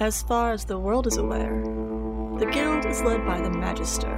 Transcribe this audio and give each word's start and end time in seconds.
As 0.00 0.22
far 0.22 0.52
as 0.52 0.64
the 0.64 0.78
world 0.78 1.06
is 1.06 1.18
aware, 1.18 1.62
the 2.38 2.50
guild 2.50 2.86
is 2.86 3.02
led 3.02 3.26
by 3.26 3.38
the 3.38 3.50
Magister. 3.50 4.08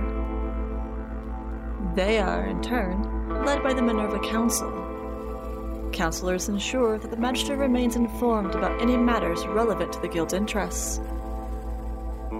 They 1.96 2.20
are, 2.20 2.46
in 2.46 2.62
turn, 2.62 3.44
led 3.44 3.64
by 3.64 3.74
the 3.74 3.82
Minerva 3.82 4.20
Council. 4.20 4.70
Counselors 5.92 6.48
ensure 6.48 7.00
that 7.00 7.10
the 7.10 7.16
Magister 7.16 7.56
remains 7.56 7.96
informed 7.96 8.54
about 8.54 8.80
any 8.80 8.96
matters 8.96 9.44
relevant 9.44 9.92
to 9.94 10.00
the 10.00 10.06
guild's 10.06 10.34
interests. 10.34 11.00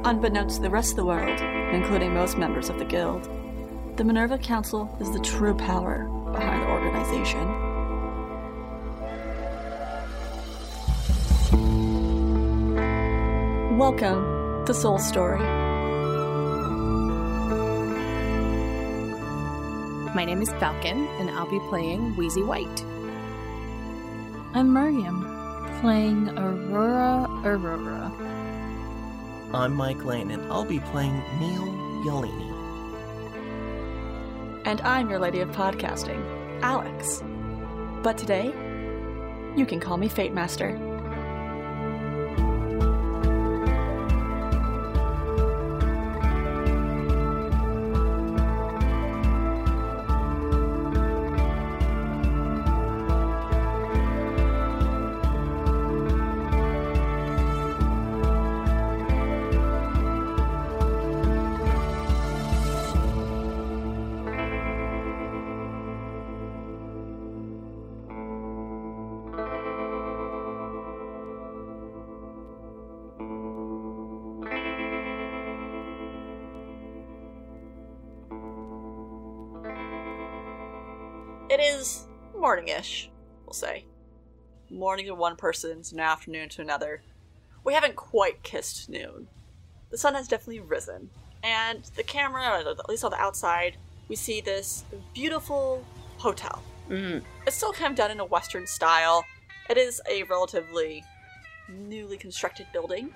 Unbeknownst 0.04 0.58
to 0.58 0.62
the 0.62 0.70
rest 0.70 0.92
of 0.92 0.98
the 0.98 1.04
world, 1.04 1.40
including 1.74 2.14
most 2.14 2.38
members 2.38 2.68
of 2.68 2.78
the 2.78 2.84
guild, 2.84 3.28
the 3.96 4.04
Minerva 4.04 4.38
Council 4.38 4.96
is 5.00 5.10
the 5.10 5.18
true 5.18 5.56
power 5.56 6.04
behind 6.30 6.62
the 6.62 6.68
organization. 6.68 7.61
Welcome 13.82 14.64
to 14.66 14.72
Soul 14.72 15.00
Story. 15.00 15.40
My 20.14 20.24
name 20.24 20.40
is 20.40 20.50
Falcon, 20.50 21.08
and 21.18 21.28
I'll 21.30 21.50
be 21.50 21.58
playing 21.68 22.14
Wheezy 22.14 22.44
White. 22.44 22.84
I'm 24.54 24.72
Miriam, 24.72 25.24
playing 25.80 26.28
Aurora 26.38 27.26
Aurora. 27.44 28.12
I'm 29.52 29.74
Mike 29.74 30.04
Lane, 30.04 30.30
and 30.30 30.44
I'll 30.52 30.64
be 30.64 30.78
playing 30.78 31.20
Neil 31.40 31.66
Yalini. 32.06 32.52
And 34.64 34.80
I'm 34.82 35.10
your 35.10 35.18
lady 35.18 35.40
of 35.40 35.50
podcasting, 35.50 36.22
Alex. 36.62 37.24
But 38.04 38.16
today, 38.16 38.54
you 39.56 39.66
can 39.66 39.80
call 39.80 39.96
me 39.96 40.06
Fate 40.06 40.32
Master. 40.32 40.91
Is 82.58 82.64
morningish, 82.64 83.08
we'll 83.44 83.52
say. 83.52 83.84
Morning 84.70 85.06
to 85.06 85.14
one 85.14 85.36
person's 85.36 85.92
and 85.92 86.00
afternoon 86.00 86.48
to 86.50 86.62
another. 86.62 87.02
We 87.64 87.74
haven't 87.74 87.96
quite 87.96 88.42
kissed 88.42 88.88
noon. 88.88 89.28
The 89.90 89.98
sun 89.98 90.14
has 90.14 90.28
definitely 90.28 90.60
risen, 90.60 91.10
and 91.42 91.84
the 91.96 92.02
camera, 92.02 92.64
or 92.64 92.70
at 92.70 92.88
least 92.88 93.04
on 93.04 93.10
the 93.10 93.20
outside, 93.20 93.76
we 94.08 94.16
see 94.16 94.40
this 94.40 94.84
beautiful 95.14 95.84
hotel. 96.16 96.62
Mm. 96.88 97.22
It's 97.46 97.56
still 97.56 97.72
kind 97.72 97.92
of 97.92 97.96
done 97.96 98.10
in 98.10 98.20
a 98.20 98.24
Western 98.24 98.66
style. 98.66 99.24
It 99.68 99.76
is 99.76 100.00
a 100.10 100.22
relatively 100.24 101.04
newly 101.68 102.16
constructed 102.16 102.66
building. 102.72 103.10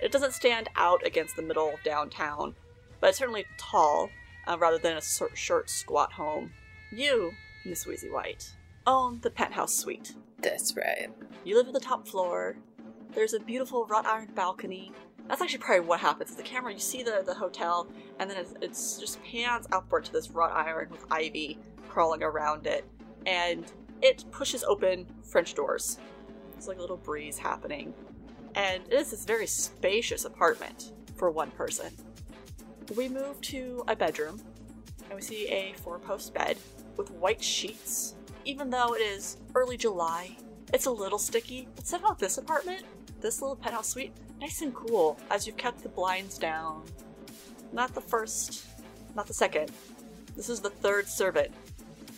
It 0.00 0.12
doesn't 0.12 0.32
stand 0.32 0.68
out 0.76 1.04
against 1.04 1.36
the 1.36 1.42
middle 1.42 1.72
of 1.72 1.82
downtown, 1.82 2.54
but 3.00 3.10
it's 3.10 3.18
certainly 3.18 3.46
tall, 3.58 4.10
uh, 4.46 4.56
rather 4.58 4.78
than 4.78 4.96
a 4.96 5.02
short, 5.34 5.68
squat 5.68 6.12
home. 6.12 6.52
You, 6.92 7.32
Miss 7.66 7.86
Wheezy 7.86 8.08
White, 8.08 8.52
own 8.86 9.20
the 9.20 9.30
penthouse 9.30 9.74
suite. 9.74 10.14
That's 10.40 10.76
right. 10.76 11.08
You 11.44 11.56
live 11.56 11.66
on 11.66 11.72
the 11.72 11.80
top 11.80 12.06
floor. 12.06 12.56
There's 13.12 13.34
a 13.34 13.40
beautiful 13.40 13.86
wrought 13.86 14.06
iron 14.06 14.30
balcony. 14.34 14.92
That's 15.28 15.42
actually 15.42 15.58
probably 15.58 15.86
what 15.86 15.98
happens. 15.98 16.36
The 16.36 16.42
camera, 16.44 16.72
you 16.72 16.78
see 16.78 17.02
the, 17.02 17.22
the 17.26 17.34
hotel, 17.34 17.88
and 18.20 18.30
then 18.30 18.36
it's, 18.36 18.54
it's 18.60 18.98
just 19.00 19.22
pans 19.24 19.66
upward 19.72 20.04
to 20.04 20.12
this 20.12 20.30
wrought 20.30 20.52
iron 20.52 20.88
with 20.90 21.04
ivy 21.10 21.58
crawling 21.88 22.22
around 22.22 22.66
it, 22.66 22.84
and 23.26 23.64
it 24.02 24.24
pushes 24.30 24.62
open 24.62 25.06
French 25.24 25.54
doors. 25.54 25.98
It's 26.56 26.68
like 26.68 26.78
a 26.78 26.80
little 26.80 26.96
breeze 26.96 27.38
happening, 27.38 27.92
and 28.54 28.84
it 28.86 28.94
is 28.94 29.10
this 29.10 29.24
very 29.24 29.46
spacious 29.46 30.24
apartment 30.24 30.92
for 31.16 31.30
one 31.30 31.50
person. 31.50 31.92
We 32.96 33.08
move 33.08 33.40
to 33.42 33.82
a 33.88 33.96
bedroom, 33.96 34.40
and 35.06 35.14
we 35.14 35.22
see 35.22 35.48
a 35.48 35.72
four-post 35.82 36.32
bed 36.32 36.58
with 36.96 37.10
white 37.10 37.42
sheets. 37.42 38.14
Even 38.44 38.70
though 38.70 38.94
it 38.94 39.00
is 39.00 39.38
early 39.54 39.76
July, 39.76 40.36
it's 40.72 40.86
a 40.86 40.90
little 40.90 41.18
sticky, 41.18 41.68
but 41.74 41.86
somehow 41.86 42.14
this 42.14 42.38
apartment, 42.38 42.84
this 43.20 43.40
little 43.40 43.56
penthouse 43.56 43.88
suite, 43.88 44.12
nice 44.40 44.62
and 44.62 44.74
cool 44.74 45.18
as 45.30 45.46
you've 45.46 45.56
kept 45.56 45.82
the 45.82 45.88
blinds 45.88 46.38
down. 46.38 46.82
Not 47.72 47.94
the 47.94 48.00
first, 48.00 48.66
not 49.14 49.26
the 49.26 49.34
second. 49.34 49.70
This 50.36 50.48
is 50.48 50.60
the 50.60 50.70
third 50.70 51.08
servant 51.08 51.50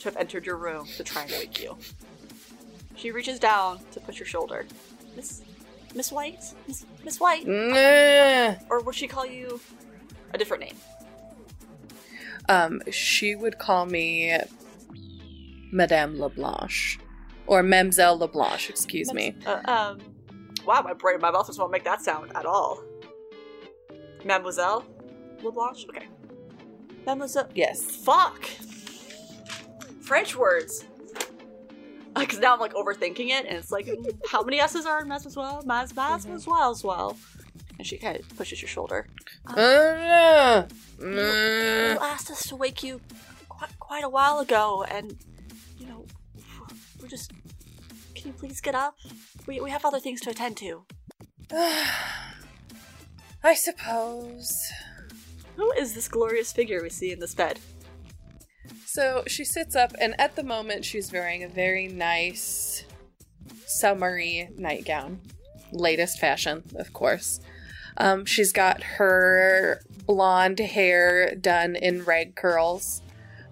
to 0.01 0.05
have 0.05 0.17
entered 0.17 0.47
your 0.47 0.57
room 0.57 0.87
to 0.97 1.05
try 1.05 1.23
and 1.23 1.31
wake 1.33 1.63
you. 1.63 1.77
She 2.97 3.11
reaches 3.11 3.39
down 3.39 3.81
to 3.93 4.01
push 4.01 4.19
your 4.19 4.27
shoulder. 4.27 4.67
Miss 5.15 5.43
Miss 5.95 6.13
White? 6.13 6.43
Miss, 6.67 6.85
Miss 7.05 7.21
White? 7.21 7.47
Nah. 7.47 8.55
Or 8.69 8.81
would 8.81 8.95
she 8.95 9.07
call 9.07 9.25
you 9.25 9.61
a 10.35 10.39
different 10.39 10.65
name? 10.65 10.77
Um, 12.49 12.83
she 12.91 13.35
would 13.35 13.59
call 13.59 13.87
me 13.87 14.39
Madame 15.73 16.19
Leblanche. 16.19 16.99
Or 17.47 17.63
Mamselle 17.63 18.19
Leblanche, 18.19 18.69
excuse 18.71 19.13
me. 19.15 19.35
Uh, 19.47 19.61
um, 19.65 19.99
wow, 20.67 20.83
my 20.83 20.93
brain, 20.93 21.19
my 21.21 21.31
mouth 21.31 21.47
just 21.47 21.59
won't 21.59 21.73
make 21.73 21.85
that 21.85 22.03
sound 22.03 22.31
at 22.35 22.45
all. 22.45 22.83
Mademoiselle 24.25 24.85
LeBlanche? 25.43 25.87
Okay. 25.89 26.09
Mademoiselle. 27.07 27.49
Yes. 27.55 27.85
Fuck! 28.05 28.45
French 30.03 30.37
words. 30.37 30.85
Because 32.17 32.39
now 32.39 32.55
I'm 32.55 32.61
like 32.61 32.75
overthinking 32.75 33.29
it, 33.29 33.47
and 33.47 33.57
it's 33.57 33.71
like, 33.71 33.89
how 34.31 34.43
many 34.43 34.61
S's 34.61 34.85
are 34.87 35.01
in 35.01 35.09
Mademoiselle? 35.09 35.63
Mademoiselle 35.65 36.71
as 36.71 36.85
well. 36.85 37.17
And 37.79 37.87
she 37.87 37.97
kind 37.97 38.19
of 38.19 38.29
pushes 38.37 38.61
your 38.61 38.69
shoulder. 38.69 39.07
Uh, 39.47 40.65
You, 41.01 41.07
uh, 41.07 41.93
you 41.93 41.99
asked 42.01 42.29
us 42.31 42.43
to 42.49 42.57
wake 42.57 42.83
you 42.83 43.01
quite, 43.49 43.79
quite 43.79 44.05
a 44.05 44.09
while 44.09 44.41
ago, 44.41 44.85
and, 44.91 45.17
just. 47.09 47.33
Can 48.15 48.29
you 48.29 48.33
please 48.33 48.61
get 48.61 48.75
up? 48.75 48.97
We, 49.47 49.61
we 49.61 49.71
have 49.71 49.85
other 49.85 50.01
things 50.01 50.21
to 50.23 50.31
attend 50.31 50.57
to. 50.59 50.85
I 53.45 53.55
suppose. 53.55 54.53
Who 55.57 55.73
is 55.73 55.95
this 55.95 56.09
glorious 56.09 56.53
figure 56.53 56.83
we 56.83 56.91
see 56.91 57.13
in 57.13 57.21
this 57.21 57.35
bed? 57.35 57.59
So 58.87 59.23
she 59.27 59.45
sits 59.45 59.77
up, 59.77 59.93
and 60.01 60.21
at 60.21 60.35
the 60.35 60.43
moment, 60.43 60.85
she's 60.85 61.13
wearing 61.13 61.45
a 61.45 61.49
very 61.49 61.89
nice 61.89 62.85
summery 63.67 64.49
nightgown. 64.57 65.21
Latest 65.73 66.19
fashion, 66.19 66.63
of 66.77 66.93
course. 66.93 67.41
Um, 67.97 68.25
she's 68.25 68.53
got 68.53 68.83
her 68.83 69.81
blonde 70.07 70.61
hair 70.61 71.35
done 71.35 71.77
in 71.77 72.05
rag 72.05 72.35
curls, 72.35 73.03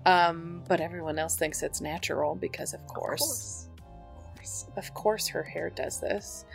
um, 0.06 0.62
but 0.68 0.80
everyone 0.80 1.18
else 1.18 1.36
thinks 1.36 1.62
it's 1.62 1.80
natural 1.80 2.34
because, 2.36 2.72
of 2.72 2.86
course, 2.86 3.68
Of 3.76 4.34
course. 4.36 4.66
of 4.76 4.94
course, 4.94 5.28
her 5.28 5.42
hair 5.42 5.68
does 5.68 6.00
this. 6.00 6.46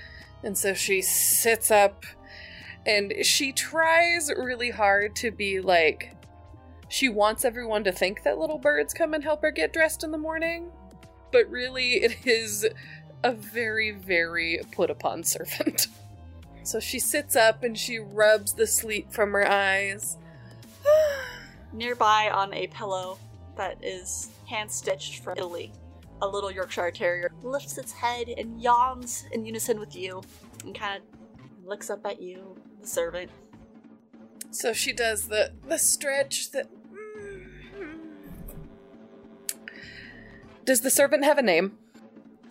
And 0.43 0.57
so 0.57 0.73
she 0.73 1.01
sits 1.03 1.69
up 1.69 2.05
and 2.85 3.13
she 3.23 3.51
tries 3.51 4.31
really 4.35 4.71
hard 4.71 5.15
to 5.17 5.29
be 5.31 5.59
like, 5.59 6.15
she 6.87 7.09
wants 7.09 7.45
everyone 7.45 7.83
to 7.83 7.91
think 7.91 8.23
that 8.23 8.39
little 8.39 8.57
birds 8.57 8.93
come 8.93 9.13
and 9.13 9.23
help 9.23 9.41
her 9.43 9.51
get 9.51 9.73
dressed 9.73 10.03
in 10.03 10.11
the 10.11 10.17
morning, 10.17 10.71
but 11.31 11.47
really 11.49 11.95
it 12.03 12.25
is 12.25 12.65
a 13.23 13.33
very, 13.33 13.91
very 13.91 14.59
put 14.71 14.89
upon 14.89 15.23
servant. 15.23 15.87
So 16.63 16.79
she 16.79 16.99
sits 16.99 17.35
up 17.35 17.63
and 17.63 17.75
she 17.75 17.97
rubs 17.97 18.53
the 18.53 18.67
sleep 18.67 19.11
from 19.11 19.31
her 19.31 19.49
eyes. 19.49 20.15
Nearby 21.73 22.29
on 22.31 22.53
a 22.53 22.67
pillow 22.67 23.17
that 23.55 23.77
is 23.83 24.31
hand 24.45 24.71
stitched 24.71 25.23
from 25.23 25.37
Italy, 25.37 25.71
a 26.21 26.27
little 26.27 26.51
Yorkshire 26.51 26.91
Terrier 26.91 27.31
lifts 27.43 27.77
its 27.77 27.91
head 27.91 28.29
and 28.29 28.61
yawns 28.61 29.25
in 29.31 29.45
unison 29.45 29.79
with 29.79 29.95
you 29.95 30.21
and 30.63 30.77
kind 30.77 31.01
of 31.01 31.65
looks 31.65 31.89
up 31.89 32.05
at 32.05 32.21
you, 32.21 32.55
the 32.79 32.87
servant. 32.87 33.31
So 34.51 34.73
she 34.73 34.91
does 34.93 35.27
the 35.27 35.53
the 35.67 35.77
stretch 35.77 36.51
that 36.51 36.67
Does 40.63 40.81
the 40.81 40.91
servant 40.91 41.23
have 41.23 41.37
a 41.37 41.41
name? 41.41 41.77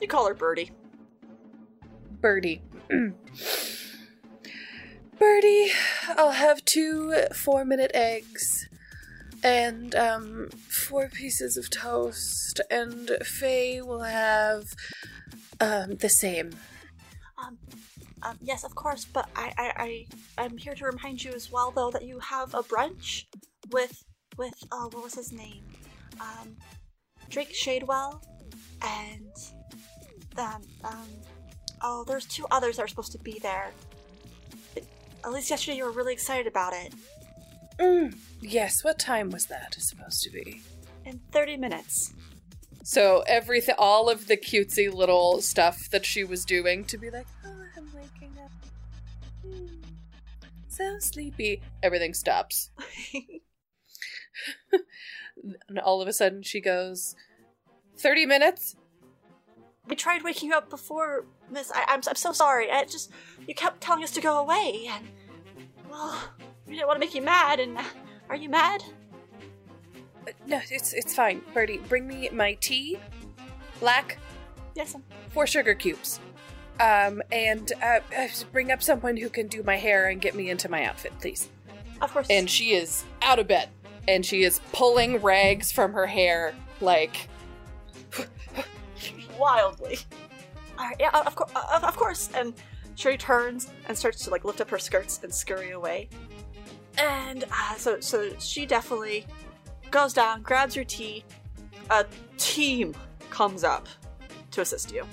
You 0.01 0.09
call 0.09 0.27
her 0.27 0.35
Birdie. 0.35 0.73
Birdie. 2.21 2.63
Birdie, 5.19 5.73
I'll 6.09 6.33
have 6.33 6.65
two 6.65 7.15
four 7.33 7.65
minute 7.65 7.91
eggs 7.95 8.70
and 9.43 9.95
um, 9.95 10.51
four 10.69 11.09
pieces 11.09 11.57
of 11.57 11.71
toast, 11.71 12.61
and 12.71 13.11
Faye 13.23 13.81
will 13.81 14.03
have 14.03 14.65
um, 15.61 15.97
the 15.97 16.09
same. 16.09 16.51
Um, 17.43 17.59
um, 18.23 18.39
yes, 18.43 18.65
of 18.65 18.75
course, 18.75 19.05
but 19.05 19.29
I, 19.35 19.53
I, 19.57 19.73
I, 19.77 20.07
I'm 20.45 20.59
here 20.59 20.75
to 20.75 20.85
remind 20.85 21.25
you 21.25 21.33
as 21.33 21.51
well, 21.51 21.71
though, 21.71 21.91
that 21.91 22.05
you 22.05 22.19
have 22.19 22.55
a 22.55 22.63
brunch 22.63 23.25
with, 23.71 24.05
with, 24.37 24.55
oh, 24.73 24.91
what 24.93 25.05
was 25.05 25.15
his 25.15 25.33
name? 25.33 25.65
Um, 26.21 26.57
Drake 27.31 27.55
Shadewell, 27.55 28.23
and, 28.83 29.33
um, 30.37 30.63
um, 30.85 31.09
oh, 31.83 32.05
there's 32.07 32.27
two 32.27 32.45
others 32.51 32.77
that 32.77 32.85
are 32.85 32.89
supposed 32.89 33.13
to 33.13 33.19
be 33.19 33.39
there. 33.41 33.71
At 35.25 35.33
least 35.33 35.51
yesterday 35.51 35.79
you 35.79 35.85
were 35.85 35.93
really 35.93 36.13
excited 36.13 36.47
about 36.47 36.73
it. 36.75 36.93
Mm, 37.81 38.15
yes, 38.43 38.85
what 38.85 38.99
time 38.99 39.31
was 39.31 39.47
that 39.47 39.75
supposed 39.79 40.23
to 40.25 40.31
be? 40.31 40.61
In 41.05 41.21
30 41.33 41.57
minutes. 41.57 42.13
So 42.83 43.23
everything, 43.27 43.75
all 43.79 44.11
of 44.11 44.27
the 44.27 44.37
cutesy 44.37 44.93
little 44.93 45.41
stuff 45.41 45.89
that 45.91 46.05
she 46.05 46.25
was 46.25 46.45
doing 46.45 46.85
to 46.87 46.99
be 46.99 47.11
like, 47.11 47.27
oh, 47.47 47.63
I'm 47.77 47.91
waking 47.95 48.37
up, 48.43 48.51
Hmm, 49.45 49.67
so 50.69 50.99
sleepy. 50.99 51.63
Everything 51.83 52.15
stops, 52.15 52.71
and 55.69 55.79
all 55.79 56.03
of 56.03 56.09
a 56.09 56.13
sudden 56.13 56.43
she 56.43 56.61
goes, 56.61 57.15
thirty 57.99 58.27
minutes. 58.27 58.77
we 59.89 59.95
tried 59.97 60.23
waking 60.23 60.51
you 60.51 60.57
up 60.57 60.69
before, 60.71 61.25
Miss. 61.51 61.71
I, 61.75 61.85
I'm, 61.89 62.01
I'm 62.09 62.15
so 62.17 62.33
sorry. 62.33 62.71
I 62.71 62.85
just, 62.85 63.11
you 63.47 63.55
kept 63.55 63.81
telling 63.81 64.03
us 64.03 64.11
to 64.13 64.21
go 64.21 64.39
away, 64.39 64.89
and, 64.91 65.07
well, 65.91 66.19
we 66.71 66.77
didn't 66.77 66.87
want 66.87 66.97
to 66.97 67.07
make 67.07 67.15
you 67.15 67.23
mad, 67.23 67.59
and 67.61 67.77
uh, 67.77 67.83
are 68.29 68.37
you 68.37 68.49
mad? 68.49 68.83
Uh, 70.27 70.31
No, 70.47 70.61
it's 70.71 70.93
it's 70.93 71.15
fine, 71.15 71.43
Birdie. 71.53 71.79
Bring 71.89 72.07
me 72.07 72.29
my 72.33 72.55
tea, 72.55 72.99
black, 73.81 74.19
Yes, 74.75 74.95
I'm 74.95 75.03
four 75.31 75.47
sugar 75.47 75.75
cubes. 75.75 76.21
Um, 76.79 77.23
and 77.31 77.73
uh, 77.83 77.99
uh, 78.17 78.29
bring 78.53 78.71
up 78.71 78.83
someone 78.83 79.17
who 79.17 79.29
can 79.29 79.49
do 79.49 79.63
my 79.63 79.77
hair 79.77 80.09
and 80.09 80.21
get 80.21 80.35
me 80.35 80.49
into 80.49 80.71
my 80.71 80.85
outfit, 80.85 81.13
please. 81.21 81.51
Of 82.01 82.13
course. 82.13 82.29
and 82.31 82.49
she 82.49 82.73
is 82.73 83.05
out 83.21 83.39
of 83.39 83.47
bed 83.47 83.69
and 84.09 84.25
she 84.25 84.43
is 84.43 84.63
pulling 84.73 85.19
rags 85.21 85.71
from 85.71 85.93
her 85.93 86.07
hair 86.07 86.55
like 86.81 87.29
wildly. 89.39 89.99
Yeah, 90.99 91.11
of, 91.13 91.35
course, 91.37 91.53
of, 91.75 91.85
of 91.85 91.95
course. 91.95 92.31
And 92.35 92.55
she 92.95 93.19
turns 93.19 93.71
and 93.87 93.99
starts 93.99 94.25
to 94.25 94.31
like 94.31 94.47
lift 94.47 94.63
up 94.63 94.71
her 94.71 94.79
skirts 94.79 95.21
and 95.23 95.35
scurry 95.35 95.73
away. 95.73 96.09
And 96.99 97.45
uh, 97.51 97.75
so, 97.77 98.01
so 98.01 98.31
she 98.39 98.67
definitely 98.67 99.27
goes 99.91 100.13
down, 100.13 100.43
grabs 100.43 100.77
your 100.77 100.85
tea. 100.85 101.25
A 101.91 102.05
team 102.39 102.95
comes 103.31 103.65
up 103.65 103.89
to 104.53 104.61
assist 104.61 104.93
you. 104.93 105.07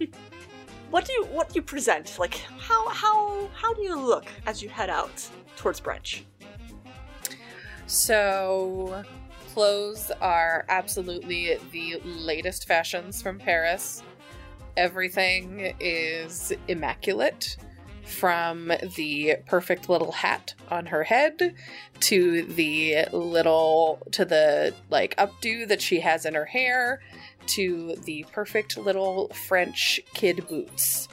what 0.90 1.04
do 1.04 1.12
you 1.12 1.24
what 1.26 1.48
do 1.48 1.54
you 1.56 1.62
present? 1.62 2.18
Like 2.18 2.34
how 2.58 2.88
how 2.88 3.48
how 3.54 3.74
do 3.74 3.82
you 3.82 3.96
look 3.96 4.26
as 4.46 4.62
you 4.62 4.68
head 4.68 4.90
out 4.90 5.28
towards 5.56 5.80
brunch? 5.80 6.22
so 7.90 9.02
clothes 9.52 10.12
are 10.20 10.64
absolutely 10.68 11.58
the 11.72 12.00
latest 12.04 12.68
fashions 12.68 13.20
from 13.20 13.36
paris 13.36 14.04
everything 14.76 15.74
is 15.80 16.52
immaculate 16.68 17.56
from 18.10 18.72
the 18.96 19.36
perfect 19.46 19.88
little 19.88 20.12
hat 20.12 20.54
on 20.70 20.86
her 20.86 21.04
head 21.04 21.54
to 22.00 22.42
the 22.42 23.06
little 23.12 24.00
to 24.10 24.24
the 24.24 24.74
like 24.90 25.16
updo 25.16 25.66
that 25.68 25.80
she 25.80 26.00
has 26.00 26.26
in 26.26 26.34
her 26.34 26.44
hair 26.44 27.00
to 27.46 27.94
the 28.04 28.24
perfect 28.32 28.76
little 28.76 29.28
french 29.28 30.00
kid 30.14 30.46
boots. 30.48 31.08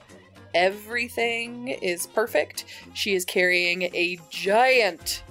Everything 0.53 1.67
is 1.67 2.07
perfect. 2.07 2.65
She 2.94 3.13
is 3.13 3.25
carrying 3.25 3.83
a 3.83 4.19
giant 4.29 5.23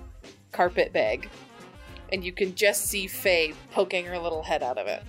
carpet 0.52 0.92
bag 0.92 1.28
and 2.12 2.24
you 2.24 2.32
can 2.32 2.54
just 2.54 2.86
see 2.86 3.06
faye 3.06 3.52
poking 3.72 4.04
her 4.06 4.18
little 4.18 4.42
head 4.42 4.62
out 4.62 4.78
of 4.78 4.86
it. 4.86 5.02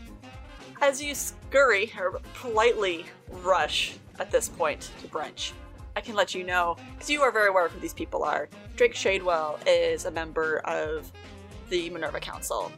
As 0.81 1.01
you 1.01 1.15
scurry 1.15 1.91
or 1.97 2.19
politely 2.33 3.05
rush 3.29 3.95
at 4.19 4.31
this 4.31 4.49
point 4.49 4.91
to 5.01 5.07
brunch, 5.07 5.51
I 5.97 5.99
can 5.99 6.13
let 6.13 6.35
you 6.35 6.43
know 6.43 6.77
because 6.93 7.09
you 7.09 7.23
are 7.23 7.31
very 7.31 7.49
aware 7.49 7.65
of 7.65 7.71
who 7.71 7.79
these 7.79 7.91
people 7.91 8.23
are. 8.23 8.49
Drake 8.75 8.93
Shadewell 8.93 9.57
is 9.65 10.05
a 10.05 10.11
member 10.11 10.59
of 10.59 11.11
the 11.71 11.89
Minerva 11.89 12.19
Council, 12.19 12.71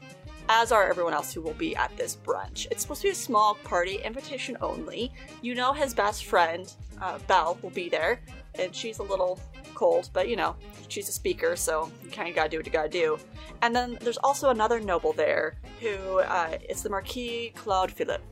as 0.48 0.72
are 0.72 0.90
everyone 0.90 1.14
else 1.14 1.34
who 1.34 1.42
will 1.42 1.56
be 1.56 1.76
at 1.76 1.92
this 1.98 2.16
brunch. 2.16 2.66
It's 2.72 2.82
supposed 2.82 3.02
to 3.02 3.08
be 3.08 3.12
a 3.12 3.16
small 3.16 3.56
party, 3.56 3.96
invitation 3.98 4.56
only. 4.62 5.12
You 5.42 5.54
know 5.54 5.74
his 5.74 5.94
best 5.94 6.24
friend, 6.24 6.74
uh, 7.02 7.20
Belle, 7.28 7.60
will 7.62 7.72
be 7.72 7.90
there, 7.90 8.22
and 8.58 8.74
she's 8.74 9.00
a 9.00 9.04
little 9.04 9.38
cold, 9.76 10.10
but 10.14 10.30
you 10.30 10.38
know, 10.38 10.56
she's 10.88 11.10
a 11.10 11.12
speaker, 11.12 11.58
so 11.58 11.92
you 12.02 12.10
kind 12.10 12.30
of 12.30 12.36
gotta 12.36 12.48
do 12.48 12.56
what 12.56 12.66
you 12.66 12.72
gotta 12.72 12.88
do. 12.88 13.20
And 13.64 13.76
then 13.76 13.98
there's 14.00 14.16
also 14.20 14.50
another 14.50 14.80
noble 14.80 15.12
there 15.12 15.58
who 15.82 16.20
uh, 16.20 16.58
is 16.70 16.84
the 16.84 16.90
Marquis 16.90 17.52
Claude 17.54 17.92
Philippe, 17.92 18.24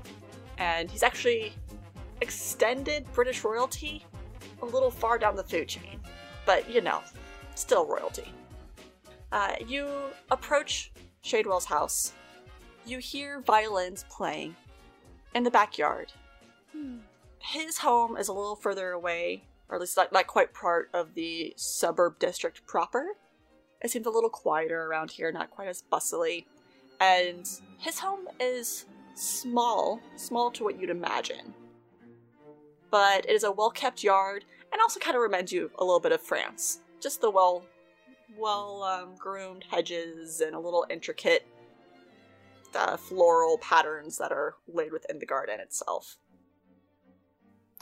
and 0.58 0.90
he's 0.90 1.04
actually 1.04 1.52
extended 2.22 3.06
British 3.12 3.44
royalty 3.44 4.06
a 4.62 4.66
little 4.66 4.92
far 4.92 5.18
down 5.18 5.36
the 5.36 5.44
food 5.44 5.68
chain, 5.68 6.00
but 6.46 6.70
you 6.70 6.82
know, 6.82 7.02
still 7.56 7.86
royalty. 7.86 8.32
Uh, 9.32 9.56
you 9.66 9.90
approach 10.32 10.92
Shadewell's 11.24 11.66
house. 11.66 12.14
You 12.86 13.00
hear 13.00 13.42
violins 13.42 14.06
playing 14.10 14.56
in 15.36 15.44
the 15.44 15.52
backyard. 15.52 16.12
His 17.40 17.78
home 17.78 18.18
is 18.18 18.28
a 18.28 18.34
little 18.34 18.56
further 18.56 18.92
away, 18.92 19.44
or 19.70 19.76
at 19.76 19.82
least 19.82 19.98
not, 19.98 20.12
not 20.12 20.28
quite 20.28 20.54
part 20.54 20.90
of 20.94 21.14
the 21.14 21.54
suburb 21.56 22.20
district 22.20 22.66
proper. 22.66 23.06
It 23.82 23.92
seems 23.92 24.06
a 24.06 24.10
little 24.10 24.30
quieter 24.30 24.84
around 24.86 25.12
here, 25.12 25.32
not 25.32 25.52
quite 25.52 25.68
as 25.68 25.82
bustly. 25.82 26.46
And 27.00 27.48
his 27.78 28.00
home 28.00 28.28
is 28.40 28.86
small, 29.16 30.00
small 30.16 30.52
to 30.52 30.64
what 30.64 30.80
you'd 30.80 30.90
imagine. 30.90 31.54
But 32.90 33.26
it 33.26 33.32
is 33.32 33.44
a 33.44 33.52
well 33.52 33.72
kept 33.72 34.04
yard 34.04 34.46
and 34.72 34.82
also 34.82 35.00
kind 35.00 35.16
of 35.16 35.22
reminds 35.22 35.52
you 35.52 35.72
a 35.78 35.84
little 35.84 36.00
bit 36.00 36.12
of 36.12 36.22
France. 36.22 36.82
Just 37.02 37.22
the 37.22 37.30
well 37.30 37.66
well 38.38 38.84
um, 38.84 39.16
groomed 39.18 39.66
hedges 39.70 40.42
and 40.42 40.56
a 40.56 40.60
little 40.60 40.86
intricate 40.90 41.48
uh, 42.76 42.98
floral 42.98 43.58
patterns 43.60 44.18
that 44.18 44.32
are 44.32 44.56
laid 44.68 44.92
within 44.92 45.20
the 45.20 45.26
garden 45.26 45.60
itself. 45.60 46.18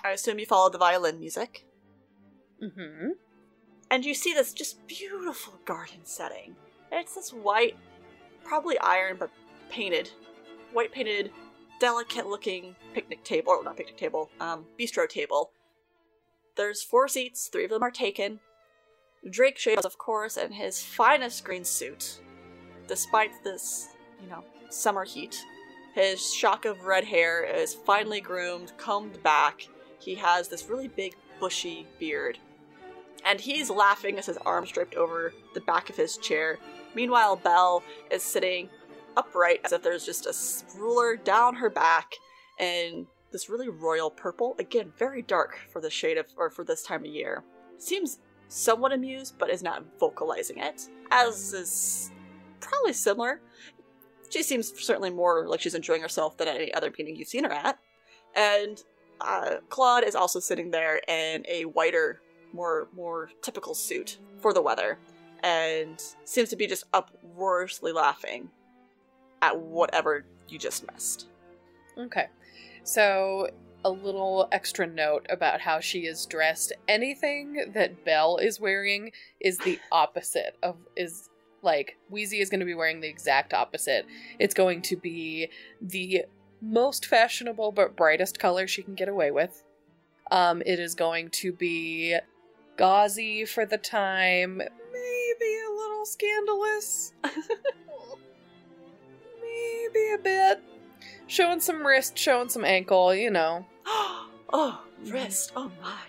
I 0.03 0.11
assume 0.11 0.39
you 0.39 0.45
followed 0.45 0.73
the 0.73 0.77
violin 0.77 1.19
music. 1.19 1.65
mm-hmm 2.61 3.09
and 3.89 4.05
you 4.05 4.13
see 4.13 4.33
this 4.33 4.53
just 4.53 4.85
beautiful 4.87 5.59
garden 5.65 5.99
setting. 6.03 6.55
It's 6.91 7.15
this 7.15 7.31
white, 7.31 7.77
probably 8.43 8.77
iron, 8.79 9.17
but 9.19 9.29
painted, 9.69 10.09
white 10.73 10.91
painted, 10.91 11.31
delicate 11.79 12.27
looking 12.27 12.75
picnic 12.93 13.23
table, 13.23 13.51
or 13.51 13.63
not 13.63 13.77
picnic 13.77 13.97
table, 13.97 14.29
um, 14.39 14.65
bistro 14.79 15.07
table. 15.07 15.51
There's 16.55 16.83
four 16.83 17.07
seats, 17.07 17.47
three 17.47 17.65
of 17.65 17.69
them 17.69 17.83
are 17.83 17.91
taken. 17.91 18.39
Drake 19.29 19.57
Shades, 19.57 19.85
of 19.85 19.97
course, 19.97 20.37
in 20.37 20.51
his 20.51 20.81
finest 20.81 21.43
green 21.43 21.63
suit, 21.63 22.19
despite 22.87 23.43
this, 23.43 23.89
you 24.21 24.29
know, 24.29 24.43
summer 24.69 25.03
heat. 25.03 25.43
His 25.93 26.33
shock 26.33 26.65
of 26.65 26.83
red 26.83 27.05
hair 27.05 27.43
is 27.43 27.73
finely 27.73 28.21
groomed, 28.21 28.73
combed 28.77 29.21
back. 29.23 29.67
He 29.99 30.15
has 30.15 30.47
this 30.47 30.69
really 30.69 30.87
big, 30.87 31.15
bushy 31.39 31.87
beard 31.99 32.37
and 33.25 33.41
he's 33.41 33.69
laughing 33.69 34.17
as 34.17 34.27
his 34.27 34.37
arms 34.37 34.71
draped 34.71 34.95
over 34.95 35.33
the 35.55 35.61
back 35.61 35.89
of 35.89 35.97
his 35.97 36.15
chair. 36.17 36.59
Meanwhile, 36.93 37.37
Belle 37.37 37.83
is 38.11 38.23
sitting 38.23 38.69
upright 39.17 39.61
as 39.63 39.71
if 39.71 39.81
there's 39.81 40.05
just 40.05 40.25
a 40.25 40.77
ruler 40.79 41.15
down 41.15 41.55
her 41.55 41.69
back 41.69 42.13
and 42.59 43.07
this 43.31 43.49
really 43.49 43.69
royal 43.69 44.09
purple. 44.09 44.55
Again, 44.59 44.93
very 44.97 45.21
dark 45.21 45.57
for 45.71 45.81
the 45.81 45.89
shade 45.89 46.17
of 46.17 46.25
or 46.37 46.49
for 46.49 46.63
this 46.63 46.83
time 46.83 47.01
of 47.01 47.11
year. 47.11 47.43
Seems 47.77 48.19
somewhat 48.47 48.93
amused, 48.93 49.37
but 49.37 49.49
is 49.49 49.63
not 49.63 49.83
vocalizing 49.99 50.59
it, 50.59 50.87
as 51.11 51.53
is 51.53 52.11
probably 52.59 52.93
similar. 52.93 53.41
She 54.29 54.43
seems 54.43 54.73
certainly 54.81 55.09
more 55.09 55.47
like 55.47 55.61
she's 55.61 55.75
enjoying 55.75 56.01
herself 56.01 56.37
than 56.37 56.47
any 56.47 56.73
other 56.73 56.91
painting 56.91 57.15
you've 57.15 57.27
seen 57.27 57.43
her 57.43 57.51
at. 57.51 57.79
And 58.35 58.81
uh, 59.21 59.55
Claude 59.69 60.03
is 60.03 60.15
also 60.15 60.39
sitting 60.39 60.71
there 60.71 61.01
in 61.07 61.45
a 61.47 61.63
whiter 61.63 62.21
more 62.53 62.87
more 62.95 63.29
typical 63.41 63.73
suit 63.73 64.17
for 64.39 64.53
the 64.53 64.61
weather 64.61 64.97
and 65.43 66.01
seems 66.23 66.49
to 66.49 66.55
be 66.55 66.67
just 66.67 66.85
uproariously 66.93 67.91
laughing 67.91 68.49
at 69.45 69.59
whatever 69.59 70.25
you 70.47 70.57
just 70.57 70.89
missed. 70.91 71.27
Okay. 71.97 72.27
So 72.83 73.49
a 73.83 73.89
little 73.89 74.47
extra 74.51 74.87
note 74.87 75.25
about 75.29 75.61
how 75.61 75.79
she 75.79 76.07
is 76.07 76.25
dressed. 76.25 76.73
Anything 76.87 77.71
that 77.73 78.03
Belle 78.03 78.37
is 78.37 78.59
wearing 78.59 79.11
is 79.39 79.57
the 79.59 79.79
opposite 79.91 80.57
of 80.63 80.77
is 80.95 81.29
like 81.61 81.97
Wheezy 82.09 82.41
is 82.41 82.49
going 82.49 82.59
to 82.59 82.65
be 82.65 82.75
wearing 82.75 83.01
the 83.01 83.07
exact 83.07 83.53
opposite. 83.53 84.05
It's 84.39 84.53
going 84.53 84.81
to 84.83 84.95
be 84.95 85.49
the 85.81 86.25
most 86.61 87.05
fashionable 87.05 87.71
but 87.71 87.95
brightest 87.95 88.39
color 88.39 88.67
she 88.67 88.83
can 88.83 88.95
get 88.95 89.09
away 89.09 89.31
with. 89.31 89.63
Um, 90.31 90.61
it 90.65 90.79
is 90.79 90.95
going 90.95 91.29
to 91.31 91.53
be 91.53 92.17
gauzy 92.77 93.45
for 93.45 93.65
the 93.65 93.77
time, 93.77 94.57
maybe 94.57 95.59
a 95.67 95.75
little 95.75 96.05
scandalous, 96.05 97.13
maybe 99.95 100.13
a 100.13 100.17
bit. 100.17 100.63
Showing 101.27 101.59
some 101.59 101.85
wrist, 101.85 102.17
showing 102.17 102.49
some 102.49 102.65
ankle, 102.65 103.13
you 103.15 103.31
know. 103.31 103.65
oh, 103.87 104.81
wrist. 105.05 105.51
Oh 105.55 105.71
my. 105.81 106.01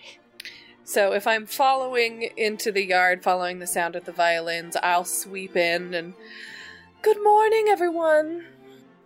So 0.85 1.13
if 1.13 1.27
I'm 1.27 1.47
following 1.47 2.31
into 2.37 2.71
the 2.71 2.85
yard, 2.85 3.23
following 3.23 3.59
the 3.59 3.67
sound 3.67 3.97
of 3.97 4.05
the 4.05 4.13
violins, 4.13 4.77
I'll 4.83 5.05
sweep 5.05 5.57
in 5.57 5.95
and. 5.95 6.15
Good 7.03 7.23
morning, 7.23 7.67
everyone! 7.69 8.47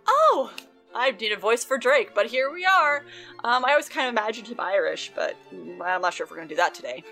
Oh, 0.07 0.51
I 0.95 1.11
need 1.11 1.33
a 1.33 1.37
voice 1.37 1.63
for 1.63 1.77
Drake, 1.77 2.15
but 2.15 2.25
here 2.25 2.51
we 2.51 2.65
are. 2.65 3.05
Um, 3.43 3.63
I 3.63 3.71
always 3.71 3.89
kind 3.89 4.07
of 4.07 4.13
imagined 4.13 4.47
him 4.47 4.59
Irish, 4.59 5.11
but 5.13 5.35
I'm 5.51 6.01
not 6.01 6.13
sure 6.13 6.23
if 6.23 6.31
we're 6.31 6.37
going 6.37 6.47
to 6.47 6.55
do 6.55 6.57
that 6.57 6.73
today. 6.73 7.03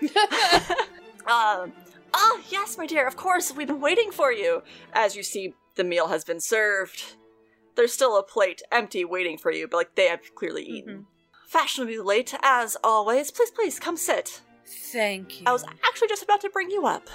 um, 1.30 1.72
oh, 2.12 2.40
yes, 2.50 2.76
my 2.76 2.86
dear, 2.86 3.06
of 3.06 3.16
course, 3.16 3.54
we've 3.54 3.68
been 3.68 3.80
waiting 3.80 4.10
for 4.10 4.32
you. 4.32 4.64
As 4.92 5.14
you 5.14 5.22
see, 5.22 5.54
the 5.76 5.84
meal 5.84 6.08
has 6.08 6.24
been 6.24 6.40
served. 6.40 7.14
There's 7.76 7.92
still 7.92 8.18
a 8.18 8.22
plate 8.22 8.62
empty 8.70 9.04
waiting 9.04 9.38
for 9.38 9.52
you, 9.52 9.68
but 9.68 9.76
like 9.76 9.94
they 9.94 10.08
have 10.08 10.34
clearly 10.34 10.64
eaten. 10.64 10.98
Mhm. 11.00 11.04
Fashionably 11.48 11.98
late, 11.98 12.34
as 12.42 12.76
always. 12.84 13.30
Please, 13.30 13.50
please, 13.50 13.78
come 13.80 13.96
sit. 13.96 14.40
Thank 14.64 15.40
you. 15.40 15.46
I 15.46 15.52
was 15.52 15.64
actually 15.84 16.08
just 16.08 16.22
about 16.22 16.40
to 16.42 16.50
bring 16.50 16.70
you 16.70 16.86
up. 16.86 17.08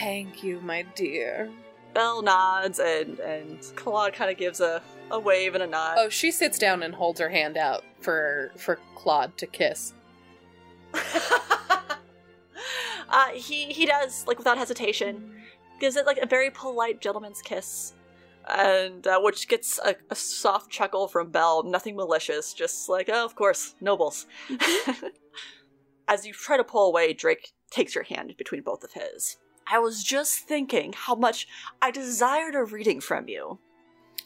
Thank 0.00 0.42
you, 0.42 0.60
my 0.60 0.82
dear. 0.94 1.50
Belle 1.92 2.22
nods, 2.22 2.80
and 2.80 3.20
and 3.20 3.58
Claude 3.76 4.12
kind 4.12 4.30
of 4.30 4.36
gives 4.36 4.60
a, 4.60 4.82
a 5.12 5.18
wave 5.20 5.54
and 5.54 5.62
a 5.62 5.66
nod. 5.66 5.96
Oh, 5.98 6.08
she 6.08 6.32
sits 6.32 6.58
down 6.58 6.82
and 6.82 6.92
holds 6.94 7.20
her 7.20 7.28
hand 7.28 7.56
out 7.56 7.84
for 8.00 8.50
for 8.56 8.80
Claude 8.96 9.36
to 9.38 9.46
kiss. 9.46 9.92
uh, 13.08 13.28
he 13.34 13.66
he 13.66 13.86
does 13.86 14.26
like 14.26 14.38
without 14.38 14.58
hesitation, 14.58 15.32
gives 15.80 15.94
it 15.96 16.06
like 16.06 16.18
a 16.18 16.26
very 16.26 16.50
polite 16.50 17.00
gentleman's 17.00 17.40
kiss, 17.42 17.94
and 18.48 19.06
uh, 19.06 19.20
which 19.20 19.48
gets 19.48 19.78
a, 19.84 19.96
a 20.10 20.14
soft 20.14 20.70
chuckle 20.70 21.08
from 21.08 21.30
Belle. 21.30 21.62
Nothing 21.62 21.96
malicious, 21.96 22.52
just 22.52 22.88
like 22.88 23.08
oh, 23.12 23.24
of 23.24 23.34
course, 23.34 23.74
nobles. 23.80 24.26
As 26.08 26.26
you 26.26 26.32
try 26.32 26.56
to 26.56 26.64
pull 26.64 26.88
away, 26.88 27.12
Drake 27.12 27.52
takes 27.70 27.94
your 27.94 28.04
hand 28.04 28.34
between 28.36 28.62
both 28.62 28.84
of 28.84 28.92
his. 28.92 29.38
I 29.66 29.78
was 29.78 30.04
just 30.04 30.40
thinking 30.40 30.92
how 30.94 31.14
much 31.14 31.46
I 31.80 31.90
desired 31.90 32.54
a 32.54 32.64
reading 32.64 33.00
from 33.00 33.28
you. 33.28 33.58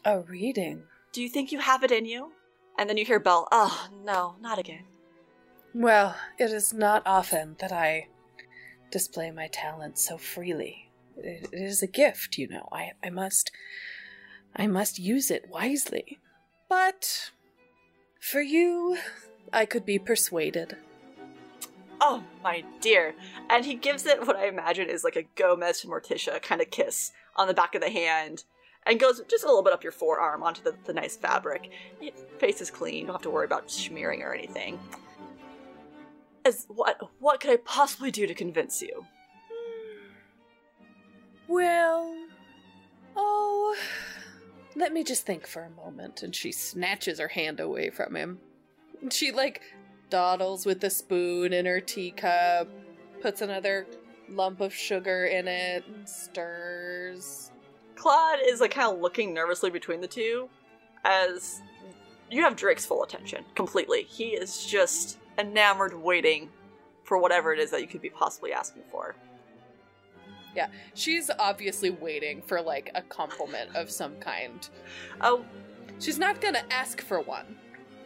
A 0.05 0.21
reading. 0.21 0.83
Do 1.13 1.23
you 1.23 1.29
think 1.29 1.53
you 1.53 1.61
have 1.61 1.85
it 1.85 1.93
in 1.93 2.05
you? 2.05 2.33
And 2.79 2.89
then 2.89 2.97
you 2.97 3.05
hear 3.05 3.21
Belle, 3.21 3.49
oh, 3.51 3.89
no, 4.05 4.37
not 4.41 4.59
again. 4.59 4.85
Well, 5.75 6.17
it 6.39 6.53
is 6.53 6.73
not 6.73 7.03
often 7.07 7.57
that 7.61 7.73
I 7.73 8.09
display 8.91 9.31
my 9.31 9.49
talent 9.49 9.99
so 9.99 10.17
freely. 10.19 10.91
It, 11.17 11.49
it 11.53 11.63
is 11.63 11.83
a 11.83 11.87
gift, 11.87 12.39
you 12.39 12.49
know. 12.49 12.69
I, 12.73 12.93
I 13.03 13.11
must 13.11 13.51
I 14.57 14.67
must 14.67 14.99
use 14.99 15.31
it 15.31 15.49
wisely. 15.49 16.19
But 16.69 17.31
for 18.21 18.41
you, 18.41 18.99
I 19.53 19.65
could 19.65 19.87
be 19.87 19.99
persuaded. 19.99 20.77
Oh, 22.01 22.23
my 22.45 22.65
dear. 22.81 23.15
And 23.51 23.65
he 23.65 23.75
gives 23.75 24.07
it 24.07 24.27
what 24.27 24.37
I 24.37 24.47
imagine 24.47 24.89
is 24.89 25.05
like 25.05 25.17
a 25.17 25.25
Gomez 25.35 25.81
to 25.81 25.89
Morticia 25.89 26.41
kind 26.41 26.61
of 26.61 26.71
kiss 26.71 27.13
on 27.37 27.49
the 27.49 27.55
back 27.55 27.75
of 27.75 27.81
the 27.81 27.91
hand 27.91 28.45
and 28.87 28.99
goes 29.01 29.21
just 29.29 29.45
a 29.45 29.47
little 29.47 29.63
bit 29.63 29.73
up 29.73 29.83
your 29.83 29.93
forearm 29.93 30.43
onto 30.43 30.63
the, 30.63 30.75
the 30.85 30.93
nice 30.93 31.17
fabric. 31.17 31.71
It, 32.01 32.19
face 32.39 32.61
is 32.61 32.71
clean, 32.71 33.01
you 33.01 33.07
don't 33.07 33.15
have 33.15 33.23
to 33.23 33.31
worry 33.31 33.45
about 33.45 33.71
smearing 33.71 34.23
or 34.23 34.35
anything. 34.35 34.79
As 36.45 36.67
what 36.69 36.99
what 37.19 37.41
could 37.41 37.51
I 37.51 37.57
possibly 37.57 38.11
do 38.11 38.27
to 38.27 38.35
convince 38.35 38.81
you? 38.81 39.05
Hmm. 39.51 40.07
Well, 41.49 42.15
oh, 42.17 42.28
let 44.89 44.95
me 44.95 45.05
just 45.05 45.27
think 45.27 45.47
for 45.47 45.65
a 45.65 45.85
moment. 45.85 46.23
And 46.23 46.35
she 46.35 46.51
snatches 46.51 47.19
her 47.19 47.29
hand 47.29 47.61
away 47.61 47.91
from 47.91 48.17
him. 48.17 48.39
She, 49.11 49.33
like, 49.33 49.61
dawdles 50.09 50.65
with 50.65 50.81
the 50.81 50.89
spoon 50.89 51.53
in 51.53 51.67
her 51.67 51.79
teacup, 51.79 52.71
puts 53.21 53.43
another 53.43 53.87
lump 54.31 54.63
of 54.63 54.73
sugar 54.73 55.27
in 55.27 55.47
it, 55.47 55.85
and 55.87 56.09
stirs. 56.09 57.51
Claude 57.97 58.39
is 58.43 58.63
like 58.63 58.71
kind 58.71 58.91
of 58.91 59.03
looking 59.03 59.35
nervously 59.35 59.69
between 59.69 60.01
the 60.01 60.09
two 60.09 60.49
as 61.05 61.61
you 62.31 62.41
have 62.43 62.57
Drake's 62.57 62.87
full 62.87 63.05
attention 63.05 63.45
completely. 63.55 64.05
He 64.05 64.29
is 64.29 64.65
just 64.65 65.19
enamored 65.37 65.93
waiting 66.03 66.49
for 67.05 67.19
whatever 67.19 67.53
it 67.53 67.59
is 67.59 67.71
that 67.73 67.83
you 67.83 67.89
could 67.89 68.01
be 68.01 68.09
possibly 68.09 68.55
asking 68.55 68.85
for. 68.91 69.17
Yeah, 70.55 70.69
she's 70.95 71.31
obviously 71.39 71.91
waiting 71.91 72.43
for, 72.43 72.61
like, 72.61 72.91
a 72.95 73.03
compliment 73.03 73.75
of 73.77 73.91
some 73.91 74.17
kind. 74.17 74.69
Oh, 75.21 75.45
She's 76.01 76.19
not 76.19 76.41
gonna 76.41 76.63
ask 76.71 77.01
for 77.01 77.21
one, 77.21 77.57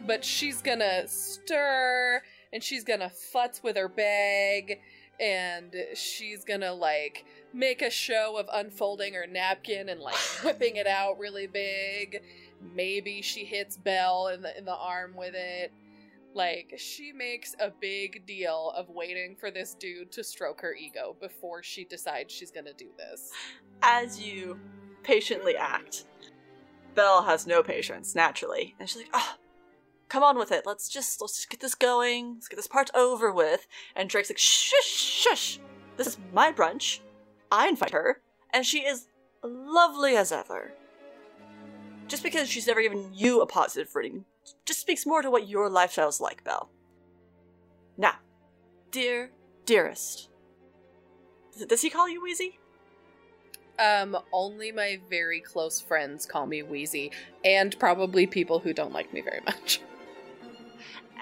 but 0.07 0.25
she's 0.25 0.63
gonna 0.63 1.07
stir 1.07 2.23
and 2.51 2.63
she's 2.63 2.83
gonna 2.83 3.11
futz 3.33 3.61
with 3.61 3.75
her 3.75 3.87
bag 3.87 4.79
and 5.19 5.75
she's 5.93 6.43
gonna 6.43 6.73
like 6.73 7.23
make 7.53 7.83
a 7.83 7.91
show 7.91 8.37
of 8.37 8.49
unfolding 8.51 9.13
her 9.13 9.27
napkin 9.27 9.89
and 9.89 9.99
like 9.99 10.15
whipping 10.43 10.77
it 10.77 10.87
out 10.87 11.19
really 11.19 11.45
big. 11.45 12.23
Maybe 12.73 13.21
she 13.21 13.45
hits 13.45 13.77
Belle 13.77 14.29
in 14.29 14.41
the 14.41 14.57
in 14.57 14.65
the 14.65 14.75
arm 14.75 15.13
with 15.15 15.35
it. 15.35 15.71
Like 16.33 16.73
she 16.77 17.11
makes 17.11 17.55
a 17.59 17.69
big 17.69 18.25
deal 18.25 18.73
of 18.75 18.89
waiting 18.89 19.35
for 19.39 19.51
this 19.51 19.75
dude 19.75 20.11
to 20.13 20.23
stroke 20.23 20.61
her 20.61 20.73
ego 20.73 21.15
before 21.21 21.61
she 21.61 21.85
decides 21.85 22.33
she's 22.33 22.51
gonna 22.51 22.73
do 22.73 22.89
this. 22.97 23.31
as 23.83 24.19
you 24.19 24.59
patiently 25.03 25.55
act, 25.55 26.05
Belle 26.95 27.23
has 27.23 27.45
no 27.45 27.61
patience, 27.61 28.15
naturally. 28.15 28.75
And 28.79 28.89
she's 28.89 29.03
like, 29.03 29.09
oh, 29.13 29.35
come 30.09 30.23
on 30.23 30.37
with 30.37 30.51
it. 30.51 30.63
Let's 30.65 30.89
just 30.89 31.21
let's 31.21 31.35
just 31.35 31.49
get 31.49 31.59
this 31.59 31.75
going. 31.75 32.35
Let's 32.35 32.47
get 32.47 32.55
this 32.55 32.67
part 32.67 32.89
over 32.95 33.31
with. 33.31 33.67
And 33.95 34.09
Drake's 34.09 34.29
like, 34.29 34.37
shush, 34.37 34.85
shush. 34.85 35.59
This 35.97 36.07
is 36.07 36.17
my 36.33 36.51
brunch. 36.51 36.99
I 37.51 37.67
invite 37.67 37.91
her, 37.91 38.21
and 38.51 38.65
she 38.65 38.79
is 38.79 39.07
lovely 39.43 40.15
as 40.15 40.31
ever. 40.31 40.71
Just 42.07 42.23
because 42.23 42.49
she's 42.49 42.67
never 42.67 42.81
given 42.81 43.09
you 43.13 43.41
a 43.41 43.45
positive 43.45 43.95
reading 43.95 44.25
just 44.65 44.79
speaks 44.79 45.05
more 45.05 45.21
to 45.21 45.29
what 45.31 45.47
your 45.47 45.69
lifestyle's 45.69 46.21
like, 46.21 46.43
Belle. 46.43 46.69
Now, 47.97 48.15
dear, 48.91 49.31
dearest. 49.65 50.29
Does- 51.67 51.81
he 51.81 51.89
call 51.89 52.09
you 52.09 52.21
Wheezy? 52.21 52.59
Um, 53.79 54.17
only 54.31 54.71
my 54.71 54.99
very 55.09 55.39
close 55.39 55.81
friends 55.81 56.25
call 56.25 56.45
me 56.45 56.61
Wheezy, 56.61 57.11
and 57.43 57.77
probably 57.79 58.27
people 58.27 58.59
who 58.59 58.73
don't 58.73 58.93
like 58.93 59.11
me 59.13 59.21
very 59.21 59.41
much. 59.45 59.81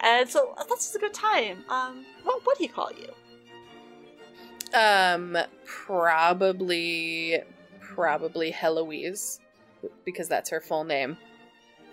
And 0.04 0.28
so 0.28 0.54
that's 0.58 0.70
just 0.70 0.96
a 0.96 1.00
good 1.00 1.14
time. 1.14 1.64
Um, 1.70 2.06
what 2.24 2.46
would 2.46 2.58
he 2.58 2.68
call 2.68 2.92
you? 2.92 3.14
Um, 4.74 5.38
probably, 5.66 7.40
probably 7.80 8.52
Heloise, 8.52 9.40
because 10.06 10.28
that's 10.28 10.50
her 10.50 10.60
full 10.62 10.84
name, 10.84 11.18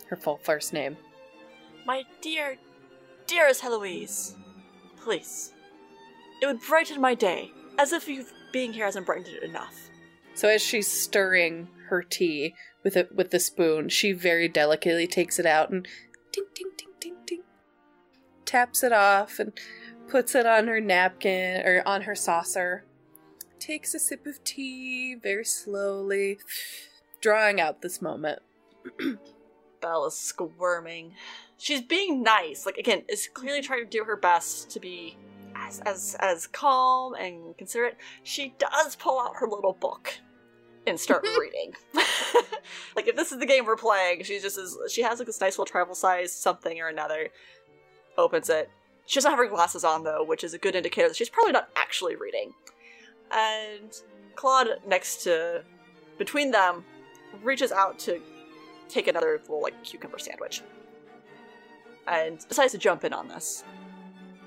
her 0.08 0.16
full 0.16 0.38
first 0.38 0.72
name. 0.72 0.96
My 1.88 2.04
dear, 2.20 2.58
dearest 3.26 3.62
Heloise. 3.62 4.36
Please. 5.00 5.54
It 6.42 6.44
would 6.44 6.60
brighten 6.60 7.00
my 7.00 7.14
day, 7.14 7.50
as 7.78 7.94
if 7.94 8.06
you 8.06 8.26
being 8.52 8.74
here 8.74 8.84
hasn't 8.84 9.06
brightened 9.06 9.34
it 9.34 9.42
enough. 9.42 9.88
So 10.34 10.50
as 10.50 10.60
she's 10.60 10.86
stirring 10.86 11.68
her 11.88 12.02
tea 12.02 12.54
with 12.84 12.94
it 12.94 13.14
with 13.14 13.30
the 13.30 13.40
spoon, 13.40 13.88
she 13.88 14.12
very 14.12 14.48
delicately 14.48 15.06
takes 15.06 15.38
it 15.38 15.46
out 15.46 15.70
and 15.70 15.88
ting 16.30 16.44
ting 16.52 16.72
ting 16.76 16.90
ting 17.00 17.16
ting 17.24 17.42
taps 18.44 18.82
it 18.82 18.92
off 18.92 19.38
and 19.38 19.58
puts 20.08 20.34
it 20.34 20.44
on 20.44 20.66
her 20.66 20.82
napkin 20.82 21.62
or 21.66 21.82
on 21.86 22.02
her 22.02 22.14
saucer. 22.14 22.84
Takes 23.58 23.94
a 23.94 23.98
sip 23.98 24.26
of 24.26 24.44
tea 24.44 25.14
very 25.14 25.46
slowly, 25.46 26.38
drawing 27.22 27.62
out 27.62 27.80
this 27.80 28.02
moment. 28.02 28.40
Belle 29.80 30.04
is 30.04 30.18
squirming. 30.18 31.14
She's 31.58 31.82
being 31.82 32.22
nice. 32.22 32.64
Like 32.64 32.78
again, 32.78 33.02
is 33.08 33.28
clearly 33.32 33.60
trying 33.60 33.84
to 33.84 33.90
do 33.90 34.04
her 34.04 34.16
best 34.16 34.70
to 34.70 34.80
be 34.80 35.16
as 35.54 35.80
as 35.80 36.16
as 36.20 36.46
calm 36.46 37.14
and 37.14 37.56
considerate. 37.58 37.96
She 38.22 38.54
does 38.58 38.96
pull 38.96 39.20
out 39.20 39.36
her 39.36 39.48
little 39.48 39.72
book 39.72 40.14
and 40.86 40.98
start 40.98 41.24
mm-hmm. 41.24 41.40
reading. 41.40 41.74
like 42.96 43.08
if 43.08 43.16
this 43.16 43.32
is 43.32 43.38
the 43.38 43.46
game 43.46 43.66
we're 43.66 43.76
playing, 43.76 44.22
she 44.22 44.38
just 44.38 44.58
is 44.58 44.78
she 44.90 45.02
has 45.02 45.18
like 45.18 45.26
this 45.26 45.40
nice 45.40 45.54
little 45.54 45.66
travel 45.66 45.94
size 45.94 46.32
something 46.32 46.80
or 46.80 46.88
another. 46.88 47.28
opens 48.16 48.48
it. 48.48 48.70
She 49.06 49.16
doesn't 49.16 49.30
have 49.30 49.38
her 49.38 49.46
glasses 49.46 49.84
on 49.84 50.04
though, 50.04 50.24
which 50.24 50.44
is 50.44 50.54
a 50.54 50.58
good 50.58 50.74
indicator 50.74 51.08
that 51.08 51.16
she's 51.16 51.28
probably 51.28 51.52
not 51.52 51.70
actually 51.76 52.16
reading. 52.16 52.52
And 53.30 53.92
Claude, 54.36 54.68
next 54.86 55.24
to 55.24 55.64
between 56.18 56.50
them, 56.50 56.84
reaches 57.42 57.72
out 57.72 57.98
to 58.00 58.20
take 58.88 59.06
another 59.06 59.40
little 59.42 59.62
like 59.62 59.82
cucumber 59.82 60.18
sandwich, 60.18 60.62
and 62.08 62.38
decides 62.48 62.72
to 62.72 62.78
jump 62.78 63.04
in 63.04 63.12
on 63.12 63.28
this. 63.28 63.64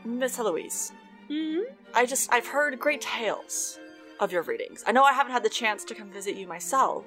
Miss 0.03 0.35
Heloise, 0.35 0.91
Mm-hmm. 1.31 1.73
I 1.93 2.05
just 2.05 2.31
I've 2.33 2.47
heard 2.47 2.77
great 2.77 2.99
tales 2.99 3.79
of 4.19 4.31
your 4.33 4.41
readings. 4.43 4.83
I 4.85 4.91
know 4.91 5.03
I 5.03 5.13
haven't 5.13 5.31
had 5.31 5.43
the 5.43 5.49
chance 5.49 5.85
to 5.85 5.95
come 5.95 6.09
visit 6.11 6.35
you 6.35 6.45
myself, 6.45 7.05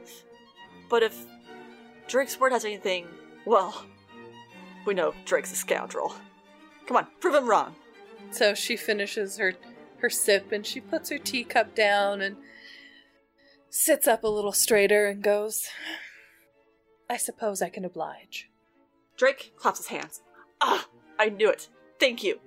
but 0.88 1.02
if 1.02 1.26
Drake's 2.08 2.40
word 2.40 2.52
has 2.52 2.64
anything, 2.64 3.06
well, 3.44 3.84
we 4.86 4.94
know 4.94 5.12
Drake's 5.26 5.52
a 5.52 5.56
scoundrel. 5.56 6.14
Come 6.86 6.96
on, 6.96 7.06
prove 7.20 7.34
him 7.34 7.46
wrong. 7.46 7.74
So 8.30 8.54
she 8.54 8.76
finishes 8.76 9.36
her 9.36 9.54
her 9.98 10.08
sip 10.08 10.52
and 10.52 10.66
she 10.66 10.80
puts 10.80 11.10
her 11.10 11.18
teacup 11.18 11.74
down 11.74 12.22
and 12.22 12.36
sits 13.68 14.08
up 14.08 14.24
a 14.24 14.28
little 14.28 14.52
straighter 14.52 15.06
and 15.06 15.22
goes, 15.22 15.66
I 17.10 17.18
suppose 17.18 17.60
I 17.60 17.68
can 17.68 17.84
oblige. 17.84 18.48
Drake 19.18 19.52
claps 19.56 19.78
his 19.78 19.88
hands. 19.88 20.22
Ah, 20.60 20.86
I 21.18 21.28
knew 21.28 21.50
it. 21.50 21.68
Thank 21.98 22.22
you. 22.22 22.38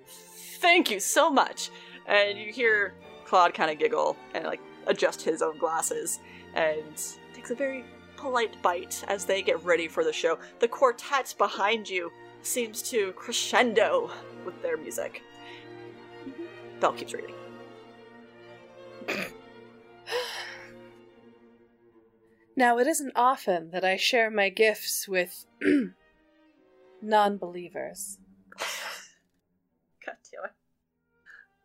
Thank 0.60 0.92
you 0.92 1.00
so 1.00 1.30
much. 1.30 1.70
And 2.08 2.38
you 2.38 2.52
hear 2.52 2.94
Claude 3.26 3.54
kind 3.54 3.70
of 3.72 3.80
giggle 3.80 4.18
and 4.34 4.46
like 4.46 4.62
adjust 4.88 5.22
his 5.22 5.42
own 5.42 5.58
glasses 5.58 6.20
and 6.56 7.02
takes 7.34 7.52
a 7.52 7.56
very 7.56 7.84
polite 8.16 8.62
bite 8.62 9.04
as 9.08 9.26
they 9.26 9.42
get 9.42 9.64
ready 9.64 9.88
for 9.88 10.04
the 10.04 10.14
show. 10.14 10.40
The 10.60 10.68
quartet 10.68 11.36
behind 11.38 11.90
you 11.90 12.12
seems 12.42 12.82
to 12.84 13.12
crescendo 13.14 14.10
with 14.46 14.62
their 14.62 14.78
music. 14.78 15.22
Belle 16.80 16.94
keeps 16.94 17.14
reading. 17.14 17.36
Now, 22.58 22.80
it 22.80 22.88
isn't 22.88 23.12
often 23.16 23.70
that 23.70 23.86
I 23.86 23.98
share 23.98 24.32
my 24.32 24.50
gifts 24.50 25.08
with 25.08 25.46
non 27.02 27.38
believers. 27.38 28.18
God 30.06 30.16
damn 30.32 30.46
it. 30.46 30.52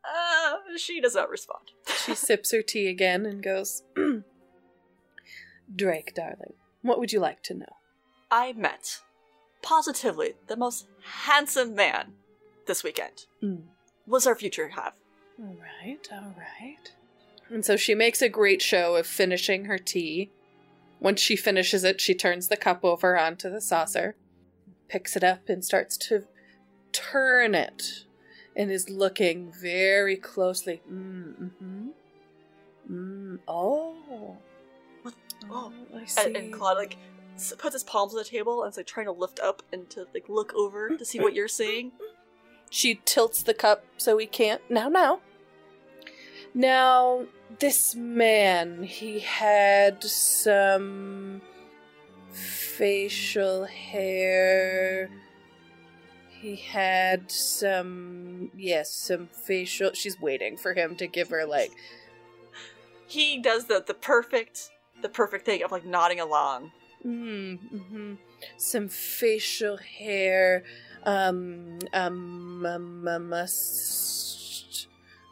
Uh, 0.04 0.76
she 0.76 1.00
does 1.00 1.14
not 1.14 1.30
respond. 1.30 1.72
She 2.04 2.14
sips 2.16 2.50
her 2.52 2.62
tea 2.62 2.88
again 2.88 3.24
and 3.24 3.42
goes, 3.42 3.82
Drake, 5.74 6.14
darling, 6.14 6.54
what 6.82 6.98
would 6.98 7.12
you 7.12 7.20
like 7.20 7.42
to 7.44 7.54
know? 7.54 7.76
I 8.30 8.52
met 8.52 9.00
positively 9.62 10.34
the 10.48 10.56
most 10.56 10.86
handsome 11.02 11.74
man 11.74 12.14
this 12.66 12.82
weekend. 12.82 13.26
Mm. 13.42 13.62
What's 14.06 14.26
our 14.26 14.34
future 14.34 14.68
have? 14.68 14.94
All 15.38 15.56
right, 15.60 16.08
all 16.12 16.34
right. 16.36 16.92
And 17.48 17.64
so 17.64 17.76
she 17.76 17.94
makes 17.94 18.22
a 18.22 18.28
great 18.28 18.62
show 18.62 18.96
of 18.96 19.06
finishing 19.06 19.66
her 19.66 19.78
tea. 19.78 20.30
Once 21.00 21.20
she 21.20 21.36
finishes 21.36 21.84
it, 21.84 22.00
she 22.00 22.14
turns 22.14 22.48
the 22.48 22.56
cup 22.56 22.84
over 22.84 23.18
onto 23.18 23.50
the 23.50 23.60
saucer, 23.60 24.16
picks 24.92 25.16
it 25.16 25.24
up, 25.24 25.48
and 25.48 25.64
starts 25.64 25.96
to 25.96 26.24
turn 26.92 27.54
it, 27.54 28.04
and 28.54 28.70
is 28.70 28.90
looking 28.90 29.50
very 29.50 30.16
closely. 30.16 30.82
Mm, 30.90 31.50
mm-hmm. 31.60 31.88
Mm, 32.90 33.38
oh. 33.48 34.36
What- 35.02 35.14
Oh, 35.50 35.72
oh. 35.92 35.98
I 35.98 36.04
see. 36.04 36.26
And, 36.26 36.36
and 36.36 36.52
Claude 36.52 36.76
like 36.76 36.96
puts 37.58 37.74
his 37.74 37.82
palms 37.82 38.12
on 38.12 38.18
the 38.18 38.24
table 38.24 38.62
and 38.62 38.70
is 38.70 38.76
like 38.76 38.86
trying 38.86 39.06
to 39.06 39.12
lift 39.12 39.40
up 39.40 39.62
and 39.72 39.88
to 39.90 40.06
like 40.14 40.28
look 40.28 40.52
over 40.54 40.96
to 40.96 41.04
see 41.04 41.18
what 41.18 41.34
you're 41.34 41.48
seeing. 41.48 41.90
She 42.70 43.00
tilts 43.04 43.42
the 43.42 43.54
cup 43.54 43.84
so 43.96 44.16
he 44.18 44.26
can't. 44.26 44.60
Now, 44.70 44.88
now. 44.88 45.20
Now, 46.54 47.24
this 47.58 47.94
man, 47.94 48.82
he 48.84 49.20
had 49.20 50.04
some 50.04 51.40
facial 52.32 53.64
hair. 53.64 55.10
He 56.40 56.56
had 56.56 57.30
some, 57.30 58.50
yes, 58.56 58.90
some 58.90 59.28
facial. 59.28 59.92
She's 59.92 60.20
waiting 60.20 60.56
for 60.56 60.74
him 60.74 60.96
to 60.96 61.06
give 61.06 61.30
her, 61.30 61.44
like, 61.46 61.70
He 63.06 63.38
does 63.40 63.66
the 63.66 63.82
the 63.86 63.94
perfect 63.94 64.70
the 65.02 65.08
perfect 65.08 65.44
thing 65.46 65.62
of 65.62 65.70
like 65.70 65.84
nodding 65.84 66.20
along. 66.20 66.72
mm, 67.04 67.58
hmm 67.58 68.14
some 68.56 68.88
facial 68.88 69.76
hair, 69.76 70.64
um, 71.04 71.78
um, 71.92 72.66
um, 72.66 73.06
a 73.06 73.18
must, 73.20 74.88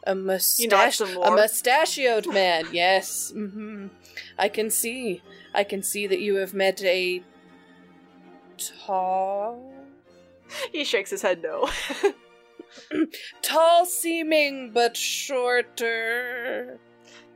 a 0.06 0.14
mustache, 0.14 0.70
nod 0.70 0.92
some 0.92 1.22
a 1.22 1.30
mustachioed 1.30 2.26
man. 2.32 2.66
Yes, 2.72 3.32
Mm 3.34 3.52
hmm 3.52 3.86
I 4.38 4.48
can 4.48 4.70
see, 4.70 5.22
I 5.54 5.64
can 5.64 5.82
see 5.82 6.06
that 6.06 6.20
you 6.20 6.36
have 6.36 6.54
met 6.54 6.82
a 6.82 7.22
tall, 8.58 9.72
He 10.72 10.84
shakes 10.84 11.10
his 11.10 11.22
head 11.22 11.42
no. 11.42 11.68
tall 13.42 13.86
seeming 13.86 14.72
but 14.72 14.96
shorter, 14.96 16.78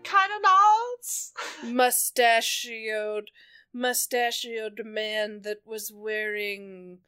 kind 0.02 0.32
of 0.36 0.42
nods. 0.42 1.32
mustachioed, 1.64 3.28
mustachioed 3.72 4.84
man 4.84 5.42
that 5.42 5.58
was 5.64 5.92
wearing 5.92 6.98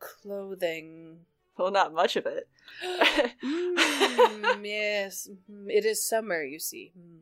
clothing. 0.00 1.18
Well, 1.58 1.70
not 1.70 1.94
much 1.94 2.16
of 2.16 2.26
it. 2.26 2.48
Mm, 3.42 4.64
yes, 4.64 5.28
mhm. 5.50 5.66
it 5.70 5.84
is 5.84 6.06
summer, 6.06 6.42
you 6.42 6.58
see. 6.58 6.92
Mm. 6.98 7.20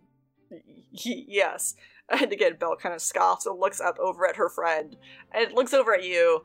Y- 0.51 1.25
yes. 1.29 1.75
And 2.11 2.33
again, 2.33 2.57
Belle 2.61 2.77
kind 2.77 2.95
of 2.95 3.01
scoffs 3.01 3.47
and 3.47 3.59
looks 3.59 3.81
up 3.81 3.99
over 3.99 4.29
at 4.29 4.37
her 4.37 4.51
friend 4.51 4.95
and 5.33 5.53
looks 5.53 5.73
over 5.73 5.95
at 5.95 6.05
you. 6.05 6.45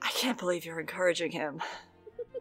I 0.00 0.08
can't 0.08 0.38
believe 0.38 0.64
you're 0.64 0.80
encouraging 0.80 1.32
him. 1.32 1.60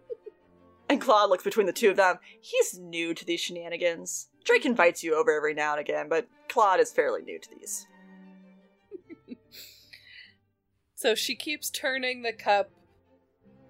and 0.89 1.01
Claude 1.01 1.29
looks 1.29 1.43
between 1.43 1.65
the 1.65 1.73
two 1.73 1.89
of 1.89 1.97
them. 1.97 2.19
He's 2.39 2.79
new 2.79 3.13
to 3.13 3.25
these 3.25 3.41
shenanigans. 3.41 4.29
Drake 4.45 4.65
invites 4.65 5.03
you 5.03 5.15
over 5.15 5.35
every 5.35 5.53
now 5.53 5.71
and 5.71 5.81
again, 5.81 6.07
but 6.07 6.29
Claude 6.47 6.79
is 6.79 6.93
fairly 6.93 7.23
new 7.23 7.39
to 7.39 7.49
these. 7.59 7.85
So 10.97 11.13
she 11.13 11.35
keeps 11.35 11.69
turning 11.69 12.23
the 12.23 12.33
cup 12.33 12.71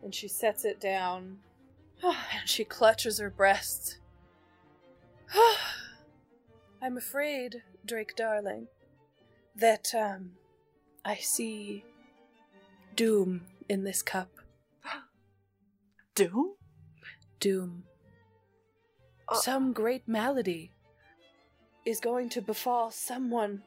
and 0.02 0.16
she 0.16 0.30
sets 0.30 0.64
it 0.64 0.80
down. 0.80 1.40
and 2.02 2.16
she 2.46 2.64
clutches 2.64 3.20
her 3.20 3.30
breasts. 3.30 3.98
I'm 6.88 6.96
afraid, 6.96 7.64
Drake 7.86 8.16
darling, 8.16 8.68
that 9.54 9.94
um 9.94 10.38
I 11.04 11.16
see 11.16 11.84
doom 12.96 13.42
in 13.68 13.84
this 13.84 14.02
cup. 14.02 14.30
Doom? 16.16 16.56
Doom. 17.42 17.84
Uh, 19.28 19.36
Some 19.36 19.74
great 19.74 20.08
malady 20.08 20.72
is 21.86 22.00
going 22.00 22.30
to 22.30 22.42
befall 22.42 22.90
someone 22.90 23.64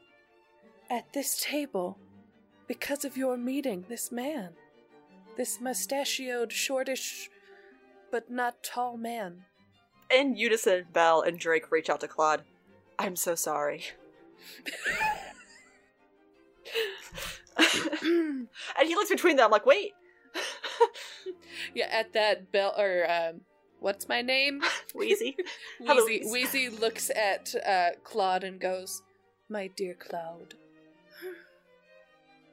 at 0.89 1.13
this 1.13 1.45
table 1.45 1.99
because 2.67 3.05
of 3.05 3.19
your 3.19 3.37
meeting 3.37 3.85
this 3.91 4.11
man. 4.11 4.55
This 5.37 5.61
mustachioed, 5.61 6.53
shortish, 6.53 7.29
but 8.11 8.31
not 8.31 8.63
tall 8.63 8.97
man. 8.97 9.45
In 10.11 10.37
unison, 10.37 10.87
Belle 10.91 11.21
and 11.21 11.39
Drake 11.39 11.71
reach 11.71 11.91
out 11.91 12.01
to 12.01 12.09
Claude. 12.09 12.45
I'm 13.01 13.17
so 13.17 13.35
sorry. 13.35 13.83
and 17.57 18.49
he 18.85 18.95
looks 18.95 19.09
between 19.09 19.37
them 19.37 19.51
like, 19.51 19.65
wait. 19.65 19.93
yeah, 21.75 21.89
at 21.91 22.13
that 22.13 22.53
bell 22.53 22.75
or 22.77 23.11
um, 23.11 23.41
what's 23.81 24.07
my 24.07 24.21
name? 24.21 24.61
Wheezy. 24.95 25.35
Wheezy. 25.81 26.31
Wheezy 26.31 26.69
looks 26.69 27.11
at 27.17 27.55
uh, 27.67 27.93
Claude 28.05 28.45
and 28.45 28.61
goes, 28.61 29.03
"My 29.49 29.69
dear 29.69 29.95
Claude." 29.95 30.55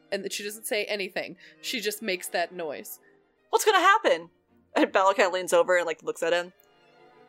and 0.09 0.23
that 0.23 0.31
she 0.31 0.43
doesn't 0.43 0.65
say 0.65 0.85
anything. 0.85 1.35
She 1.61 1.81
just 1.81 2.01
makes 2.01 2.29
that 2.29 2.53
noise. 2.53 2.99
What's 3.49 3.65
gonna 3.65 3.79
happen? 3.79 4.29
And 4.77 4.93
Bella 4.93 5.13
kind 5.13 5.27
of 5.27 5.33
leans 5.33 5.51
over 5.51 5.75
and 5.75 5.85
like 5.85 6.01
looks 6.03 6.23
at 6.23 6.31
him. 6.31 6.53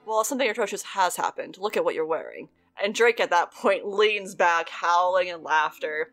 Well, 0.06 0.22
something 0.22 0.48
atrocious 0.48 0.82
has 0.82 1.16
happened. 1.16 1.58
Look 1.58 1.76
at 1.76 1.84
what 1.84 1.96
you're 1.96 2.06
wearing. 2.06 2.48
And 2.82 2.94
Drake 2.94 3.20
at 3.20 3.30
that 3.30 3.52
point 3.52 3.86
leans 3.88 4.34
back, 4.34 4.68
howling 4.68 5.28
in 5.28 5.42
laughter. 5.42 6.12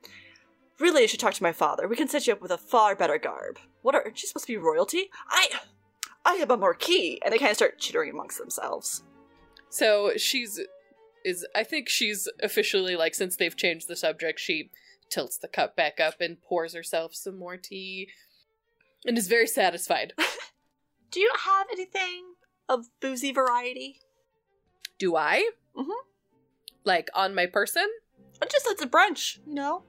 Really, 0.80 1.04
you 1.04 1.08
should 1.08 1.19
talk 1.19 1.34
to 1.36 1.43
my 1.43 1.54
father. 1.54 1.88
We 1.88 1.95
can 1.95 2.08
set 2.08 2.28
you 2.28 2.34
up 2.34 2.41
with 2.41 2.51
a 2.51 2.58
far 2.58 2.95
better 2.95 3.17
garb. 3.17 3.60
What 3.82 3.95
are 3.95 4.01
aren't 4.04 4.21
you 4.21 4.28
supposed 4.28 4.47
to 4.47 4.54
be 4.54 4.58
royalty? 4.58 5.10
I 5.30 5.47
I 6.25 6.34
am 6.34 6.51
a 6.51 6.58
marquis. 6.58 7.19
And 7.23 7.34
they 7.34 7.38
kind 7.38 7.51
of 7.51 7.58
start 7.58 7.80
chittering 7.80 8.12
amongst 8.12 8.38
themselves. 8.38 9.04
So 9.69 10.12
she's 10.17 10.60
is 11.23 11.45
I 11.56 11.63
think 11.63 11.89
she's 11.89 12.28
officially 12.41 12.95
like 12.95 13.15
since 13.15 13.36
they've 13.36 13.56
changed 13.56 13.88
the 13.88 13.95
subject, 13.95 14.39
she 14.39 14.69
tilts 15.10 15.38
the 15.38 15.47
cup 15.47 15.75
back 15.75 15.99
up 15.99 16.19
and 16.19 16.41
pours 16.41 16.73
herself 16.73 17.13
some 17.15 17.38
more 17.38 17.58
tea 17.58 18.10
and 19.06 19.17
is 19.17 19.28
very 19.28 19.47
satisfied. 19.47 20.13
Do 21.12 21.19
you 21.19 21.32
have 21.45 21.67
anything 21.71 22.34
of 22.67 22.88
boozy 22.99 23.32
variety? 23.32 23.99
Do 24.97 25.15
I? 25.15 25.51
Mhm. 25.78 25.91
Like 26.86 27.10
on 27.13 27.36
my 27.36 27.45
person? 27.45 27.88
Or 28.41 28.48
just 28.48 28.67
at 28.67 28.78
the 28.78 28.86
brunch, 28.86 29.39
you 29.45 29.54
know? 29.54 29.84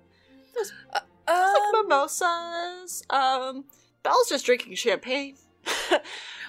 Um, 0.94 1.02
like 1.28 1.82
mimosas. 1.82 3.02
Um, 3.10 3.64
Belle's 4.02 4.28
just 4.28 4.46
drinking 4.46 4.74
champagne. 4.76 5.36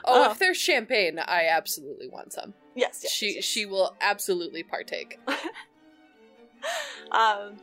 oh, 0.06 0.24
uh, 0.26 0.32
if 0.32 0.40
there's 0.40 0.58
champagne, 0.58 1.20
I 1.20 1.48
absolutely 1.50 2.08
want 2.08 2.32
some. 2.34 2.54
yes, 2.76 3.00
yes. 3.04 3.12
she 3.12 3.36
yes. 3.36 3.44
she 3.44 3.66
will 3.66 3.96
absolutely 4.00 4.64
partake. 4.64 5.20
Um, 7.12 7.58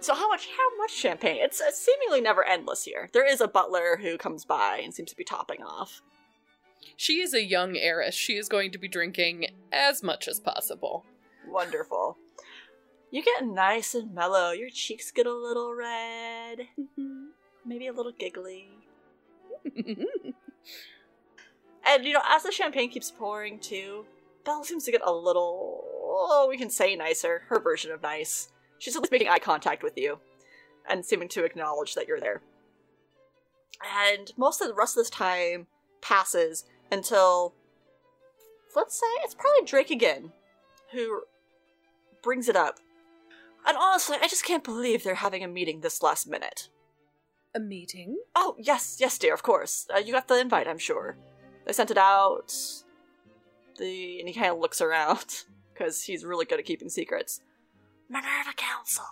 so 0.00 0.14
how 0.14 0.28
much? 0.28 0.48
How 0.48 0.76
much 0.78 0.92
champagne? 0.92 1.38
It's, 1.40 1.60
it's 1.60 1.78
seemingly 1.78 2.20
never 2.20 2.44
endless 2.44 2.84
here. 2.84 3.08
There 3.12 3.26
is 3.26 3.40
a 3.40 3.48
butler 3.48 3.98
who 4.00 4.18
comes 4.18 4.44
by 4.44 4.80
and 4.82 4.92
seems 4.92 5.10
to 5.10 5.16
be 5.16 5.24
topping 5.24 5.62
off. 5.62 6.02
She 6.96 7.20
is 7.20 7.34
a 7.34 7.44
young 7.44 7.76
heiress. 7.76 8.14
She 8.14 8.36
is 8.36 8.48
going 8.48 8.72
to 8.72 8.78
be 8.78 8.88
drinking 8.88 9.46
as 9.70 10.02
much 10.02 10.26
as 10.26 10.40
possible. 10.40 11.04
Wonderful. 11.52 12.16
You 13.10 13.22
get 13.22 13.46
nice 13.46 13.94
and 13.94 14.14
mellow. 14.14 14.52
Your 14.52 14.70
cheeks 14.70 15.10
get 15.10 15.26
a 15.26 15.34
little 15.34 15.74
red, 15.74 16.68
mm-hmm. 16.80 17.26
maybe 17.66 17.86
a 17.86 17.92
little 17.92 18.12
giggly. 18.12 18.70
And 21.84 22.04
you 22.04 22.14
know, 22.14 22.22
as 22.28 22.42
the 22.42 22.52
champagne 22.52 22.90
keeps 22.90 23.10
pouring 23.10 23.58
too, 23.58 24.06
Belle 24.44 24.64
seems 24.64 24.84
to 24.84 24.92
get 24.92 25.02
a 25.04 25.12
little, 25.12 25.84
oh, 25.84 26.46
we 26.48 26.56
can 26.56 26.70
say 26.70 26.96
nicer, 26.96 27.42
her 27.48 27.60
version 27.60 27.90
of 27.90 28.02
nice. 28.02 28.48
She's 28.78 28.96
at 28.96 29.02
least 29.02 29.12
making 29.12 29.28
eye 29.28 29.38
contact 29.38 29.82
with 29.82 29.96
you 29.96 30.18
and 30.88 31.04
seeming 31.04 31.28
to 31.30 31.44
acknowledge 31.44 31.94
that 31.94 32.08
you're 32.08 32.20
there. 32.20 32.42
And 34.08 34.32
most 34.36 34.60
of 34.60 34.68
the 34.68 34.74
rest 34.74 34.96
of 34.96 35.02
this 35.02 35.10
time 35.10 35.66
passes 36.00 36.64
until, 36.90 37.54
let's 38.76 38.98
say, 38.98 39.06
it's 39.24 39.34
probably 39.34 39.64
Drake 39.64 39.90
again 39.90 40.32
who 40.92 41.22
brings 42.22 42.48
it 42.48 42.56
up. 42.56 42.78
And 43.66 43.76
honestly, 43.76 44.16
I 44.20 44.28
just 44.28 44.44
can't 44.44 44.64
believe 44.64 45.04
they're 45.04 45.14
having 45.16 45.44
a 45.44 45.48
meeting 45.48 45.80
this 45.80 46.02
last 46.02 46.26
minute. 46.28 46.68
a 47.54 47.60
meeting? 47.60 48.18
Oh, 48.34 48.56
yes, 48.58 48.96
yes, 48.98 49.18
dear, 49.18 49.34
of 49.34 49.42
course. 49.42 49.86
Uh, 49.94 49.98
you 49.98 50.12
got 50.12 50.26
the 50.28 50.40
invite, 50.40 50.66
I'm 50.66 50.78
sure. 50.78 51.16
They 51.66 51.72
sent 51.72 51.90
it 51.90 51.98
out. 51.98 52.52
The 53.78 54.18
and 54.20 54.28
he 54.28 54.34
kind 54.34 54.52
of 54.52 54.58
looks 54.58 54.80
around 54.80 55.44
because 55.72 56.02
he's 56.04 56.24
really 56.24 56.44
good 56.44 56.58
at 56.58 56.64
keeping 56.64 56.88
secrets. 56.88 57.40
Minerva 58.08 58.52
Council. 58.56 59.04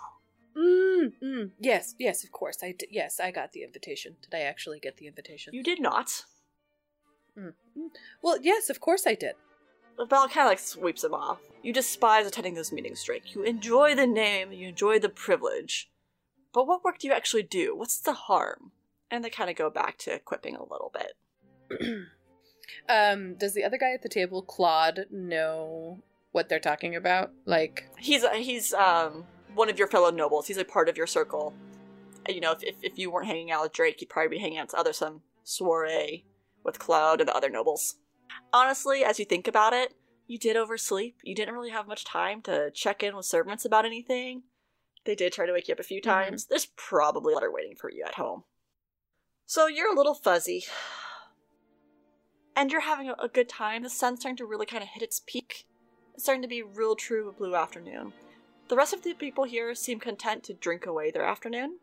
Mm, 0.55 1.13
mm, 1.23 1.51
yes, 1.59 1.95
yes, 1.97 2.23
of 2.23 2.31
course. 2.31 2.57
I 2.61 2.73
d- 2.77 2.87
yes, 2.91 3.19
I 3.19 3.31
got 3.31 3.53
the 3.53 3.63
invitation. 3.63 4.17
Did 4.21 4.35
I 4.37 4.41
actually 4.41 4.79
get 4.79 4.97
the 4.97 5.07
invitation? 5.07 5.53
You 5.53 5.63
did 5.63 5.79
not. 5.81 6.25
Mm, 7.39 7.53
mm. 7.77 7.87
Well, 8.21 8.37
yes, 8.41 8.69
of 8.69 8.79
course 8.81 9.07
I 9.07 9.15
did. 9.15 9.35
Belle 9.97 10.27
kind 10.27 10.47
of 10.47 10.51
like 10.51 10.59
sweeps 10.59 11.03
him 11.03 11.13
off. 11.13 11.39
You 11.61 11.73
despise 11.73 12.25
attending 12.25 12.55
those 12.55 12.71
meetings, 12.71 13.03
Drake. 13.03 13.35
You 13.35 13.43
enjoy 13.43 13.95
the 13.95 14.07
name, 14.07 14.51
you 14.51 14.69
enjoy 14.69 14.99
the 14.99 15.09
privilege. 15.09 15.89
But 16.53 16.67
what 16.67 16.83
work 16.83 16.99
do 16.99 17.07
you 17.07 17.13
actually 17.13 17.43
do? 17.43 17.75
What's 17.75 17.99
the 17.99 18.13
harm? 18.13 18.71
And 19.09 19.23
they 19.23 19.29
kind 19.29 19.49
of 19.49 19.55
go 19.55 19.69
back 19.69 19.97
to 19.99 20.19
quipping 20.19 20.55
a 20.55 20.63
little 20.63 20.91
bit. 20.93 21.77
um, 22.89 23.35
does 23.35 23.53
the 23.53 23.63
other 23.63 23.77
guy 23.77 23.93
at 23.93 24.01
the 24.01 24.09
table, 24.09 24.41
Claude, 24.41 25.05
know 25.11 25.99
what 26.31 26.49
they're 26.49 26.59
talking 26.59 26.95
about? 26.95 27.31
Like, 27.45 27.89
He's 27.97 28.25
he's 28.29 28.73
um 28.73 29.25
one 29.53 29.69
of 29.69 29.77
your 29.77 29.87
fellow 29.87 30.11
nobles. 30.11 30.47
He's 30.47 30.57
a 30.57 30.65
part 30.65 30.89
of 30.89 30.97
your 30.97 31.07
circle. 31.07 31.53
You 32.27 32.39
know, 32.39 32.51
if, 32.51 32.63
if, 32.63 32.75
if 32.81 32.97
you 32.97 33.11
weren't 33.11 33.27
hanging 33.27 33.51
out 33.51 33.63
with 33.63 33.73
Drake, 33.73 33.99
you'd 33.99 34.09
probably 34.09 34.37
be 34.37 34.41
hanging 34.41 34.59
out 34.59 34.69
to 34.69 34.77
other 34.77 34.93
some 34.93 35.21
soiree 35.43 36.23
with 36.63 36.79
Cloud 36.79 37.19
and 37.19 37.27
the 37.27 37.35
other 37.35 37.49
nobles. 37.49 37.95
Honestly, 38.53 39.03
as 39.03 39.19
you 39.19 39.25
think 39.25 39.47
about 39.47 39.73
it, 39.73 39.93
you 40.27 40.37
did 40.37 40.55
oversleep. 40.55 41.17
You 41.23 41.35
didn't 41.35 41.53
really 41.53 41.71
have 41.71 41.87
much 41.87 42.05
time 42.05 42.41
to 42.43 42.71
check 42.71 43.03
in 43.03 43.15
with 43.15 43.25
servants 43.25 43.65
about 43.65 43.85
anything. 43.85 44.43
They 45.05 45.15
did 45.15 45.33
try 45.33 45.45
to 45.45 45.53
wake 45.53 45.67
you 45.67 45.73
up 45.73 45.79
a 45.79 45.83
few 45.83 46.01
mm-hmm. 46.01 46.09
times. 46.09 46.45
There's 46.45 46.67
probably 46.75 47.33
a 47.33 47.35
letter 47.35 47.51
waiting 47.51 47.75
for 47.75 47.91
you 47.91 48.03
at 48.05 48.15
home. 48.15 48.43
So 49.45 49.67
you're 49.67 49.91
a 49.91 49.95
little 49.95 50.13
fuzzy. 50.13 50.63
And 52.55 52.71
you're 52.71 52.81
having 52.81 53.09
a, 53.09 53.13
a 53.13 53.27
good 53.27 53.49
time. 53.49 53.83
The 53.83 53.89
sun's 53.89 54.19
starting 54.19 54.37
to 54.37 54.45
really 54.45 54.65
kind 54.65 54.83
of 54.83 54.89
hit 54.89 55.03
its 55.03 55.21
peak. 55.25 55.65
It's 56.13 56.23
starting 56.23 56.41
to 56.41 56.47
be 56.47 56.61
real 56.61 56.95
true 56.95 57.33
blue 57.37 57.55
afternoon. 57.55 58.13
The 58.67 58.75
rest 58.75 58.93
of 58.93 59.01
the 59.01 59.13
people 59.13 59.45
here 59.45 59.73
seem 59.75 59.99
content 59.99 60.43
to 60.45 60.53
drink 60.53 60.85
away 60.85 61.11
their 61.11 61.25
afternoon. 61.25 61.79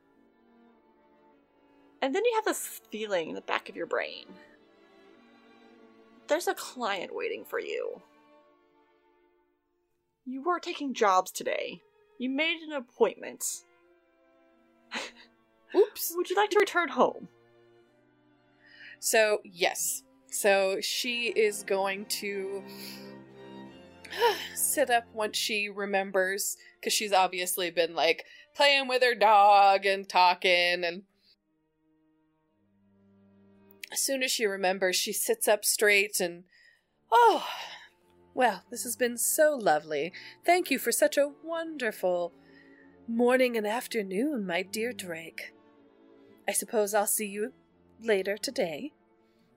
And 2.00 2.14
then 2.14 2.24
you 2.24 2.33
have 2.37 2.44
this 2.44 2.81
feeling 2.90 3.28
in 3.28 3.35
the 3.35 3.40
back 3.40 3.68
of 3.68 3.76
your 3.76 3.87
brain. 3.87 4.26
There's 6.28 6.46
a 6.46 6.54
client 6.54 7.14
waiting 7.14 7.44
for 7.44 7.58
you. 7.58 8.02
You 10.26 10.42
weren't 10.42 10.62
taking 10.62 10.92
jobs 10.92 11.30
today. 11.30 11.80
You 12.18 12.28
made 12.28 12.58
an 12.60 12.72
appointment. 12.72 13.44
oops. 15.74 16.12
Would 16.14 16.28
you 16.28 16.36
like 16.36 16.50
to 16.50 16.58
return 16.58 16.90
home? 16.90 17.28
So, 19.00 19.38
yes. 19.42 20.02
So 20.30 20.82
she 20.82 21.28
is 21.28 21.62
going 21.62 22.04
to 22.06 22.62
sit 24.54 24.90
up 24.90 25.04
once 25.14 25.38
she 25.38 25.70
remembers, 25.70 26.58
because 26.78 26.92
she's 26.92 27.12
obviously 27.14 27.70
been 27.70 27.94
like 27.94 28.24
playing 28.54 28.86
with 28.86 29.02
her 29.02 29.14
dog 29.14 29.86
and 29.86 30.06
talking. 30.06 30.84
And 30.84 31.04
as 33.92 34.01
soon 34.01 34.22
as 34.22 34.31
she 34.31 34.46
remembers, 34.46 34.96
she 34.96 35.12
sits 35.12 35.48
up 35.48 35.64
straight 35.64 36.20
and, 36.20 36.44
oh, 37.11 37.46
well, 38.35 38.64
this 38.70 38.85
has 38.85 38.96
been 38.96 39.18
so 39.18 39.59
lovely. 39.61 40.12
Thank 40.44 40.70
you 40.70 40.79
for 40.79 40.92
such 40.92 41.16
a 41.16 41.33
wonderful 41.42 42.33
morning 43.07 43.57
and 43.57 43.66
afternoon, 43.66 44.46
my 44.46 44.62
dear 44.62 44.92
Drake. 44.92 45.53
I 46.46 46.53
suppose 46.53 46.94
I'll 46.94 47.07
see 47.07 47.27
you 47.27 47.53
later 48.01 48.37
today. 48.37 48.92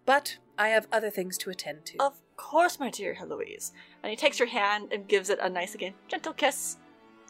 But 0.05 0.37
I 0.57 0.69
have 0.69 0.87
other 0.91 1.09
things 1.09 1.37
to 1.39 1.49
attend 1.49 1.85
to. 1.87 1.97
Of 1.99 2.21
course, 2.37 2.79
my 2.79 2.89
dear 2.89 3.13
Heloise. 3.13 3.71
And 4.01 4.09
he 4.09 4.15
takes 4.15 4.39
her 4.39 4.47
hand 4.47 4.91
and 4.91 5.07
gives 5.07 5.29
it 5.29 5.39
a 5.41 5.49
nice, 5.49 5.75
again, 5.75 5.93
gentle 6.07 6.33
kiss. 6.33 6.77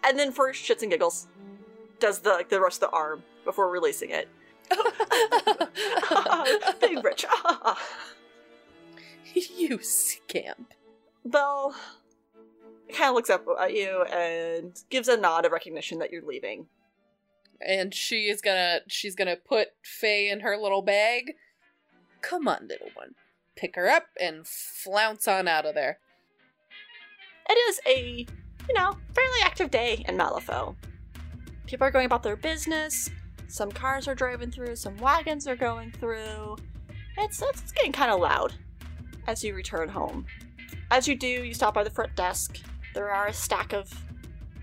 And 0.03 0.17
then, 0.17 0.31
for 0.31 0.51
shits 0.51 0.81
and 0.81 0.91
giggles, 0.91 1.27
does 1.99 2.19
the 2.19 2.45
the 2.49 2.59
rest 2.59 2.81
of 2.81 2.89
the 2.89 2.95
arm 2.95 3.23
before 3.45 3.69
releasing 3.69 4.09
it. 4.09 4.27
Big 6.79 7.03
rich. 7.03 7.25
you 9.57 9.79
scamp. 9.81 10.73
Belle 11.25 11.75
kind 12.93 13.09
of 13.09 13.15
looks 13.15 13.29
up 13.29 13.45
at 13.59 13.73
you 13.73 14.03
and 14.03 14.81
gives 14.89 15.07
a 15.07 15.17
nod 15.17 15.45
of 15.45 15.51
recognition 15.51 15.99
that 15.99 16.11
you're 16.11 16.25
leaving. 16.25 16.67
And 17.65 17.93
she 17.93 18.29
is 18.29 18.41
gonna 18.41 18.79
she's 18.87 19.15
gonna 19.15 19.35
put 19.35 19.69
Faye 19.83 20.29
in 20.29 20.41
her 20.41 20.57
little 20.57 20.81
bag. 20.81 21.33
Come 22.21 22.47
on, 22.47 22.67
little 22.67 22.89
one. 22.95 23.15
Pick 23.55 23.75
her 23.75 23.87
up 23.87 24.07
and 24.19 24.47
flounce 24.47 25.27
on 25.27 25.47
out 25.47 25.65
of 25.65 25.75
there. 25.75 25.99
It 27.49 27.53
is 27.53 27.79
a, 27.85 28.25
you 28.67 28.73
know, 28.73 28.95
fairly 29.13 29.39
active 29.43 29.71
day 29.71 30.03
in 30.07 30.17
Malifaux. 30.17 30.75
People 31.67 31.85
are 31.85 31.91
going 31.91 32.05
about 32.05 32.23
their 32.23 32.35
business. 32.35 33.09
Some 33.51 33.69
cars 33.69 34.07
are 34.07 34.15
driving 34.15 34.49
through. 34.49 34.77
Some 34.77 34.95
wagons 34.95 35.45
are 35.45 35.57
going 35.57 35.91
through. 35.91 36.55
It's 37.17 37.41
it's, 37.41 37.73
getting 37.73 37.91
kind 37.91 38.09
of 38.09 38.21
loud 38.21 38.53
as 39.27 39.43
you 39.43 39.53
return 39.53 39.89
home. 39.89 40.25
As 40.89 41.05
you 41.05 41.17
do, 41.17 41.27
you 41.27 41.53
stop 41.53 41.73
by 41.73 41.83
the 41.83 41.89
front 41.89 42.15
desk. 42.15 42.59
There 42.93 43.11
are 43.11 43.27
a 43.27 43.33
stack 43.33 43.73
of 43.73 43.91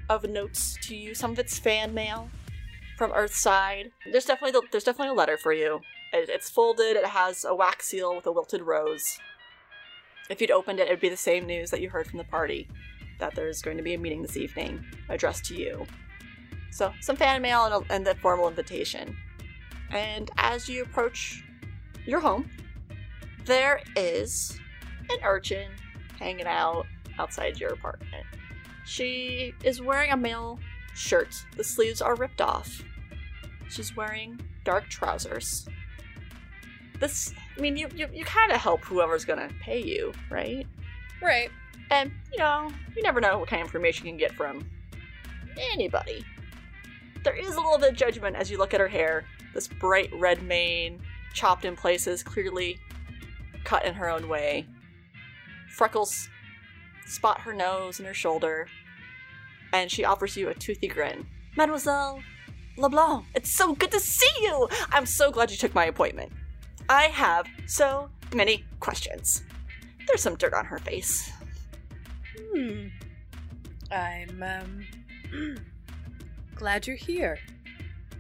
of 0.09 0.25
notes 0.25 0.79
to 0.85 0.97
you. 0.97 1.15
Some 1.15 1.33
of 1.33 1.39
it's 1.39 1.59
fan 1.59 1.93
mail 1.93 2.31
from 2.97 3.13
Earthside. 3.13 3.91
There's 4.11 4.25
definitely 4.25 4.59
there's 4.73 4.85
definitely 4.85 5.13
a 5.13 5.19
letter 5.19 5.37
for 5.37 5.53
you. 5.53 5.81
It, 6.15 6.31
it's 6.31 6.49
folded. 6.49 6.97
It 6.97 7.05
has 7.05 7.45
a 7.45 7.55
wax 7.55 7.89
seal 7.89 8.17
with 8.17 8.27
a 8.27 8.33
wilted 8.33 8.63
rose. 8.63 9.19
If 10.31 10.41
you'd 10.41 10.51
opened 10.51 10.81
it, 10.81 10.89
it 10.89 10.93
would 10.93 11.01
be 11.01 11.11
the 11.11 11.17
same 11.17 11.45
news 11.45 11.71
that 11.73 11.83
you 11.83 11.91
heard 11.91 12.07
from 12.07 12.17
the 12.17 12.25
party 12.25 12.67
that 13.19 13.35
there's 13.35 13.61
going 13.61 13.77
to 13.77 13.83
be 13.83 13.93
a 13.93 13.99
meeting 13.99 14.23
this 14.23 14.39
evening 14.39 14.83
addressed 15.11 15.45
to 15.47 15.55
you. 15.55 15.87
So, 16.71 16.93
some 17.01 17.17
fan 17.17 17.43
mail 17.43 17.65
and, 17.65 17.75
a, 17.75 17.95
and 17.95 18.07
the 18.07 18.15
formal 18.17 18.49
invitation. 18.49 19.17
And 19.91 20.31
as 20.37 20.69
you 20.69 20.83
approach 20.83 21.43
your 22.05 22.21
home, 22.21 22.49
there 23.45 23.81
is 23.97 24.59
an 25.11 25.19
urchin 25.25 25.71
hanging 26.19 26.47
out 26.47 26.87
outside 27.19 27.59
your 27.59 27.73
apartment. 27.73 28.27
She 28.85 29.55
is 29.65 29.81
wearing 29.81 30.13
a 30.13 30.17
male 30.17 30.59
shirt. 30.95 31.45
The 31.57 31.65
sleeves 31.65 32.01
are 32.01 32.15
ripped 32.15 32.41
off. 32.41 32.83
She's 33.69 33.97
wearing 33.97 34.41
dark 34.65 34.89
trousers. 34.89 35.69
This, 37.01 37.33
I 37.57 37.61
mean, 37.61 37.77
you 37.77 37.89
you, 37.95 38.09
you 38.13 38.25
kind 38.25 38.51
of 38.51 38.61
help 38.61 38.83
whoever's 38.85 39.25
gonna 39.25 39.51
pay 39.61 39.81
you, 39.83 40.13
right? 40.31 40.67
Right. 41.23 41.51
And 41.91 42.11
you 42.33 42.39
know, 42.39 42.71
you 42.97 43.03
never 43.03 43.21
know 43.21 43.39
what 43.39 43.49
kind 43.49 43.63
of 43.63 43.67
information 43.67 44.07
you 44.07 44.13
can 44.13 44.19
get 44.19 44.33
from 44.33 44.69
anybody. 45.73 46.25
There 47.25 47.37
is 47.37 47.55
a 47.55 47.61
little 47.61 47.79
bit 47.79 47.91
of 47.91 47.97
judgment 47.97 48.37
as 48.37 48.51
you 48.51 48.59
look 48.59 48.75
at 48.75 48.81
her 48.81 48.89
hair. 48.89 49.25
This 49.55 49.69
bright 49.69 50.11
red 50.15 50.43
mane, 50.43 51.01
chopped 51.35 51.65
in 51.65 51.77
places, 51.77 52.23
clearly 52.23 52.79
cut 53.65 53.85
in 53.85 53.95
her 53.95 54.09
own 54.09 54.29
way. 54.29 54.67
Freckles 55.71 56.29
spot 57.07 57.41
her 57.41 57.53
nose 57.53 57.99
and 57.99 58.07
her 58.07 58.15
shoulder, 58.15 58.69
and 59.73 59.91
she 59.91 60.05
offers 60.05 60.37
you 60.37 60.49
a 60.49 60.55
toothy 60.55 60.89
grin. 60.89 61.27
Mademoiselle 61.57 62.23
LeBlanc, 62.77 63.25
it's 63.35 63.53
so 63.53 63.75
good 63.75 63.91
to 63.91 64.01
see 64.01 64.31
you! 64.41 64.69
I'm 64.91 65.07
so 65.07 65.31
glad 65.31 65.51
you 65.51 65.57
took 65.57 65.75
my 65.75 65.87
appointment. 65.87 66.33
I 66.89 67.05
have 67.05 67.47
so 67.67 68.09
many 68.35 68.65
questions. 68.81 69.43
There's 70.07 70.23
some 70.23 70.37
dirt 70.37 70.55
on 70.55 70.65
her 70.65 70.79
face. 70.79 71.31
Hmm. 72.55 72.87
I'm 73.91 74.43
um 74.43 74.87
glad 76.59 76.87
you're 76.87 76.97
here. 76.97 77.39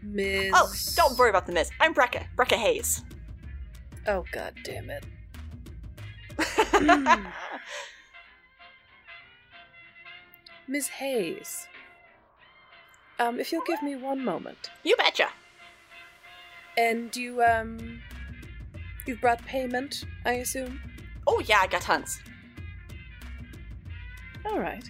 Miss. 0.02 0.52
Oh, 0.54 0.72
don't 0.96 1.18
worry 1.18 1.30
about 1.30 1.46
the 1.46 1.52
miss. 1.52 1.70
I'm 1.80 1.92
Brecca. 1.92 2.24
Brecca 2.36 2.56
Hayes. 2.56 3.04
Oh 4.06 4.24
god 4.32 4.54
damn 4.64 4.90
it. 4.90 5.04
Ms. 10.68 10.88
Hayes. 10.88 11.66
Um, 13.18 13.40
if 13.40 13.50
you'll 13.50 13.64
give 13.64 13.82
me 13.82 13.96
one 13.96 14.24
moment. 14.24 14.70
you 14.84 14.94
betcha. 14.96 15.28
And 16.76 17.14
you 17.16 17.42
um 17.42 18.00
you've 19.06 19.20
brought 19.20 19.44
payment, 19.44 20.04
I 20.24 20.34
assume? 20.34 20.80
Oh 21.26 21.40
yeah, 21.40 21.58
I 21.60 21.66
got 21.66 21.82
tons. 21.82 22.20
All 24.46 24.60
right. 24.60 24.84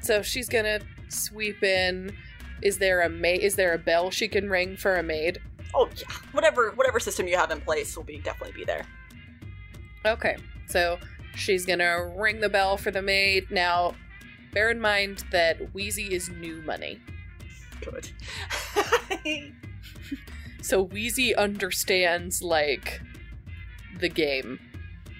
So 0.00 0.22
she's 0.22 0.48
gonna 0.48 0.78
sweep 1.08 1.62
in. 1.64 2.14
Is 2.62 2.78
there 2.78 3.02
a 3.02 3.08
ma- 3.08 3.28
Is 3.28 3.56
there 3.56 3.74
a 3.74 3.78
bell 3.78 4.10
she 4.10 4.28
can 4.28 4.48
ring 4.48 4.76
for 4.76 4.96
a 4.96 5.02
maid? 5.02 5.40
Oh 5.74 5.88
yeah, 5.96 6.14
whatever 6.32 6.70
whatever 6.72 7.00
system 7.00 7.28
you 7.28 7.36
have 7.36 7.50
in 7.50 7.60
place 7.60 7.96
will 7.96 8.04
be 8.04 8.18
definitely 8.18 8.58
be 8.58 8.64
there. 8.64 8.86
Okay. 10.04 10.36
So 10.66 10.98
she's 11.34 11.66
gonna 11.66 12.12
ring 12.16 12.40
the 12.40 12.48
bell 12.48 12.76
for 12.76 12.90
the 12.90 13.02
maid. 13.02 13.50
Now, 13.50 13.94
bear 14.52 14.70
in 14.70 14.80
mind 14.80 15.24
that 15.32 15.74
Wheezy 15.74 16.14
is 16.14 16.28
new 16.28 16.62
money, 16.62 17.00
Good. 17.80 18.10
so 20.62 20.82
Wheezy 20.82 21.34
understands 21.34 22.42
like 22.42 23.00
the 24.00 24.08
game, 24.08 24.58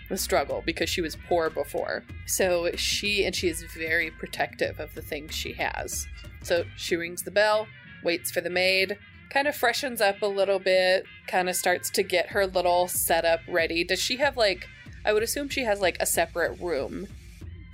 the 0.08 0.16
struggle 0.16 0.62
because 0.64 0.88
she 0.88 1.00
was 1.00 1.16
poor 1.28 1.50
before. 1.50 2.04
So 2.26 2.70
she 2.76 3.24
and 3.24 3.34
she 3.34 3.48
is 3.48 3.62
very 3.62 4.10
protective 4.10 4.80
of 4.80 4.94
the 4.94 5.02
things 5.02 5.34
she 5.34 5.52
has. 5.54 6.06
So 6.46 6.64
she 6.76 6.94
rings 6.96 7.22
the 7.22 7.30
bell, 7.30 7.66
waits 8.04 8.30
for 8.30 8.40
the 8.40 8.50
maid, 8.50 8.98
kind 9.30 9.48
of 9.48 9.56
freshens 9.56 10.00
up 10.00 10.22
a 10.22 10.26
little 10.26 10.60
bit, 10.60 11.04
kind 11.26 11.48
of 11.48 11.56
starts 11.56 11.90
to 11.90 12.02
get 12.04 12.28
her 12.28 12.46
little 12.46 12.86
setup 12.86 13.40
ready. 13.48 13.82
Does 13.82 14.00
she 14.00 14.16
have 14.18 14.36
like 14.36 14.68
I 15.04 15.12
would 15.12 15.22
assume 15.22 15.48
she 15.48 15.62
has 15.64 15.80
like 15.80 15.96
a 16.00 16.06
separate 16.06 16.60
room 16.60 17.06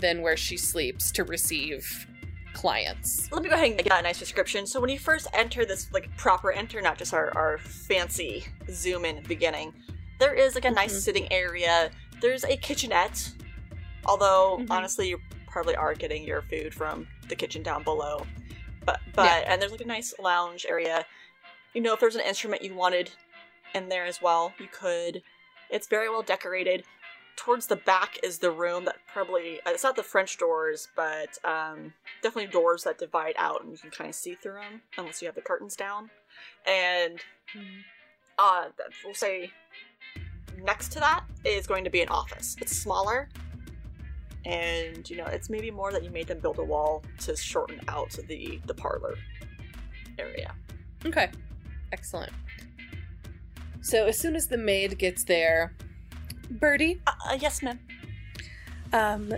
than 0.00 0.20
where 0.22 0.36
she 0.36 0.56
sleeps 0.56 1.10
to 1.12 1.24
receive 1.24 2.06
clients. 2.52 3.30
Let 3.32 3.42
me 3.42 3.48
go 3.48 3.54
ahead 3.54 3.70
and 3.70 3.78
get 3.82 3.98
a 3.98 4.02
nice 4.02 4.18
description. 4.18 4.66
So 4.66 4.80
when 4.80 4.90
you 4.90 4.98
first 4.98 5.26
enter 5.32 5.64
this 5.64 5.90
like 5.92 6.14
proper 6.18 6.52
enter, 6.52 6.80
not 6.82 6.98
just 6.98 7.14
our, 7.14 7.30
our 7.36 7.58
fancy 7.58 8.44
zoom 8.70 9.04
in 9.06 9.22
beginning, 9.22 9.72
there 10.18 10.34
is 10.34 10.54
like 10.54 10.64
a 10.66 10.70
nice 10.70 10.94
Mhm. 10.94 11.00
sitting 11.00 11.32
area. 11.32 11.90
There's 12.20 12.44
a 12.44 12.56
kitchenette. 12.56 13.30
Although 14.04 14.58
Mhm. 14.60 14.70
honestly 14.70 15.08
you 15.08 15.18
probably 15.46 15.76
are 15.76 15.94
getting 15.94 16.24
your 16.24 16.42
food 16.42 16.74
from 16.74 17.06
the 17.28 17.36
kitchen 17.36 17.62
down 17.62 17.82
below. 17.82 18.26
But 18.84 19.00
but 19.14 19.24
Yeah. 19.24 19.52
and 19.52 19.60
there's 19.60 19.72
like 19.72 19.80
a 19.80 19.86
nice 19.86 20.14
lounge 20.18 20.66
area. 20.68 21.06
You 21.74 21.80
know, 21.80 21.94
if 21.94 22.00
there's 22.00 22.16
an 22.16 22.22
instrument 22.22 22.62
you 22.62 22.74
wanted 22.74 23.10
in 23.74 23.88
there 23.88 24.04
as 24.04 24.20
well, 24.20 24.52
you 24.58 24.68
could. 24.68 25.22
It's 25.70 25.86
very 25.86 26.08
well 26.10 26.22
decorated. 26.22 26.84
Towards 27.34 27.66
the 27.66 27.76
back 27.76 28.18
is 28.22 28.38
the 28.38 28.50
room 28.50 28.84
that 28.84 28.96
probably 29.06 29.58
uh, 29.66 29.70
it's 29.70 29.82
not 29.82 29.96
the 29.96 30.02
French 30.02 30.36
doors, 30.36 30.88
but 30.94 31.38
um, 31.44 31.94
definitely 32.22 32.50
doors 32.52 32.84
that 32.84 32.98
divide 32.98 33.34
out 33.38 33.62
and 33.62 33.72
you 33.72 33.78
can 33.78 33.90
kind 33.90 34.10
of 34.10 34.14
see 34.14 34.34
through 34.34 34.54
them 34.54 34.82
unless 34.98 35.22
you 35.22 35.26
have 35.28 35.34
the 35.34 35.40
curtains 35.40 35.74
down. 35.74 36.10
And 36.66 37.20
uh, 38.38 38.66
we'll 39.04 39.14
say 39.14 39.50
next 40.62 40.92
to 40.92 41.00
that 41.00 41.24
is 41.44 41.66
going 41.66 41.84
to 41.84 41.90
be 41.90 42.02
an 42.02 42.08
office. 42.08 42.56
It's 42.60 42.76
smaller, 42.76 43.28
and 44.44 45.08
you 45.08 45.16
know 45.16 45.26
it's 45.26 45.48
maybe 45.48 45.70
more 45.70 45.92
that 45.92 46.02
you 46.04 46.10
made 46.10 46.26
them 46.26 46.38
build 46.40 46.58
a 46.58 46.64
wall 46.64 47.02
to 47.20 47.36
shorten 47.36 47.80
out 47.88 48.10
the 48.28 48.60
the 48.66 48.74
parlor 48.74 49.14
area. 50.18 50.54
Okay. 51.04 51.30
Excellent. 51.92 52.32
So 53.80 54.06
as 54.06 54.18
soon 54.18 54.36
as 54.36 54.46
the 54.46 54.56
maid 54.56 54.98
gets 54.98 55.24
there, 55.24 55.74
Birdie, 56.50 57.00
Uh, 57.06 57.12
uh, 57.30 57.38
yes, 57.40 57.62
ma'am. 57.62 57.80
um, 58.92 59.32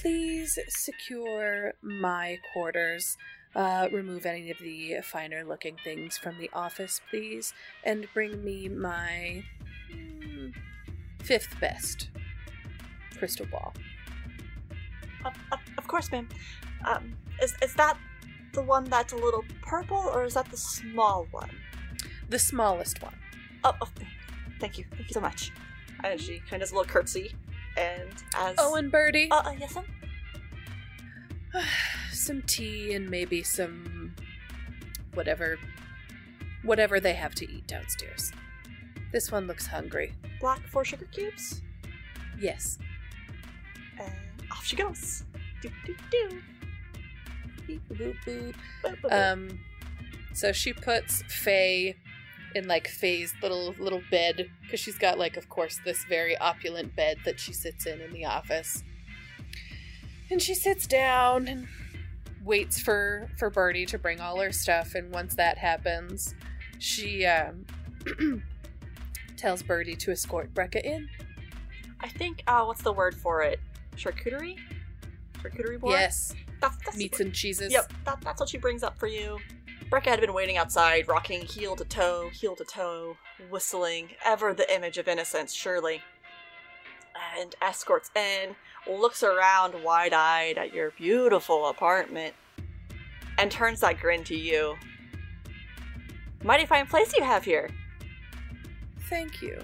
please 0.00 0.58
secure 0.68 1.74
my 1.82 2.38
quarters. 2.52 3.16
Uh, 3.56 3.88
remove 3.90 4.26
any 4.26 4.50
of 4.52 4.58
the 4.60 4.98
finer 5.02 5.42
looking 5.44 5.76
things 5.82 6.16
from 6.16 6.38
the 6.38 6.48
office, 6.52 7.00
please, 7.10 7.52
and 7.82 8.06
bring 8.14 8.44
me 8.44 8.68
my 8.68 9.42
mm, 9.92 10.54
fifth 11.20 11.58
best 11.60 12.10
crystal 13.18 13.46
ball. 13.46 13.74
Of, 15.24 15.34
of, 15.52 15.58
of 15.78 15.86
course, 15.86 16.10
ma'am. 16.10 16.28
Um, 16.86 17.16
is 17.42 17.54
is 17.62 17.74
that 17.74 17.96
the 18.52 18.62
one 18.62 18.84
that's 18.84 19.12
a 19.12 19.16
little 19.16 19.44
purple, 19.62 19.96
or 20.12 20.24
is 20.24 20.34
that 20.34 20.50
the 20.50 20.56
small 20.56 21.26
one? 21.30 21.50
The 22.28 22.38
smallest 22.38 23.02
one. 23.02 23.14
Oh, 23.64 23.74
oh, 23.82 23.88
thank 24.60 24.78
you, 24.78 24.84
thank 24.90 25.08
you 25.08 25.12
so 25.14 25.20
much. 25.20 25.52
And 26.02 26.20
she 26.20 26.38
kind 26.48 26.54
of 26.54 26.68
does 26.68 26.72
a 26.72 26.76
little 26.76 26.90
curtsy, 26.90 27.34
and 27.76 28.10
as 28.36 28.56
Oh, 28.58 28.74
and 28.76 28.90
Birdie, 28.90 29.28
uh, 29.30 29.42
uh, 29.44 29.52
yes, 29.58 29.74
ma'am. 29.74 29.84
some 32.12 32.42
tea 32.42 32.94
and 32.94 33.10
maybe 33.10 33.42
some 33.42 34.14
whatever 35.14 35.58
whatever 36.62 37.00
they 37.00 37.14
have 37.14 37.34
to 37.34 37.50
eat 37.50 37.66
downstairs. 37.66 38.32
This 39.12 39.32
one 39.32 39.46
looks 39.46 39.66
hungry. 39.66 40.12
Black 40.40 40.60
four 40.68 40.84
sugar 40.84 41.06
cubes, 41.12 41.62
Yes. 42.38 42.78
and 43.98 44.12
off 44.52 44.64
she 44.64 44.76
goes. 44.76 45.24
Do 45.62 45.70
do 45.84 45.94
do. 46.10 46.42
Beep, 47.66 47.88
boop, 47.88 48.16
boop. 48.26 48.54
Boop, 48.84 49.00
boop. 49.02 49.32
Um 49.32 49.60
so 50.32 50.52
she 50.52 50.72
puts 50.72 51.22
Faye 51.28 51.96
in 52.54 52.66
like 52.66 52.88
Faye's 52.88 53.34
little 53.42 53.74
little 53.78 54.02
bed 54.10 54.50
because 54.62 54.80
she's 54.80 54.98
got 54.98 55.18
like 55.18 55.36
of 55.36 55.48
course 55.48 55.80
this 55.84 56.04
very 56.04 56.36
opulent 56.38 56.94
bed 56.96 57.18
that 57.24 57.38
she 57.38 57.52
sits 57.52 57.86
in 57.86 58.00
in 58.00 58.12
the 58.12 58.24
office. 58.24 58.82
And 60.30 60.40
she 60.40 60.54
sits 60.54 60.86
down 60.86 61.48
and 61.48 61.66
waits 62.44 62.80
for 62.80 63.28
for 63.38 63.50
Birdie 63.50 63.86
to 63.86 63.98
bring 63.98 64.20
all 64.20 64.40
her 64.40 64.52
stuff 64.52 64.94
and 64.94 65.12
once 65.12 65.34
that 65.36 65.58
happens, 65.58 66.34
she 66.78 67.26
um 67.26 67.66
tells 69.36 69.62
Birdie 69.62 69.96
to 69.96 70.12
escort 70.12 70.52
Brecca 70.54 70.82
in. 70.82 71.08
I 72.00 72.08
think 72.08 72.42
uh, 72.46 72.64
what's 72.64 72.82
the 72.82 72.92
word 72.92 73.14
for 73.14 73.42
it? 73.42 73.60
Charcuterie. 74.00 74.56
Charcuterie 75.42 75.78
board. 75.78 75.92
Yes, 75.92 76.34
That's, 76.60 76.76
that's 76.84 76.96
meats 76.96 77.20
and 77.20 77.32
cheeses. 77.34 77.72
Yep, 77.72 77.92
that, 78.04 78.20
that's 78.22 78.40
what 78.40 78.48
she 78.48 78.58
brings 78.58 78.82
up 78.82 78.98
for 78.98 79.06
you. 79.06 79.38
Brecca 79.90 80.06
had 80.06 80.20
been 80.20 80.32
waiting 80.32 80.56
outside, 80.56 81.08
rocking 81.08 81.42
heel 81.44 81.74
to 81.76 81.84
toe, 81.84 82.30
heel 82.32 82.54
to 82.56 82.64
toe, 82.64 83.16
whistling, 83.50 84.10
ever 84.24 84.54
the 84.54 84.72
image 84.74 84.98
of 84.98 85.08
innocence, 85.08 85.52
surely. 85.52 86.00
And 87.38 87.54
escorts 87.60 88.10
in, 88.14 88.54
looks 88.88 89.22
around 89.22 89.74
wide 89.82 90.12
eyed 90.12 90.58
at 90.58 90.72
your 90.72 90.92
beautiful 90.92 91.66
apartment, 91.66 92.34
and 93.38 93.50
turns 93.50 93.80
that 93.80 93.98
grin 93.98 94.22
to 94.24 94.36
you. 94.36 94.76
Mighty 96.44 96.66
fine 96.66 96.86
place 96.86 97.12
you 97.16 97.24
have 97.24 97.44
here. 97.44 97.68
Thank 99.08 99.42
you. 99.42 99.58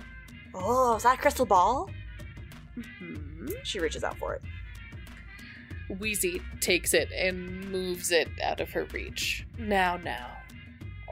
Oh, 0.55 0.97
is 0.97 1.05
that 1.05 1.19
a 1.19 1.21
crystal 1.21 1.47
ball? 1.47 1.89
Mhm. 2.77 3.36
She 3.65 3.81
reaches 3.81 4.05
out 4.05 4.17
for 4.19 4.35
it. 4.35 4.43
Wheezy 5.99 6.43
takes 6.61 6.95
it 6.95 7.11
and 7.13 7.71
moves 7.71 8.11
it 8.11 8.29
out 8.43 8.61
of 8.61 8.71
her 8.71 8.85
reach. 8.93 9.47
Now, 9.59 9.97
now. 9.97 10.33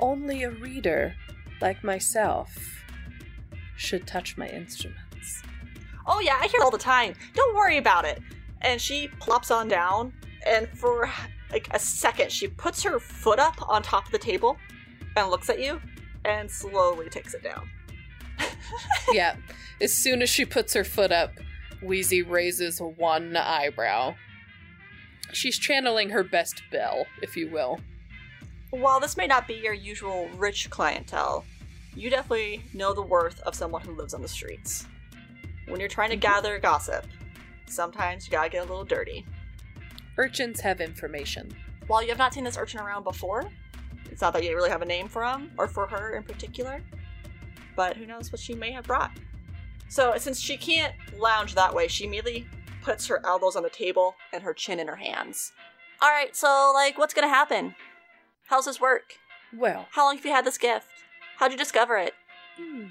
Only 0.01 0.42
a 0.42 0.51
reader, 0.51 1.14
like 1.61 1.85
myself, 1.85 2.85
should 3.77 4.07
touch 4.07 4.37
my 4.37 4.49
instruments. 4.49 5.42
Oh 6.07 6.20
yeah, 6.20 6.38
I 6.40 6.49
hear 6.49 6.61
it 6.61 6.64
all 6.64 6.70
the 6.70 6.79
time. 6.79 7.14
Don't 7.35 7.55
worry 7.55 7.79
about 7.79 8.05
it. 8.05 8.20
And 8.62 8.81
she 8.81 9.09
plops 9.20 9.51
on 9.51 9.68
down, 9.68 10.12
and 10.47 10.68
for 10.77 11.09
like 11.53 11.68
a 11.73 11.79
second, 11.79 12.33
she 12.33 12.49
puts 12.49 12.83
her 12.83 12.99
foot 12.99 13.38
up 13.38 13.68
on 13.68 13.83
top 13.83 14.07
of 14.07 14.12
the 14.12 14.18
table 14.18 14.57
and 15.16 15.31
looks 15.31 15.49
at 15.49 15.61
you, 15.61 15.81
and 16.25 16.51
slowly 16.51 17.09
takes 17.09 17.35
it 17.35 17.42
down. 17.42 17.68
yeah, 19.12 19.37
as 19.81 19.94
soon 19.94 20.23
as 20.23 20.29
she 20.29 20.44
puts 20.44 20.75
her 20.75 20.83
foot 20.83 21.12
up, 21.12 21.31
Wheezy 21.85 22.23
raises 22.23 22.81
one 22.81 23.37
eyebrow. 23.37 24.14
She's 25.33 25.59
channeling 25.59 26.11
her 26.11 26.23
best 26.23 26.62
Belle, 26.70 27.07
if 27.23 27.37
you 27.37 27.49
will. 27.49 27.81
While 28.70 29.01
this 29.01 29.16
may 29.16 29.27
not 29.27 29.47
be 29.47 29.55
your 29.55 29.75
usual 29.75 30.29
rich 30.37 30.70
clientele, 30.70 31.44
you 31.94 32.11
definitely 32.11 32.62
know 32.73 32.92
the 32.92 33.03
worth 33.03 33.40
of 33.42 33.55
someone 33.55 33.83
who 33.83 33.94
lives 33.94 34.14
on 34.14 34.23
the 34.23 34.29
streets. 34.29 34.87
when 35.66 35.81
you're 35.81 35.88
trying 35.88 36.11
to 36.11 36.16
mm-hmm. 36.16 36.35
gather 36.35 36.59
gossip, 36.59 37.07
sometimes 37.66 38.27
you 38.27 38.33
gotta 38.33 38.51
get 38.51 38.66
a 38.66 38.68
little 38.68 38.85
dirty. 38.85 39.25
Urchins 40.18 40.61
have 40.61 40.81
information. 40.81 41.51
While 41.87 42.03
you 42.03 42.09
have 42.09 42.18
not 42.18 42.35
seen 42.35 42.44
this 42.44 42.59
urchin 42.59 42.81
around 42.81 43.05
before, 43.05 43.51
it's 44.11 44.20
not 44.20 44.33
that 44.35 44.44
you 44.44 44.55
really 44.55 44.70
have 44.70 44.83
a 44.83 44.87
name 44.87 45.09
for 45.09 45.25
him, 45.25 45.53
or 45.57 45.66
for 45.66 45.87
her 45.87 46.16
in 46.16 46.23
particular, 46.23 46.83
but 47.77 47.97
who 47.97 48.07
knows 48.07 48.31
what 48.31 48.40
she 48.40 48.55
may 48.55 48.73
have 48.73 48.85
brought. 48.85 49.11
So, 49.94 50.12
since 50.16 50.40
she 50.40 50.57
can't 50.57 50.92
lounge 51.16 51.54
that 51.54 51.72
way, 51.72 51.87
she 51.87 52.02
immediately 52.04 52.48
puts 52.83 53.07
her 53.07 53.24
elbows 53.24 53.54
on 53.54 53.62
the 53.62 53.70
table 53.70 54.16
and 54.33 54.42
her 54.42 54.52
chin 54.52 54.80
in 54.80 54.88
her 54.88 54.96
hands. 54.96 55.52
Alright, 56.02 56.35
so, 56.35 56.72
like, 56.74 56.98
what's 56.98 57.14
gonna 57.14 57.28
happen? 57.28 57.76
How's 58.48 58.64
this 58.64 58.80
work? 58.80 59.14
Well, 59.57 59.87
How 59.92 60.07
long 60.07 60.16
have 60.16 60.26
you 60.26 60.33
had 60.33 60.44
this 60.44 60.59
gift? 60.59 60.88
How'd 61.37 61.52
you 61.52 61.57
discover 61.57 61.96
it? 61.96 62.12
hmm, 62.57 62.87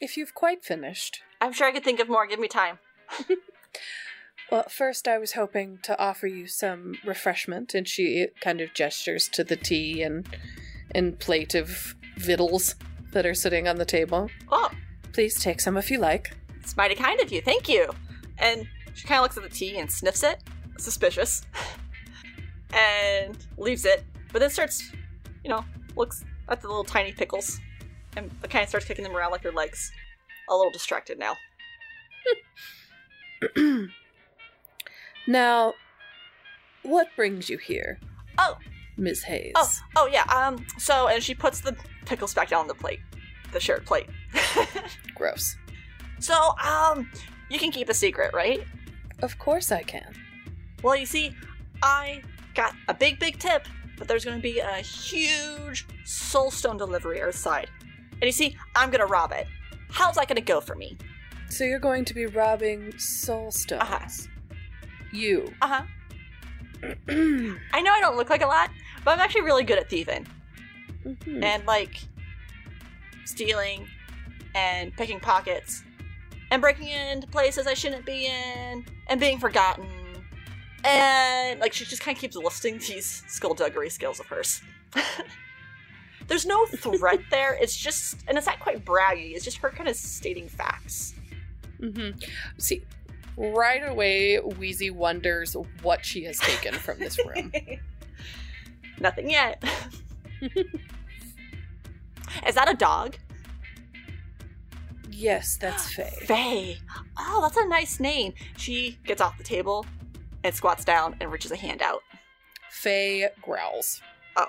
if 0.00 0.16
you've 0.16 0.34
quite 0.34 0.64
finished. 0.64 1.20
I'm 1.42 1.52
sure 1.52 1.66
I 1.66 1.72
could 1.72 1.84
think 1.84 2.00
of 2.00 2.08
more. 2.08 2.26
Give 2.26 2.40
me 2.40 2.48
time. 2.48 2.78
Well, 4.50 4.64
first 4.70 5.08
I 5.08 5.18
was 5.18 5.32
hoping 5.32 5.80
to 5.82 6.00
offer 6.00 6.28
you 6.28 6.46
some 6.46 6.94
refreshment, 7.04 7.74
and 7.74 7.86
she 7.88 8.28
kind 8.40 8.60
of 8.60 8.74
gestures 8.74 9.28
to 9.30 9.42
the 9.42 9.56
tea 9.56 10.02
and 10.04 10.24
and 10.94 11.18
plate 11.18 11.56
of 11.56 11.96
victuals 12.16 12.76
that 13.12 13.26
are 13.26 13.34
sitting 13.34 13.66
on 13.66 13.76
the 13.78 13.84
table. 13.84 14.30
Oh, 14.52 14.70
Please 15.16 15.40
take 15.40 15.60
some 15.60 15.78
if 15.78 15.90
you 15.90 15.96
like. 15.98 16.36
it's 16.60 16.76
mighty 16.76 16.94
kind 16.94 17.18
of 17.22 17.32
you. 17.32 17.40
Thank 17.40 17.70
you. 17.70 17.88
And 18.36 18.68
she 18.92 19.06
kind 19.08 19.18
of 19.18 19.22
looks 19.22 19.38
at 19.38 19.42
the 19.44 19.48
tea 19.48 19.78
and 19.78 19.90
sniffs 19.90 20.22
it, 20.22 20.42
suspicious, 20.76 21.40
and 22.74 23.34
leaves 23.56 23.86
it. 23.86 24.04
But 24.30 24.40
then 24.40 24.50
starts, 24.50 24.92
you 25.42 25.48
know, 25.48 25.64
looks 25.96 26.22
at 26.50 26.60
the 26.60 26.68
little 26.68 26.84
tiny 26.84 27.12
pickles 27.12 27.58
and 28.14 28.30
kind 28.50 28.64
of 28.64 28.68
starts 28.68 28.84
kicking 28.84 29.04
them 29.04 29.16
around 29.16 29.30
like 29.30 29.42
her 29.42 29.52
legs. 29.52 29.90
A 30.50 30.54
little 30.54 30.70
distracted 30.70 31.18
now. 31.18 31.34
now, 35.26 35.72
what 36.82 37.08
brings 37.16 37.48
you 37.48 37.56
here, 37.56 37.98
Oh, 38.36 38.58
Ms. 38.98 39.22
Hayes? 39.22 39.52
oh, 39.56 39.70
oh 39.96 40.06
yeah. 40.12 40.24
Um. 40.24 40.66
So, 40.76 41.08
and 41.08 41.22
she 41.22 41.34
puts 41.34 41.60
the 41.62 41.74
pickles 42.04 42.34
back 42.34 42.50
down 42.50 42.60
on 42.60 42.68
the 42.68 42.74
plate, 42.74 43.00
the 43.56 43.60
shared 43.60 43.86
plate. 43.86 44.06
Gross. 45.14 45.56
so, 46.20 46.54
um, 46.62 47.10
you 47.48 47.58
can 47.58 47.70
keep 47.72 47.88
a 47.88 47.94
secret, 47.94 48.34
right? 48.34 48.62
Of 49.22 49.38
course 49.38 49.72
I 49.72 49.82
can. 49.82 50.12
Well, 50.82 50.94
you 50.94 51.06
see, 51.06 51.34
I 51.82 52.22
got 52.54 52.74
a 52.88 52.94
big, 52.94 53.18
big 53.18 53.38
tip 53.38 53.66
that 53.98 54.06
there's 54.08 54.24
going 54.26 54.36
to 54.36 54.42
be 54.42 54.58
a 54.58 54.74
huge 54.76 55.86
soulstone 56.04 56.76
delivery 56.76 57.22
outside. 57.22 57.70
And 58.12 58.22
you 58.24 58.32
see, 58.32 58.56
I'm 58.74 58.90
going 58.90 59.00
to 59.00 59.06
rob 59.06 59.32
it. 59.32 59.46
How's 59.90 60.16
that 60.16 60.28
going 60.28 60.36
to 60.36 60.42
go 60.42 60.60
for 60.60 60.74
me? 60.74 60.98
So 61.48 61.64
you're 61.64 61.78
going 61.78 62.04
to 62.04 62.14
be 62.14 62.26
robbing 62.26 62.96
soul 62.98 63.50
stones. 63.50 63.82
Uh-huh. 63.82 64.06
You. 65.12 65.50
Uh 65.62 65.66
huh. 65.68 65.82
I 67.08 67.80
know 67.80 67.92
I 67.92 68.00
don't 68.00 68.16
look 68.16 68.28
like 68.28 68.42
a 68.42 68.46
lot, 68.46 68.70
but 69.04 69.12
I'm 69.12 69.20
actually 69.20 69.42
really 69.42 69.64
good 69.64 69.78
at 69.78 69.88
thieving. 69.88 70.26
Mhm. 71.06 71.42
And, 71.42 71.64
like, 71.66 72.00
stealing 73.26 73.86
and 74.54 74.96
picking 74.96 75.20
pockets 75.20 75.82
and 76.50 76.62
breaking 76.62 76.88
into 76.88 77.26
places 77.26 77.66
I 77.66 77.74
shouldn't 77.74 78.06
be 78.06 78.26
in 78.26 78.84
and 79.08 79.20
being 79.20 79.38
forgotten. 79.38 79.86
And, 80.84 81.58
like, 81.60 81.72
she 81.72 81.84
just 81.84 82.00
kind 82.02 82.16
of 82.16 82.20
keeps 82.20 82.36
listing 82.36 82.78
these 82.78 83.24
skullduggery 83.26 83.90
skills 83.90 84.20
of 84.20 84.26
hers. 84.26 84.62
There's 86.28 86.46
no 86.46 86.64
threat 86.66 87.20
there. 87.30 87.54
It's 87.60 87.76
just, 87.76 88.18
and 88.28 88.38
it's 88.38 88.46
not 88.46 88.60
quite 88.60 88.84
braggy. 88.84 89.34
It's 89.34 89.44
just 89.44 89.58
her 89.58 89.70
kind 89.70 89.88
of 89.88 89.96
stating 89.96 90.48
facts. 90.48 91.14
Mhm. 91.80 92.22
See, 92.58 92.82
right 93.36 93.86
away, 93.86 94.38
Wheezy 94.38 94.90
wonders 94.90 95.56
what 95.82 96.04
she 96.04 96.24
has 96.24 96.38
taken 96.38 96.74
from 96.74 96.98
this 96.98 97.18
room. 97.26 97.52
Nothing 99.00 99.30
yet. 99.30 99.62
Is 102.46 102.54
that 102.54 102.70
a 102.70 102.74
dog? 102.74 103.16
yes, 105.10 105.56
that's 105.56 105.92
Faye. 105.94 106.10
Faye. 106.26 106.78
Oh, 107.18 107.40
that's 107.42 107.56
a 107.56 107.66
nice 107.66 108.00
name. 108.00 108.34
She 108.58 108.98
gets 109.04 109.20
off 109.22 109.38
the 109.38 109.44
table 109.44 109.86
and 110.44 110.54
squats 110.54 110.84
down 110.84 111.16
and 111.20 111.32
reaches 111.32 111.50
a 111.52 111.56
hand 111.56 111.80
out. 111.80 112.02
Faye 112.70 113.28
growls. 113.40 114.02
Oh. 114.36 114.46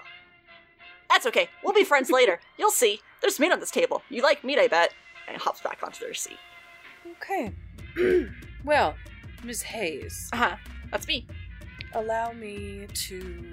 That's 1.09 1.25
okay. 1.27 1.47
We'll 1.63 1.73
be 1.73 1.85
friends 1.85 2.11
later. 2.11 2.39
You'll 2.57 2.69
see. 2.71 2.99
There's 3.21 3.39
meat 3.39 3.51
on 3.53 3.59
this 3.61 3.71
table. 3.71 4.01
You 4.09 4.21
like 4.21 4.43
meat, 4.43 4.59
I 4.59 4.67
bet. 4.67 4.93
And 5.29 5.37
hops 5.41 5.61
back 5.61 5.79
onto 5.83 6.03
their 6.03 6.13
seat. 6.13 6.37
Okay. 7.21 7.53
well, 8.65 8.95
Ms. 9.45 9.61
Hayes, 9.61 10.29
Uh 10.33 10.37
huh. 10.37 10.55
That's 10.91 11.07
me. 11.07 11.25
allow 11.93 12.33
me 12.33 12.87
to 12.93 13.45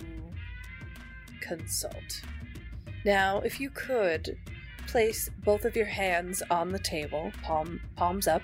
consult. 1.40 2.22
Now, 3.04 3.40
if 3.40 3.60
you 3.60 3.70
could 3.70 4.38
place 4.86 5.30
both 5.44 5.64
of 5.64 5.76
your 5.76 5.86
hands 5.86 6.42
on 6.50 6.70
the 6.70 6.78
table, 6.78 7.32
palm 7.42 7.80
palms 7.96 8.26
up. 8.26 8.42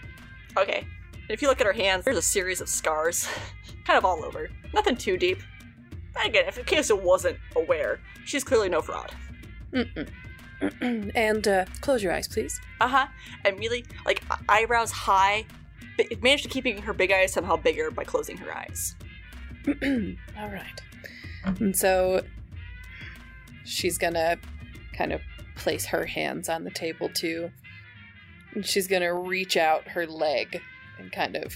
Okay. 0.56 0.86
And 1.12 1.30
if 1.30 1.42
you 1.42 1.48
look 1.48 1.60
at 1.60 1.66
her 1.66 1.72
hands, 1.72 2.04
there's 2.04 2.16
a 2.16 2.22
series 2.22 2.60
of 2.60 2.68
scars, 2.68 3.28
kind 3.86 3.96
of 3.96 4.04
all 4.04 4.24
over. 4.24 4.50
Nothing 4.74 4.96
too 4.96 5.16
deep. 5.16 5.38
But 6.12 6.26
again, 6.26 6.44
if 6.46 6.58
in 6.58 6.64
case 6.64 6.90
it 6.90 7.02
wasn't 7.02 7.38
aware, 7.56 8.00
she's 8.24 8.44
clearly 8.44 8.68
no 8.68 8.82
fraud. 8.82 9.12
Mm-mm. 9.72 10.08
and 11.14 11.48
uh, 11.48 11.64
close 11.80 12.02
your 12.02 12.12
eyes, 12.12 12.28
please. 12.28 12.60
Uh 12.80 12.88
huh. 12.88 13.06
And 13.44 13.58
really, 13.58 13.84
like 14.04 14.22
eyebrows 14.48 14.90
high, 14.90 15.46
but 15.96 16.06
it 16.10 16.22
managed 16.22 16.42
to 16.42 16.48
keeping 16.48 16.82
her 16.82 16.92
big 16.92 17.12
eyes 17.12 17.32
somehow 17.32 17.56
bigger 17.56 17.90
by 17.90 18.04
closing 18.04 18.36
her 18.38 18.54
eyes. 18.54 18.94
All 19.68 20.48
right. 20.48 20.80
And 21.44 21.74
so 21.74 22.22
she's 23.64 23.98
gonna 23.98 24.38
kind 24.96 25.12
of 25.12 25.20
place 25.56 25.86
her 25.86 26.06
hands 26.06 26.48
on 26.48 26.64
the 26.64 26.70
table 26.70 27.08
too. 27.08 27.50
And 28.54 28.64
she's 28.64 28.88
gonna 28.88 29.14
reach 29.14 29.56
out 29.56 29.88
her 29.88 30.06
leg 30.06 30.60
and 30.98 31.12
kind 31.12 31.36
of 31.36 31.54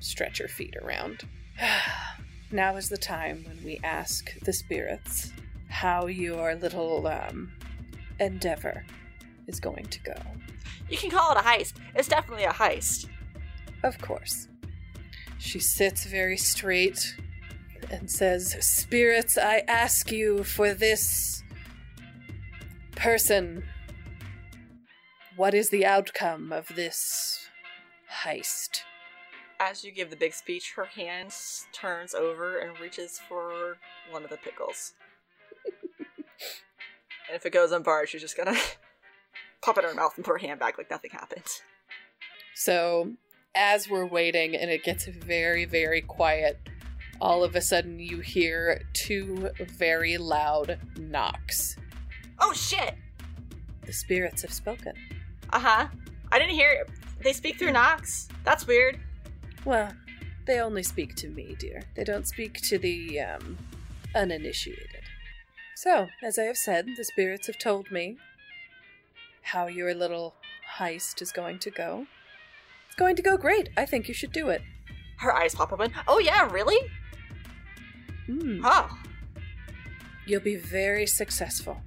stretch 0.00 0.38
her 0.38 0.48
feet 0.48 0.76
around. 0.82 1.26
now 2.50 2.76
is 2.76 2.88
the 2.88 2.96
time 2.96 3.44
when 3.46 3.62
we 3.64 3.80
ask 3.82 4.38
the 4.40 4.52
spirits 4.52 5.32
how 5.68 6.06
your 6.06 6.54
little 6.54 7.06
um, 7.06 7.52
endeavor 8.20 8.84
is 9.46 9.60
going 9.60 9.86
to 9.86 10.00
go. 10.02 10.14
You 10.88 10.96
can 10.96 11.10
call 11.10 11.32
it 11.32 11.38
a 11.38 11.42
heist. 11.42 11.74
It's 11.94 12.08
definitely 12.08 12.44
a 12.44 12.52
heist. 12.52 13.08
Of 13.82 13.98
course. 13.98 14.48
She 15.38 15.58
sits 15.58 16.06
very 16.06 16.36
straight 16.36 17.16
and 17.90 18.10
says, 18.10 18.56
Spirits, 18.60 19.38
I 19.38 19.62
ask 19.68 20.10
you 20.10 20.44
for 20.44 20.74
this 20.74 21.42
person. 22.94 23.64
What 25.36 25.54
is 25.54 25.68
the 25.70 25.84
outcome 25.84 26.52
of 26.52 26.68
this 26.74 27.48
heist? 28.24 28.80
As 29.60 29.84
you 29.84 29.92
give 29.92 30.10
the 30.10 30.16
big 30.16 30.34
speech, 30.34 30.72
her 30.76 30.84
hand 30.84 31.34
turns 31.72 32.14
over 32.14 32.58
and 32.58 32.78
reaches 32.80 33.20
for 33.28 33.76
one 34.10 34.24
of 34.24 34.30
the 34.30 34.36
pickles. 34.36 34.94
and 35.98 37.34
if 37.34 37.46
it 37.46 37.52
goes 37.52 37.72
unbarred, 37.72 38.08
she's 38.08 38.20
just 38.20 38.36
gonna 38.36 38.56
pop 39.62 39.78
it 39.78 39.84
in 39.84 39.90
her 39.90 39.96
mouth 39.96 40.12
and 40.16 40.24
put 40.24 40.32
her 40.32 40.46
hand 40.46 40.60
back 40.60 40.78
like 40.78 40.90
nothing 40.90 41.10
happened. 41.10 41.46
So, 42.54 43.12
as 43.54 43.88
we're 43.88 44.06
waiting 44.06 44.54
and 44.54 44.70
it 44.70 44.84
gets 44.84 45.06
very, 45.06 45.64
very 45.64 46.00
quiet, 46.00 46.58
all 47.20 47.44
of 47.44 47.54
a 47.54 47.60
sudden 47.60 47.98
you 47.98 48.20
hear 48.20 48.82
two 48.92 49.50
very 49.58 50.18
loud 50.18 50.78
knocks. 50.98 51.76
Oh 52.38 52.52
shit! 52.52 52.94
The 53.82 53.92
spirits 53.92 54.42
have 54.42 54.52
spoken. 54.52 54.94
Uh 55.50 55.58
huh. 55.58 55.86
I 56.32 56.38
didn't 56.38 56.54
hear 56.54 56.70
it. 56.70 56.90
They 57.22 57.32
speak 57.32 57.58
through 57.58 57.72
knocks. 57.72 58.28
That's 58.44 58.66
weird. 58.66 58.98
Well, 59.64 59.92
they 60.46 60.60
only 60.60 60.82
speak 60.82 61.14
to 61.16 61.28
me, 61.28 61.56
dear. 61.58 61.82
They 61.94 62.04
don't 62.04 62.26
speak 62.26 62.60
to 62.62 62.78
the 62.78 63.20
um, 63.20 63.58
uninitiated. 64.14 65.02
So, 65.74 66.08
as 66.22 66.38
I 66.38 66.44
have 66.44 66.56
said, 66.56 66.86
the 66.96 67.04
spirits 67.04 67.46
have 67.48 67.58
told 67.58 67.90
me 67.90 68.16
how 69.42 69.66
your 69.66 69.94
little 69.94 70.34
heist 70.78 71.22
is 71.22 71.32
going 71.32 71.58
to 71.60 71.70
go. 71.70 72.06
It's 72.86 72.96
going 72.96 73.16
to 73.16 73.22
go 73.22 73.36
great. 73.36 73.68
I 73.76 73.86
think 73.86 74.08
you 74.08 74.14
should 74.14 74.32
do 74.32 74.48
it. 74.48 74.62
Her 75.18 75.34
eyes 75.34 75.54
pop 75.54 75.72
open. 75.72 75.92
Oh 76.06 76.18
yeah, 76.18 76.50
really? 76.50 76.78
Hmm. 78.26 78.60
Huh. 78.62 78.88
You'll 80.26 80.40
be 80.40 80.56
very 80.56 81.06
successful. 81.06 81.80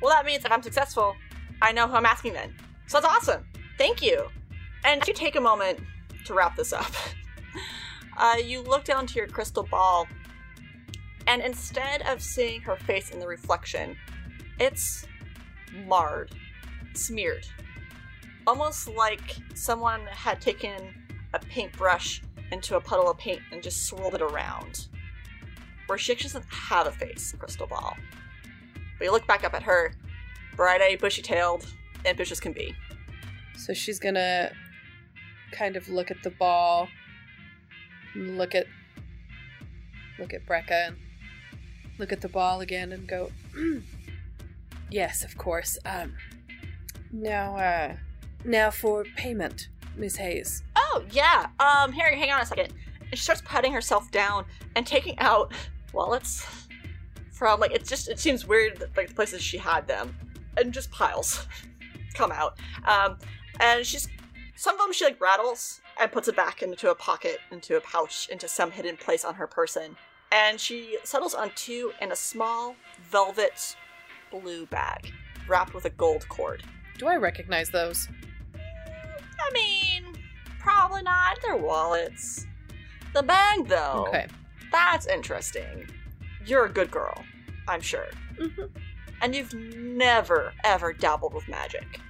Well, 0.00 0.12
that 0.12 0.24
means 0.24 0.44
if 0.44 0.52
I'm 0.52 0.62
successful, 0.62 1.16
I 1.60 1.72
know 1.72 1.88
who 1.88 1.94
I'm 1.94 2.06
asking 2.06 2.34
then. 2.34 2.54
So 2.86 3.00
that's 3.00 3.12
awesome. 3.12 3.44
Thank 3.78 4.02
you. 4.02 4.28
And 4.84 5.00
if 5.02 5.08
you 5.08 5.14
take 5.14 5.34
a 5.36 5.40
moment 5.40 5.80
to 6.26 6.34
wrap 6.34 6.56
this 6.56 6.72
up, 6.72 6.92
uh, 8.18 8.36
you 8.44 8.60
look 8.62 8.84
down 8.84 9.06
to 9.08 9.14
your 9.14 9.26
crystal 9.26 9.62
ball, 9.64 10.06
and 11.26 11.42
instead 11.42 12.02
of 12.02 12.22
seeing 12.22 12.60
her 12.62 12.76
face 12.76 13.10
in 13.10 13.18
the 13.18 13.26
reflection, 13.26 13.96
it's 14.60 15.06
marred, 15.86 16.30
smeared. 16.92 17.46
almost 18.46 18.88
like 18.90 19.36
someone 19.54 20.02
had 20.06 20.40
taken 20.40 20.94
a 21.32 21.38
paintbrush 21.38 22.22
into 22.52 22.76
a 22.76 22.80
puddle 22.80 23.10
of 23.10 23.16
paint 23.18 23.40
and 23.50 23.62
just 23.62 23.86
swirled 23.86 24.14
it 24.14 24.22
around. 24.22 24.88
Where 25.86 25.98
she 25.98 26.12
actually 26.12 26.28
doesn't 26.28 26.52
have 26.52 26.86
a 26.86 26.92
face, 26.92 27.34
Crystal 27.38 27.66
Ball. 27.66 27.96
But 28.98 29.04
you 29.04 29.12
look 29.12 29.26
back 29.26 29.44
up 29.44 29.54
at 29.54 29.62
her, 29.62 29.94
bright 30.56 30.80
eyed, 30.80 31.00
bushy 31.00 31.22
tailed, 31.22 31.66
ambitious 32.04 32.40
can 32.40 32.52
be. 32.52 32.74
So 33.56 33.72
she's 33.74 33.98
gonna 33.98 34.52
kind 35.52 35.76
of 35.76 35.88
look 35.88 36.10
at 36.10 36.22
the 36.22 36.30
ball, 36.30 36.88
look 38.14 38.54
at 38.54 38.66
look 40.18 40.32
at 40.32 40.46
Brecca, 40.46 40.88
and 40.88 40.96
look 41.98 42.12
at 42.12 42.20
the 42.20 42.28
ball 42.28 42.60
again, 42.60 42.92
and 42.92 43.06
go, 43.06 43.30
"Mm, 43.54 43.82
"Yes, 44.90 45.24
of 45.24 45.36
course. 45.36 45.78
Um, 45.84 46.14
now, 47.12 47.56
uh, 47.56 47.96
now 48.44 48.70
for 48.70 49.04
payment, 49.16 49.68
Miss 49.96 50.16
Hayes." 50.16 50.62
Oh, 50.76 51.04
yeah. 51.10 51.46
Um, 51.58 51.92
Harry, 51.92 52.18
hang 52.18 52.30
on 52.30 52.40
a 52.40 52.46
second. 52.46 52.72
And 53.00 53.18
she 53.18 53.24
starts 53.24 53.42
patting 53.44 53.72
herself 53.72 54.10
down 54.10 54.44
and 54.76 54.86
taking 54.86 55.18
out 55.18 55.52
wallets 55.94 56.46
from, 57.32 57.60
like, 57.60 57.72
it's 57.72 57.88
just, 57.88 58.08
it 58.08 58.18
seems 58.18 58.46
weird, 58.46 58.76
that, 58.78 58.96
like, 58.96 59.08
the 59.08 59.14
places 59.14 59.42
she 59.42 59.58
had 59.58 59.86
them. 59.86 60.16
And 60.56 60.72
just 60.72 60.90
piles 60.90 61.46
come 62.14 62.30
out. 62.30 62.58
Um, 62.86 63.18
and 63.60 63.84
she's, 63.84 64.08
some 64.56 64.74
of 64.74 64.80
them 64.80 64.92
she, 64.92 65.04
like, 65.04 65.20
rattles 65.20 65.80
and 66.00 66.10
puts 66.10 66.28
it 66.28 66.36
back 66.36 66.62
into 66.62 66.90
a 66.90 66.94
pocket, 66.94 67.38
into 67.50 67.76
a 67.76 67.80
pouch, 67.80 68.28
into 68.30 68.48
some 68.48 68.70
hidden 68.70 68.96
place 68.96 69.24
on 69.24 69.34
her 69.34 69.46
person. 69.46 69.96
And 70.32 70.58
she 70.58 70.98
settles 71.04 71.34
on 71.34 71.50
two 71.54 71.92
in 72.00 72.12
a 72.12 72.16
small 72.16 72.76
velvet 73.10 73.76
blue 74.30 74.66
bag 74.66 75.12
wrapped 75.48 75.74
with 75.74 75.84
a 75.84 75.90
gold 75.90 76.28
cord. 76.28 76.62
Do 76.98 77.06
I 77.06 77.16
recognize 77.16 77.70
those? 77.70 78.08
I 78.54 79.52
mean, 79.52 80.04
probably 80.58 81.02
not. 81.02 81.38
They're 81.42 81.56
wallets. 81.56 82.46
The 83.12 83.22
bag, 83.22 83.68
though. 83.68 84.06
Okay. 84.08 84.26
That's 84.74 85.06
interesting. 85.06 85.86
You're 86.44 86.66
a 86.66 86.72
good 86.72 86.90
girl, 86.90 87.14
I'm 87.68 87.80
sure. 87.80 88.08
hmm 88.38 88.64
And 89.22 89.34
you've 89.34 89.54
never, 89.54 90.52
ever 90.64 90.92
dabbled 90.92 91.32
with 91.32 91.48
magic. 91.48 92.00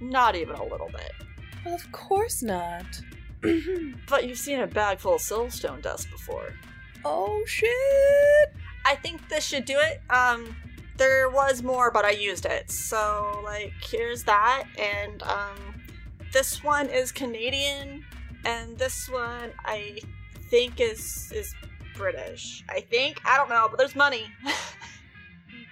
Not 0.00 0.34
even 0.34 0.56
a 0.56 0.64
little 0.64 0.88
bit. 0.90 1.12
Of 1.66 1.92
course 1.92 2.42
not. 2.42 2.86
But 4.08 4.26
you've 4.26 4.38
seen 4.38 4.60
a 4.60 4.66
bag 4.66 4.98
full 4.98 5.14
of 5.16 5.20
soulstone 5.20 5.82
dust 5.82 6.10
before. 6.10 6.54
oh 7.04 7.42
shit! 7.46 8.48
I 8.84 8.94
think 8.96 9.28
this 9.28 9.44
should 9.44 9.64
do 9.66 9.78
it. 9.78 10.00
Um, 10.10 10.56
there 10.96 11.28
was 11.28 11.62
more, 11.62 11.90
but 11.90 12.04
I 12.04 12.10
used 12.10 12.46
it. 12.46 12.70
So, 12.70 13.40
like, 13.44 13.72
here's 13.82 14.22
that. 14.24 14.64
And, 14.78 15.22
um, 15.24 15.56
this 16.32 16.64
one 16.64 16.88
is 16.88 17.12
Canadian, 17.12 18.04
and 18.44 18.78
this 18.78 19.08
one 19.08 19.50
I 19.64 19.98
think 20.48 20.80
is 20.80 21.32
is 21.34 21.54
British. 21.94 22.64
I 22.68 22.80
think. 22.80 23.20
I 23.24 23.36
don't 23.36 23.48
know, 23.48 23.66
but 23.70 23.78
there's 23.78 23.94
money. 23.96 24.26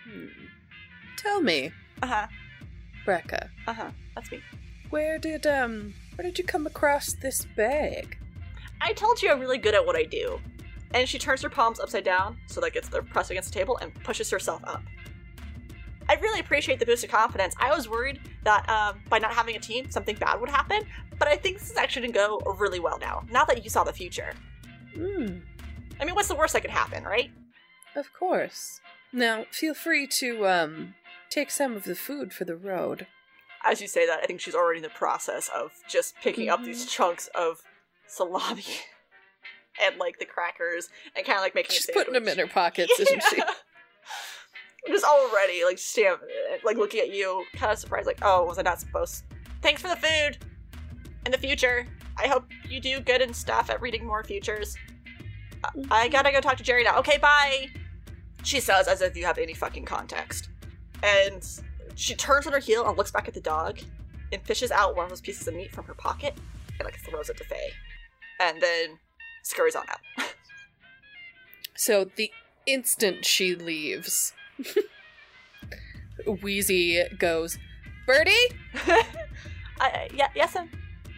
Hmm. 0.07 0.27
Tell 1.17 1.41
me, 1.41 1.73
uh 2.03 2.07
huh. 2.07 2.27
Brecca, 3.07 3.49
Uh 3.67 3.73
huh. 3.75 3.91
That's 4.15 4.31
me. 4.31 4.41
where 4.91 5.19
did 5.19 5.47
um 5.47 5.95
where 6.17 6.25
did 6.27 6.39
you 6.39 6.45
come 6.45 6.67
across 6.67 7.13
this 7.15 7.47
bag? 7.57 8.19
I 8.81 8.93
told 8.93 9.21
you 9.23 9.31
I'm 9.31 9.41
really 9.41 9.59
good 9.59 9.75
at 9.75 9.85
what 9.85 9.97
I 9.97 10.05
do. 10.05 10.41
And 10.93 11.09
she 11.09 11.19
turns 11.19 11.43
her 11.43 11.49
palms 11.51 11.81
upside 11.81 12.05
down 12.05 12.37
so 12.47 12.61
that 12.61 12.73
gets 12.73 12.89
they're 12.89 13.03
pressed 13.03 13.31
against 13.31 13.53
the 13.53 13.59
table 13.59 13.77
and 13.83 13.93
pushes 14.05 14.31
herself 14.31 14.63
up. 14.65 14.83
I 16.09 16.15
really 16.17 16.41
appreciate 16.41 16.79
the 16.79 16.87
boost 16.87 17.03
of 17.03 17.11
confidence. 17.11 17.55
I 17.59 17.75
was 17.75 17.89
worried 17.89 18.21
that 18.45 18.69
um, 18.69 19.01
by 19.09 19.19
not 19.19 19.33
having 19.33 19.57
a 19.57 19.59
team, 19.59 19.91
something 19.91 20.17
bad 20.17 20.39
would 20.39 20.51
happen, 20.51 20.83
but 21.19 21.27
I 21.29 21.37
think 21.37 21.59
this 21.59 21.71
is 21.71 21.77
actually 21.79 22.09
gonna 22.13 22.29
go 22.29 22.55
really 22.59 22.79
well 22.79 22.99
now. 23.01 23.25
Now 23.31 23.45
that 23.47 23.65
you 23.65 23.71
saw 23.71 23.85
the 23.85 23.93
future. 23.93 24.33
Hmm. 24.95 25.39
I 26.01 26.05
mean, 26.05 26.15
what's 26.15 26.29
the 26.29 26.35
worst 26.35 26.53
that 26.55 26.63
could 26.63 26.71
happen, 26.71 27.05
right? 27.05 27.31
Of 27.97 28.13
course. 28.13 28.81
Now, 29.13 29.45
feel 29.51 29.75
free 29.75 30.07
to 30.09 30.47
um 30.47 30.95
take 31.31 31.51
some 31.51 31.75
of 31.75 31.85
the 31.85 31.95
food 31.95 32.33
for 32.33 32.45
the 32.45 32.57
road. 32.57 33.07
As 33.65 33.81
you 33.81 33.89
say 33.89 34.07
that, 34.07 34.21
I 34.23 34.27
think 34.27 34.41
she's 34.41 34.55
already 34.55 34.79
in 34.79 34.83
the 34.83 34.91
process 34.91 35.49
of 35.55 35.73
just 35.89 36.15
picking 36.23 36.49
up 36.49 36.63
these 36.65 36.87
chunks 36.87 37.29
of 37.35 37.63
salami 38.07 38.65
and 39.83 39.97
like 39.99 40.19
the 40.19 40.27
crackers 40.27 40.89
and 41.17 41.25
kind 41.25 41.39
of 41.39 41.43
like 41.43 41.55
making. 41.55 41.71
a 41.71 41.75
She's 41.75 41.91
putting 41.93 42.13
them 42.13 42.29
in 42.29 42.39
her 42.39 42.47
pockets, 42.47 42.99
isn't 43.01 43.23
she? 43.31 43.43
Just 44.87 45.05
already 45.07 45.65
like 45.65 45.79
stamp, 45.79 46.21
like 46.63 46.77
looking 46.77 47.01
at 47.01 47.09
you, 47.11 47.43
kind 47.55 47.73
of 47.73 47.79
surprised, 47.79 48.07
like, 48.07 48.19
oh, 48.21 48.45
was 48.45 48.59
I 48.59 48.63
not 48.63 48.81
supposed? 48.81 49.25
Thanks 49.63 49.81
for 49.81 49.89
the 49.89 49.97
food. 49.97 50.37
In 51.25 51.33
the 51.33 51.39
future, 51.39 51.87
I 52.17 52.29
hope 52.29 52.45
you 52.69 52.81
do 52.81 53.01
good 53.01 53.21
and 53.21 53.35
stuff 53.35 53.71
at 53.71 53.81
reading 53.81 54.07
more 54.07 54.23
futures. 54.23 54.77
I 55.91 56.09
gotta 56.09 56.31
go 56.31 56.41
talk 56.41 56.57
to 56.59 56.63
Jerry 56.63 56.85
now. 56.85 56.99
Okay, 56.99 57.19
bye. 57.19 57.69
She 58.43 58.61
says 58.61 58.87
as 58.89 59.01
if 59.01 59.17
you 59.17 59.25
have 59.25 59.39
any 59.39 59.55
fucking 59.55 59.85
context, 59.87 60.49
and 61.03 61.43
she 61.95 62.15
turns 62.15 62.47
on 62.47 62.53
her 62.53 62.59
heel 62.59 62.87
and 62.87 62.97
looks 62.97 63.11
back 63.11 63.29
at 63.29 63.35
the 63.35 63.41
dog, 63.41 63.81
and 64.33 64.43
fishes 64.43 64.71
out 64.71 64.97
one 64.97 65.05
of 65.05 65.11
those 65.11 65.21
pieces 65.21 65.49
of 65.49 65.55
meat 65.55 65.71
from 65.73 65.85
her 65.87 65.95
pocket 65.95 66.35
and 66.79 66.85
like 66.85 66.99
throws 67.01 67.31
it 67.31 67.37
to 67.39 67.45
Faye, 67.45 67.71
and 68.41 68.61
then 68.61 68.99
scurries 69.43 69.77
on 69.77 69.85
out. 69.89 70.01
So 71.77 72.09
the 72.17 72.31
instant 72.67 73.25
she 73.25 73.55
leaves, 73.55 74.33
Wheezy 76.43 77.03
goes, 77.19 77.59
Birdie, 78.07 78.33
uh, 78.89 79.01
yeah, 80.15 80.29
yes, 80.35 80.55
um, 80.57 80.69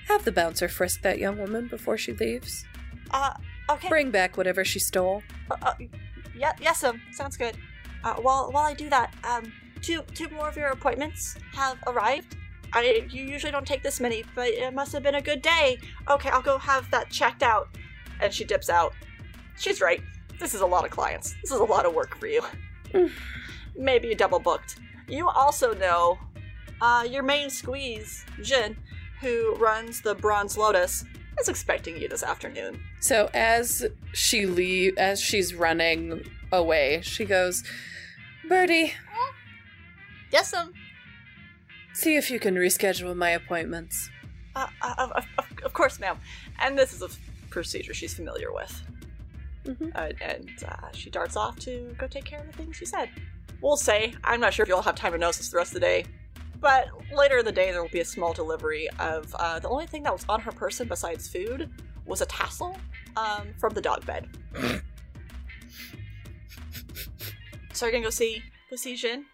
have 0.08 0.24
the 0.24 0.32
bouncer 0.32 0.68
frisk 0.68 1.02
that 1.02 1.18
young 1.18 1.38
woman 1.38 1.68
before 1.68 1.98
she 1.98 2.12
leaves. 2.12 2.64
uh, 3.10 3.34
okay. 3.70 3.88
Bring 3.88 4.10
back 4.10 4.36
whatever 4.36 4.64
she 4.64 4.78
stole. 4.78 5.22
Uh, 5.50 5.56
uh, 5.62 5.74
yeah, 6.36 6.52
yes, 6.60 6.84
um, 6.84 7.00
sounds 7.12 7.36
good. 7.36 7.56
Uh, 8.04 8.14
while 8.14 8.50
while 8.52 8.64
I 8.64 8.74
do 8.74 8.88
that, 8.90 9.12
um, 9.24 9.52
two 9.82 10.02
two 10.14 10.28
more 10.28 10.48
of 10.48 10.56
your 10.56 10.68
appointments 10.68 11.36
have 11.54 11.78
arrived. 11.86 12.36
I 12.72 13.06
you 13.10 13.24
usually 13.24 13.52
don't 13.52 13.66
take 13.66 13.82
this 13.82 14.00
many, 14.00 14.24
but 14.34 14.48
it 14.48 14.74
must 14.74 14.92
have 14.92 15.02
been 15.02 15.14
a 15.14 15.22
good 15.22 15.42
day. 15.42 15.78
Okay, 16.08 16.28
I'll 16.30 16.42
go 16.42 16.58
have 16.58 16.90
that 16.90 17.10
checked 17.10 17.42
out. 17.42 17.68
And 18.20 18.32
she 18.32 18.44
dips 18.44 18.68
out. 18.70 18.92
She's 19.58 19.80
right. 19.80 20.00
This 20.38 20.54
is 20.54 20.60
a 20.60 20.66
lot 20.66 20.84
of 20.84 20.90
clients. 20.90 21.34
This 21.42 21.52
is 21.52 21.60
a 21.60 21.64
lot 21.64 21.86
of 21.86 21.94
work 21.94 22.16
for 22.16 22.26
you. 22.26 22.42
Maybe 23.76 24.08
you 24.08 24.14
double 24.14 24.38
booked. 24.38 24.76
You 25.08 25.28
also 25.28 25.74
know, 25.74 26.18
uh, 26.80 27.06
your 27.08 27.22
main 27.22 27.48
squeeze, 27.50 28.24
Jin, 28.42 28.76
who 29.20 29.54
runs 29.56 30.00
the 30.02 30.14
Bronze 30.14 30.56
Lotus, 30.58 31.04
is 31.40 31.48
expecting 31.48 31.96
you 31.98 32.08
this 32.08 32.22
afternoon. 32.22 32.80
So 33.00 33.28
as 33.34 33.84
she 34.12 34.46
leave, 34.46 34.96
as 34.98 35.20
she's 35.20 35.54
running 35.54 36.22
away, 36.52 37.00
she 37.02 37.24
goes, 37.24 37.62
Birdie, 38.48 38.94
Yes, 40.32 40.52
um, 40.54 40.72
see 41.92 42.16
if 42.16 42.30
you 42.30 42.38
can 42.40 42.54
reschedule 42.56 43.14
my 43.16 43.30
appointments. 43.30 44.10
Uh, 44.54 44.66
uh, 44.82 44.94
of, 44.98 45.12
of, 45.38 45.46
of- 45.64 45.72
course, 45.72 46.00
ma'am. 46.00 46.16
And 46.60 46.76
this 46.78 46.92
is 46.92 47.02
a 47.02 47.08
procedure 47.50 47.94
she's 47.94 48.14
familiar 48.14 48.52
with. 48.52 48.82
Mhm. 49.64 49.92
Uh, 49.94 50.12
and 50.22 50.50
uh, 50.66 50.88
she 50.92 51.10
darts 51.10 51.36
off 51.36 51.58
to 51.60 51.94
go 51.98 52.06
take 52.06 52.24
care 52.24 52.40
of 52.40 52.46
the 52.46 52.52
things 52.52 52.76
she 52.76 52.86
said. 52.86 53.10
We'll 53.60 53.76
say, 53.76 54.14
I'm 54.24 54.40
not 54.40 54.52
sure 54.54 54.62
if 54.62 54.68
you'll 54.68 54.82
have 54.82 54.94
time 54.94 55.12
to 55.12 55.18
notice 55.18 55.48
the 55.48 55.56
rest 55.56 55.70
of 55.70 55.74
the 55.74 55.80
day, 55.80 56.06
but 56.60 56.88
later 57.14 57.38
in 57.38 57.44
the 57.44 57.52
day 57.52 57.70
there 57.70 57.82
will 57.82 57.90
be 57.90 58.00
a 58.00 58.04
small 58.04 58.32
delivery 58.32 58.88
of 58.98 59.34
uh, 59.38 59.58
the 59.58 59.68
only 59.68 59.86
thing 59.86 60.02
that 60.02 60.12
was 60.12 60.24
on 60.28 60.40
her 60.40 60.52
person 60.52 60.88
besides 60.88 61.28
food 61.28 61.70
was 62.04 62.20
a 62.20 62.26
tassel 62.26 62.76
um, 63.16 63.48
from 63.58 63.74
the 63.74 63.80
dog 63.80 64.04
bed. 64.06 64.28
so 67.72 67.86
you're 67.86 67.92
gonna 67.92 68.04
go 68.04 68.10
see 68.10 68.42
go 68.70 68.76
see 68.76 68.96
Jin? 68.96 69.26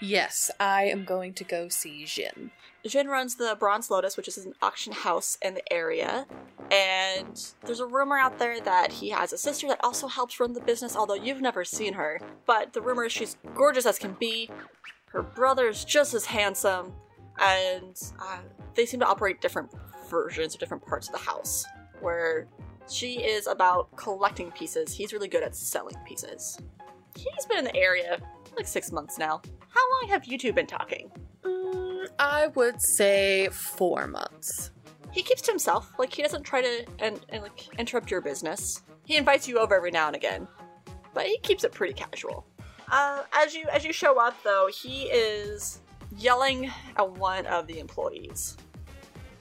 Yes, 0.00 0.50
I 0.58 0.84
am 0.84 1.04
going 1.04 1.32
to 1.34 1.44
go 1.44 1.68
see 1.68 2.04
Jin. 2.06 2.50
Jin 2.84 3.06
runs 3.06 3.36
the 3.36 3.56
Bronze 3.58 3.88
Lotus, 3.88 4.16
which 4.16 4.26
is 4.26 4.36
an 4.38 4.54
auction 4.60 4.92
house 4.92 5.38
in 5.40 5.54
the 5.54 5.72
area. 5.72 6.26
And 6.72 7.52
there's 7.64 7.78
a 7.78 7.86
rumor 7.86 8.18
out 8.18 8.40
there 8.40 8.60
that 8.60 8.90
he 8.90 9.10
has 9.10 9.32
a 9.32 9.38
sister 9.38 9.68
that 9.68 9.78
also 9.84 10.08
helps 10.08 10.40
run 10.40 10.54
the 10.54 10.60
business, 10.60 10.96
although 10.96 11.14
you've 11.14 11.40
never 11.40 11.64
seen 11.64 11.92
her. 11.94 12.20
But 12.46 12.72
the 12.72 12.80
rumor 12.80 13.04
is 13.04 13.12
she's 13.12 13.36
gorgeous 13.54 13.86
as 13.86 13.98
can 13.98 14.16
be. 14.18 14.50
Her 15.12 15.22
brother's 15.22 15.84
just 15.84 16.14
as 16.14 16.24
handsome. 16.24 16.92
And 17.38 17.96
uh, 18.20 18.38
they 18.74 18.86
seem 18.86 19.00
to 19.00 19.06
operate 19.06 19.40
different 19.40 19.70
versions 20.10 20.54
or 20.54 20.58
different 20.58 20.84
parts 20.86 21.08
of 21.08 21.12
the 21.12 21.20
house. 21.20 21.64
Where 22.00 22.46
she 22.90 23.22
is 23.22 23.46
about 23.46 23.94
collecting 23.96 24.50
pieces, 24.50 24.92
he's 24.92 25.12
really 25.12 25.28
good 25.28 25.42
at 25.42 25.54
selling 25.54 25.96
pieces. 26.06 26.58
He's 27.16 27.46
been 27.46 27.58
in 27.58 27.64
the 27.64 27.76
area 27.76 28.18
like 28.56 28.66
six 28.66 28.92
months 28.92 29.18
now. 29.18 29.40
How 29.68 29.80
long 30.00 30.10
have 30.10 30.26
you 30.26 30.36
two 30.36 30.52
been 30.52 30.66
talking? 30.66 31.10
Mm, 31.42 32.06
I 32.18 32.48
would 32.48 32.80
say 32.82 33.48
four 33.50 34.06
months. 34.06 34.70
he 35.10 35.22
keeps 35.22 35.42
to 35.42 35.50
himself. 35.52 35.92
Like 35.98 36.12
he 36.12 36.22
doesn't 36.22 36.42
try 36.42 36.60
to 36.62 36.84
and, 36.98 37.20
and 37.30 37.42
like 37.42 37.68
interrupt 37.78 38.10
your 38.10 38.20
business. 38.20 38.82
He 39.04 39.16
invites 39.16 39.48
you 39.48 39.58
over 39.58 39.74
every 39.74 39.90
now 39.90 40.06
and 40.08 40.16
again, 40.16 40.46
but 41.14 41.26
he 41.26 41.38
keeps 41.38 41.64
it 41.64 41.72
pretty 41.72 41.94
casual. 41.94 42.46
Uh, 42.92 43.22
as 43.32 43.54
you 43.54 43.64
as 43.72 43.84
you 43.84 43.92
show 43.92 44.20
up, 44.20 44.36
though, 44.44 44.68
he 44.72 45.04
is 45.04 45.80
yelling 46.18 46.70
at 46.98 47.10
one 47.12 47.46
of 47.46 47.66
the 47.66 47.78
employees, 47.78 48.58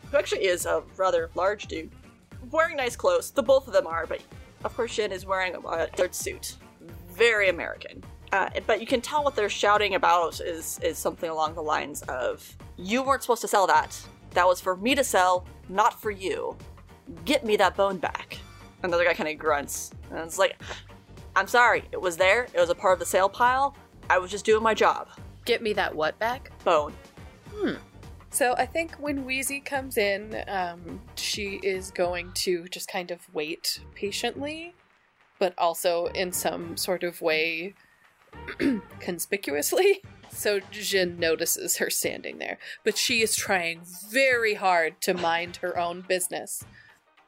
who 0.09 0.17
actually 0.17 0.45
is 0.45 0.65
a 0.65 0.81
rather 0.95 1.29
large 1.35 1.67
dude, 1.67 1.91
wearing 2.49 2.77
nice 2.77 2.95
clothes. 2.95 3.29
The 3.29 3.43
both 3.43 3.67
of 3.67 3.73
them 3.73 3.85
are, 3.85 4.07
but 4.07 4.21
of 4.63 4.73
course 4.73 4.95
Jin 4.95 5.11
is 5.11 5.25
wearing 5.25 5.53
a 5.67 5.87
third 5.87 6.15
suit, 6.15 6.55
very 7.09 7.49
American. 7.49 8.01
Uh, 8.31 8.49
but 8.65 8.79
you 8.79 8.87
can 8.87 9.01
tell 9.01 9.21
what 9.21 9.35
they're 9.35 9.49
shouting 9.49 9.95
about 9.95 10.39
is 10.39 10.79
is 10.79 10.97
something 10.97 11.29
along 11.29 11.53
the 11.55 11.61
lines 11.61 12.03
of, 12.03 12.57
"You 12.77 13.03
weren't 13.03 13.21
supposed 13.21 13.41
to 13.41 13.49
sell 13.49 13.67
that. 13.67 14.01
That 14.29 14.47
was 14.47 14.61
for 14.61 14.77
me 14.77 14.95
to 14.95 15.03
sell, 15.03 15.45
not 15.67 16.01
for 16.01 16.09
you. 16.09 16.57
Get 17.25 17.45
me 17.45 17.57
that 17.57 17.75
bone 17.75 17.97
back." 17.97 18.37
Another 18.81 19.03
guy 19.03 19.13
kind 19.13 19.29
of 19.29 19.37
grunts, 19.37 19.91
and 20.09 20.19
it's 20.19 20.39
like, 20.39 20.55
"I'm 21.35 21.47
sorry. 21.47 21.83
It 21.91 22.01
was 22.01 22.17
there. 22.17 22.47
It 22.53 22.59
was 22.59 22.69
a 22.69 22.75
part 22.75 22.93
of 22.93 22.99
the 22.99 23.05
sale 23.05 23.29
pile. 23.29 23.75
I 24.09 24.17
was 24.17 24.31
just 24.31 24.45
doing 24.45 24.63
my 24.63 24.73
job. 24.73 25.09
Get 25.45 25.61
me 25.61 25.73
that 25.73 25.95
what 25.95 26.17
back? 26.19 26.51
Bone." 26.63 26.93
Hmm. 27.53 27.75
So 28.31 28.55
I 28.57 28.65
think 28.65 28.95
when 28.95 29.25
Wheezy 29.25 29.59
comes 29.59 29.97
in, 29.97 30.41
um, 30.47 31.01
she 31.15 31.59
is 31.63 31.91
going 31.91 32.31
to 32.35 32.65
just 32.69 32.87
kind 32.87 33.11
of 33.11 33.19
wait 33.33 33.81
patiently, 33.93 34.73
but 35.37 35.53
also 35.57 36.05
in 36.07 36.31
some 36.31 36.77
sort 36.77 37.03
of 37.03 37.21
way 37.21 37.73
conspicuously. 38.99 40.01
So 40.33 40.61
Jin 40.71 41.19
notices 41.19 41.75
her 41.75 41.89
standing 41.89 42.37
there, 42.37 42.57
but 42.85 42.97
she 42.97 43.21
is 43.21 43.35
trying 43.35 43.81
very 44.09 44.53
hard 44.53 45.01
to 45.01 45.13
mind 45.13 45.57
her 45.57 45.77
own 45.77 46.05
business. 46.07 46.63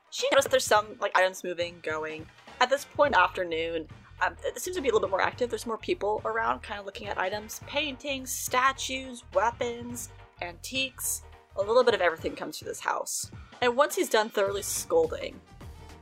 She 0.10 0.26
noticed 0.32 0.52
there's 0.52 0.64
some 0.64 0.96
like 1.02 1.12
items 1.18 1.44
moving, 1.44 1.80
going. 1.84 2.28
At 2.64 2.70
this 2.70 2.86
point, 2.86 3.14
afternoon, 3.14 3.90
um, 4.22 4.38
it 4.46 4.58
seems 4.58 4.78
to 4.78 4.82
be 4.82 4.88
a 4.88 4.94
little 4.94 5.06
bit 5.06 5.12
more 5.12 5.20
active. 5.20 5.50
There's 5.50 5.66
more 5.66 5.78
people 5.78 6.22
around, 6.24 6.64
kind 6.64 6.80
of 6.80 6.86
looking 6.86 7.10
at 7.10 7.18
items, 7.18 7.60
paintings, 7.68 8.32
statues, 8.32 9.26
weapons, 9.34 10.08
antiques. 10.42 11.24
A 11.58 11.62
little 11.62 11.84
bit 11.84 11.94
of 11.94 12.00
everything 12.00 12.38
comes 12.38 12.58
to 12.60 12.64
this 12.64 12.80
house. 12.80 13.30
And 13.62 13.76
once 13.76 13.98
he's 13.98 14.08
done 14.08 14.30
thoroughly 14.30 14.62
scolding 14.62 15.42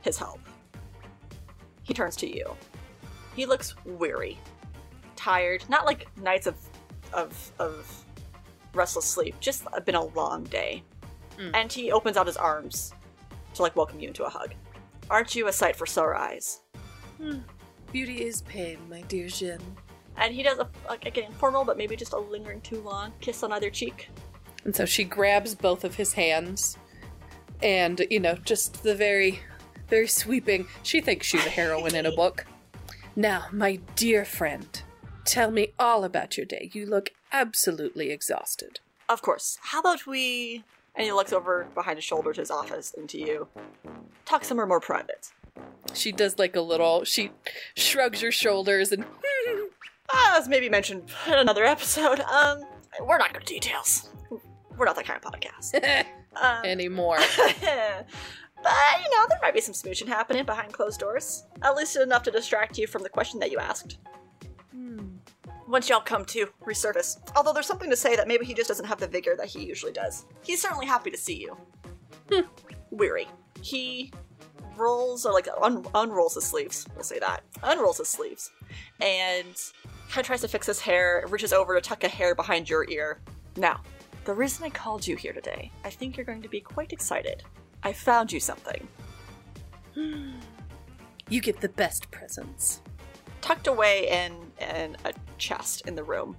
his 0.02 0.16
help, 0.16 0.38
he 1.82 1.92
turns 1.92 2.14
to 2.18 2.32
you. 2.32 2.54
He 3.34 3.44
looks 3.44 3.74
weary, 3.84 4.38
tired, 5.16 5.64
not 5.68 5.84
like 5.84 6.16
nights 6.16 6.46
of 6.46 6.54
of 7.12 7.50
of 7.58 8.04
restless 8.72 9.06
sleep, 9.06 9.34
just 9.40 9.66
been 9.84 9.96
a 9.96 10.04
long 10.04 10.44
day. 10.44 10.84
Mm. 11.38 11.50
And 11.54 11.72
he 11.72 11.90
opens 11.90 12.16
out 12.16 12.28
his 12.28 12.36
arms 12.36 12.94
to 13.54 13.62
like 13.62 13.74
welcome 13.74 13.98
you 13.98 14.06
into 14.06 14.22
a 14.22 14.28
hug. 14.28 14.54
Aren't 15.10 15.34
you 15.34 15.48
a 15.48 15.52
sight 15.52 15.76
for 15.76 15.86
sore 15.86 16.14
eyes? 16.14 16.60
Hmm. 17.18 17.38
Beauty 17.92 18.24
is 18.24 18.42
pain, 18.42 18.78
my 18.88 19.02
dear 19.02 19.28
Jin. 19.28 19.60
And 20.16 20.34
he 20.34 20.42
does 20.42 20.58
a 20.58 20.68
like 20.88 21.06
again 21.06 21.32
formal, 21.32 21.64
but 21.64 21.76
maybe 21.76 21.96
just 21.96 22.12
a 22.12 22.18
lingering 22.18 22.60
too 22.60 22.80
long 22.80 23.12
kiss 23.20 23.42
on 23.42 23.52
either 23.52 23.70
cheek. 23.70 24.08
And 24.64 24.74
so 24.74 24.86
she 24.86 25.04
grabs 25.04 25.54
both 25.54 25.84
of 25.84 25.96
his 25.96 26.12
hands 26.12 26.78
and, 27.62 28.04
you 28.10 28.20
know, 28.20 28.34
just 28.36 28.82
the 28.82 28.94
very, 28.94 29.40
very 29.88 30.08
sweeping. 30.08 30.66
She 30.82 31.00
thinks 31.00 31.26
she's 31.26 31.46
a 31.46 31.50
heroine 31.50 31.94
in 31.94 32.06
a 32.06 32.12
book. 32.12 32.46
Now, 33.14 33.46
my 33.52 33.76
dear 33.94 34.24
friend, 34.24 34.82
tell 35.24 35.50
me 35.50 35.72
all 35.78 36.04
about 36.04 36.36
your 36.36 36.46
day. 36.46 36.70
You 36.72 36.86
look 36.86 37.10
absolutely 37.30 38.10
exhausted. 38.10 38.80
Of 39.08 39.22
course. 39.22 39.58
How 39.60 39.80
about 39.80 40.06
we? 40.06 40.64
And 40.94 41.04
he 41.04 41.12
looks 41.12 41.32
over 41.32 41.66
behind 41.74 41.96
his 41.96 42.04
shoulder 42.04 42.32
to 42.32 42.40
his 42.40 42.50
office 42.50 42.94
and 42.96 43.08
to 43.08 43.18
you. 43.18 43.48
Talk 44.24 44.44
somewhere 44.44 44.66
more 44.66 44.80
private. 44.80 45.30
She 45.94 46.12
does 46.12 46.38
like 46.38 46.54
a 46.56 46.60
little, 46.60 47.04
she 47.04 47.30
shrugs 47.74 48.20
her 48.20 48.30
shoulders 48.32 48.92
and, 48.92 49.04
As 50.14 50.48
maybe 50.48 50.68
mentioned 50.68 51.04
in 51.26 51.34
another 51.34 51.64
episode, 51.64 52.20
um, 52.20 52.62
we're 53.00 53.16
not 53.16 53.32
good 53.32 53.42
at 53.42 53.48
details. 53.48 54.10
We're 54.76 54.84
not 54.84 54.96
that 54.96 55.06
kind 55.06 55.20
of 55.22 55.32
podcast. 55.32 56.06
Um, 56.34 56.64
anymore. 56.64 57.18
but 57.36 57.58
you 57.60 59.10
know, 59.10 59.26
there 59.28 59.38
might 59.42 59.52
be 59.52 59.60
some 59.60 59.74
smooching 59.74 60.08
happening 60.08 60.46
behind 60.46 60.72
closed 60.72 60.98
doors. 60.98 61.44
At 61.60 61.76
least 61.76 61.94
enough 61.96 62.22
to 62.22 62.30
distract 62.30 62.78
you 62.78 62.86
from 62.86 63.02
the 63.02 63.10
question 63.10 63.38
that 63.40 63.50
you 63.50 63.58
asked. 63.58 63.98
Once 65.72 65.88
y'all 65.88 66.02
come 66.02 66.22
to 66.26 66.46
resurface. 66.66 67.18
Although 67.34 67.54
there's 67.54 67.66
something 67.66 67.88
to 67.88 67.96
say 67.96 68.14
that 68.14 68.28
maybe 68.28 68.44
he 68.44 68.52
just 68.52 68.68
doesn't 68.68 68.84
have 68.84 69.00
the 69.00 69.06
vigor 69.06 69.34
that 69.38 69.46
he 69.46 69.64
usually 69.64 69.90
does. 69.90 70.26
He's 70.42 70.60
certainly 70.60 70.84
happy 70.84 71.10
to 71.10 71.16
see 71.16 71.40
you. 71.40 71.56
Hmm. 72.30 72.42
Weary. 72.90 73.26
He 73.62 74.12
rolls 74.76 75.24
or 75.24 75.32
like 75.32 75.48
un- 75.62 75.86
unrolls 75.94 76.34
his 76.34 76.44
sleeves. 76.44 76.86
We'll 76.94 77.04
say 77.04 77.18
that. 77.20 77.42
Unrolls 77.62 77.96
his 77.96 78.08
sleeves, 78.08 78.50
and 79.00 79.56
kind 80.10 80.18
of 80.18 80.26
tries 80.26 80.42
to 80.42 80.48
fix 80.48 80.66
his 80.66 80.78
hair. 80.78 81.24
Reaches 81.30 81.54
over 81.54 81.74
to 81.74 81.80
tuck 81.80 82.04
a 82.04 82.08
hair 82.08 82.34
behind 82.34 82.68
your 82.68 82.86
ear. 82.90 83.22
Now, 83.56 83.80
the 84.26 84.34
reason 84.34 84.66
I 84.66 84.68
called 84.68 85.06
you 85.06 85.16
here 85.16 85.32
today, 85.32 85.72
I 85.86 85.90
think 85.90 86.18
you're 86.18 86.26
going 86.26 86.42
to 86.42 86.50
be 86.50 86.60
quite 86.60 86.92
excited. 86.92 87.44
I 87.82 87.94
found 87.94 88.30
you 88.30 88.40
something. 88.40 88.86
You 89.96 91.40
get 91.40 91.62
the 91.62 91.70
best 91.70 92.10
presents. 92.10 92.82
Tucked 93.42 93.66
away 93.66 94.08
in 94.08 94.32
in 94.58 94.96
a 95.04 95.12
chest 95.36 95.86
in 95.86 95.94
the 95.94 96.02
room. 96.02 96.36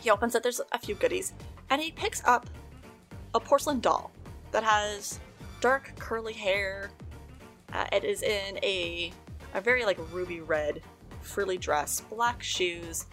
He 0.00 0.10
opens 0.10 0.34
it. 0.36 0.42
There's 0.44 0.60
a 0.70 0.78
few 0.78 0.94
goodies, 0.94 1.32
and 1.70 1.82
he 1.82 1.90
picks 1.90 2.22
up 2.24 2.48
a 3.34 3.40
porcelain 3.40 3.80
doll 3.80 4.12
that 4.52 4.62
has 4.62 5.18
dark 5.60 5.92
curly 5.98 6.34
hair. 6.34 6.90
Uh, 7.72 7.86
it 7.90 8.04
is 8.04 8.22
in 8.22 8.58
a 8.62 9.12
a 9.54 9.60
very 9.60 9.84
like 9.84 9.98
ruby 10.12 10.40
red 10.40 10.82
frilly 11.20 11.58
dress, 11.58 12.00
black 12.00 12.42
shoes, 12.42 13.06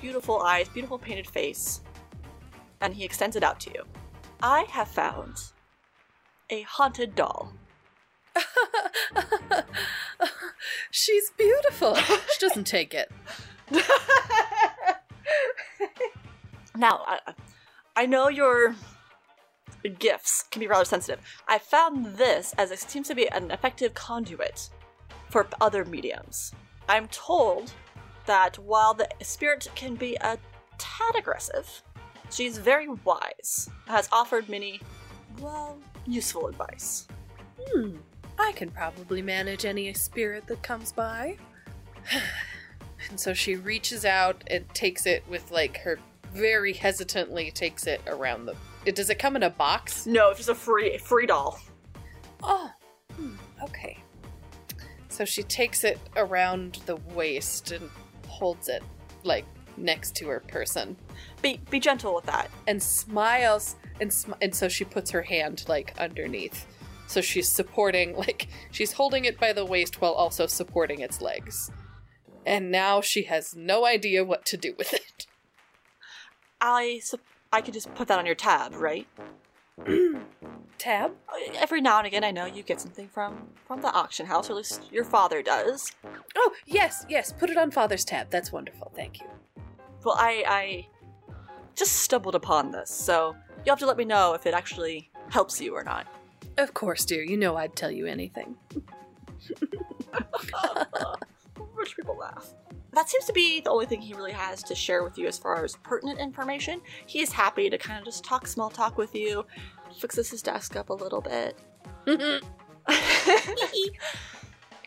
beautiful 0.00 0.40
eyes, 0.40 0.68
beautiful 0.68 0.98
painted 0.98 1.26
face, 1.26 1.80
and 2.80 2.92
he 2.94 3.04
extends 3.04 3.36
it 3.36 3.42
out 3.42 3.60
to 3.60 3.70
you. 3.70 3.84
I 4.42 4.62
have 4.70 4.88
found 4.88 5.42
a 6.48 6.62
haunted 6.62 7.14
doll. 7.14 7.52
She's 10.90 11.30
beautiful. 11.36 11.94
She 11.96 12.38
doesn't 12.40 12.66
take 12.66 12.94
it. 12.94 13.10
now, 16.76 17.04
I, 17.06 17.18
I 17.96 18.06
know 18.06 18.28
your 18.28 18.74
gifts 19.98 20.44
can 20.50 20.60
be 20.60 20.66
rather 20.66 20.84
sensitive. 20.84 21.20
I 21.48 21.58
found 21.58 22.16
this 22.16 22.54
as 22.58 22.70
it 22.70 22.78
seems 22.80 23.08
to 23.08 23.14
be 23.14 23.28
an 23.30 23.50
effective 23.50 23.94
conduit 23.94 24.70
for 25.30 25.46
other 25.60 25.84
mediums. 25.84 26.52
I'm 26.88 27.08
told 27.08 27.72
that 28.26 28.58
while 28.58 28.94
the 28.94 29.08
spirit 29.22 29.68
can 29.74 29.94
be 29.94 30.16
a 30.16 30.38
tad 30.78 31.16
aggressive, 31.16 31.82
she's 32.30 32.58
very 32.58 32.88
wise, 32.88 33.70
has 33.86 34.08
offered 34.12 34.48
many, 34.48 34.80
well, 35.40 35.78
useful 36.06 36.48
advice. 36.48 37.06
Hmm. 37.68 37.96
I 38.40 38.52
can 38.52 38.70
probably 38.70 39.22
manage 39.22 39.64
any 39.64 39.92
spirit 39.94 40.46
that 40.46 40.62
comes 40.62 40.92
by. 40.92 41.36
and 43.10 43.20
so 43.20 43.34
she 43.34 43.56
reaches 43.56 44.04
out 44.04 44.42
and 44.46 44.68
takes 44.74 45.06
it 45.06 45.22
with 45.28 45.50
like 45.50 45.76
her 45.78 45.98
very 46.32 46.72
hesitantly 46.72 47.50
takes 47.50 47.86
it 47.86 48.00
around 48.06 48.46
the. 48.46 48.54
It, 48.86 48.94
does 48.94 49.10
it 49.10 49.18
come 49.18 49.36
in 49.36 49.42
a 49.42 49.50
box? 49.50 50.06
No, 50.06 50.30
it's 50.30 50.38
just 50.38 50.48
a 50.48 50.54
free 50.54 50.96
free 50.98 51.26
doll. 51.26 51.60
Oh, 52.42 52.70
hmm, 53.16 53.34
okay. 53.62 53.98
So 55.08 55.24
she 55.24 55.42
takes 55.42 55.84
it 55.84 55.98
around 56.16 56.80
the 56.86 56.96
waist 57.14 57.72
and 57.72 57.90
holds 58.26 58.68
it 58.68 58.82
like 59.22 59.44
next 59.76 60.14
to 60.16 60.26
her 60.28 60.40
person 60.40 60.96
Be 61.42 61.60
be 61.70 61.78
gentle 61.78 62.14
with 62.14 62.24
that. 62.26 62.50
and 62.66 62.82
smiles 62.82 63.76
and 64.00 64.10
sm- 64.12 64.32
and 64.40 64.54
so 64.54 64.68
she 64.68 64.84
puts 64.84 65.10
her 65.10 65.22
hand 65.22 65.64
like 65.68 65.94
underneath. 65.98 66.66
So 67.10 67.20
she's 67.20 67.48
supporting 67.48 68.16
like 68.16 68.46
she's 68.70 68.92
holding 68.92 69.24
it 69.24 69.36
by 69.38 69.52
the 69.52 69.64
waist 69.64 70.00
while 70.00 70.12
also 70.12 70.46
supporting 70.46 71.00
its 71.00 71.20
legs. 71.20 71.72
And 72.46 72.70
now 72.70 73.00
she 73.00 73.24
has 73.24 73.56
no 73.56 73.84
idea 73.84 74.24
what 74.24 74.46
to 74.46 74.56
do 74.56 74.74
with 74.78 74.94
it. 74.94 75.26
I 76.60 77.00
sup- 77.02 77.20
I 77.52 77.62
could 77.62 77.74
just 77.74 77.92
put 77.96 78.06
that 78.06 78.20
on 78.20 78.26
your 78.26 78.36
tab, 78.36 78.74
right? 78.76 79.08
Tab? 80.78 81.12
Every 81.56 81.80
now 81.80 81.98
and 81.98 82.06
again, 82.06 82.22
I 82.22 82.30
know 82.30 82.46
you 82.46 82.62
get 82.62 82.80
something 82.80 83.08
from 83.08 83.48
from 83.66 83.82
the 83.82 83.92
auction 83.92 84.26
house, 84.26 84.48
or 84.48 84.52
at 84.52 84.58
least 84.58 84.82
your 84.92 85.04
father 85.04 85.42
does. 85.42 85.92
Oh, 86.36 86.52
yes, 86.64 87.04
yes, 87.08 87.32
put 87.32 87.50
it 87.50 87.58
on 87.58 87.70
father's 87.70 88.04
tab. 88.04 88.30
That's 88.30 88.52
wonderful. 88.52 88.92
Thank 88.94 89.20
you. 89.20 89.26
Well, 90.04 90.16
I 90.16 90.44
I 90.46 90.86
just 91.74 91.96
stumbled 91.96 92.36
upon 92.36 92.70
this, 92.70 92.90
so 92.90 93.34
you'll 93.64 93.74
have 93.74 93.80
to 93.80 93.86
let 93.86 93.98
me 93.98 94.04
know 94.04 94.32
if 94.34 94.46
it 94.46 94.54
actually 94.54 95.10
helps 95.28 95.60
you 95.60 95.74
or 95.74 95.84
not. 95.84 96.06
Of 96.60 96.74
course, 96.74 97.04
dear. 97.06 97.22
You 97.22 97.36
know 97.38 97.56
I'd 97.56 97.74
tell 97.74 97.90
you 97.90 98.06
anything. 98.06 98.54
Rich 101.74 101.96
people 101.96 102.16
laugh. 102.18 102.52
That 102.92 103.08
seems 103.08 103.24
to 103.26 103.32
be 103.32 103.60
the 103.60 103.70
only 103.70 103.86
thing 103.86 104.02
he 104.02 104.12
really 104.14 104.32
has 104.32 104.62
to 104.64 104.74
share 104.74 105.02
with 105.04 105.16
you 105.16 105.26
as 105.26 105.38
far 105.38 105.64
as 105.64 105.76
pertinent 105.76 106.18
information. 106.18 106.80
He 107.06 107.20
is 107.22 107.32
happy 107.32 107.70
to 107.70 107.78
kind 107.78 107.98
of 107.98 108.04
just 108.04 108.24
talk 108.24 108.46
small 108.46 108.68
talk 108.68 108.98
with 108.98 109.14
you, 109.14 109.46
fixes 109.98 110.28
his 110.30 110.42
desk 110.42 110.76
up 110.76 110.90
a 110.90 110.94
little 110.94 111.20
bit. 111.22 111.56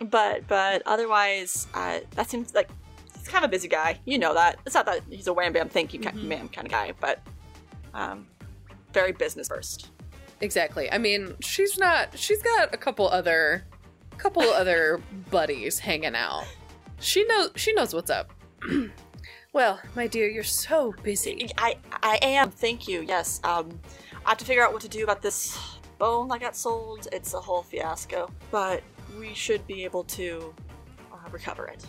but 0.10 0.46
but 0.48 0.84
otherwise, 0.86 1.68
uh, 1.74 2.02
that 2.12 2.30
seems 2.30 2.54
like 2.54 2.70
he's 3.18 3.28
kind 3.28 3.44
of 3.44 3.50
a 3.50 3.52
busy 3.52 3.68
guy. 3.68 4.00
You 4.06 4.20
know 4.20 4.34
that. 4.36 4.60
It's 4.66 4.76
not 4.76 4.86
that 4.86 5.02
he's 5.10 5.28
a 5.28 5.34
wham 5.34 5.54
bam 5.54 5.70
thank 5.70 5.94
you 5.94 6.00
kind 6.00 6.18
Mhm. 6.18 6.26
ma'am 6.26 6.50
kind 6.50 6.68
of 6.68 6.72
guy, 6.72 6.92
but 7.00 7.20
um, 7.94 8.28
very 8.92 9.12
business 9.14 9.48
first. 9.48 9.90
Exactly. 10.44 10.92
I 10.92 10.98
mean, 10.98 11.36
she's 11.40 11.78
not. 11.78 12.20
She's 12.20 12.42
got 12.44 12.74
a 12.74 12.78
couple 12.78 13.08
other, 13.08 13.64
couple 14.18 14.42
other 14.44 15.02
buddies 15.32 15.80
hanging 15.80 16.16
out. 16.16 16.44
She 17.00 17.24
knows. 17.24 17.52
She 17.56 17.74
knows 17.74 17.94
what's 17.94 18.10
up. 18.10 18.34
well, 19.54 19.80
my 19.96 20.06
dear, 20.06 20.30
you're 20.30 20.44
so 20.44 20.94
busy. 21.02 21.50
I 21.58 21.78
I 21.92 22.20
am. 22.22 22.52
Thank 22.52 22.90
you. 22.90 23.06
Yes. 23.08 23.40
Um, 23.46 23.80
I 24.26 24.30
have 24.30 24.38
to 24.40 24.46
figure 24.46 24.66
out 24.66 24.74
what 24.74 24.82
to 24.82 24.90
do 24.90 25.04
about 25.06 25.22
this 25.22 25.58
bone 25.98 26.28
that 26.28 26.42
got 26.42 26.58
sold. 26.58 27.08
It's 27.14 27.34
a 27.34 27.40
whole 27.40 27.64
fiasco, 27.64 28.30
but 28.52 28.84
we 29.18 29.34
should 29.34 29.66
be 29.66 29.86
able 29.86 30.04
to 30.06 30.54
uh, 31.14 31.30
recover 31.32 31.68
it. 31.68 31.86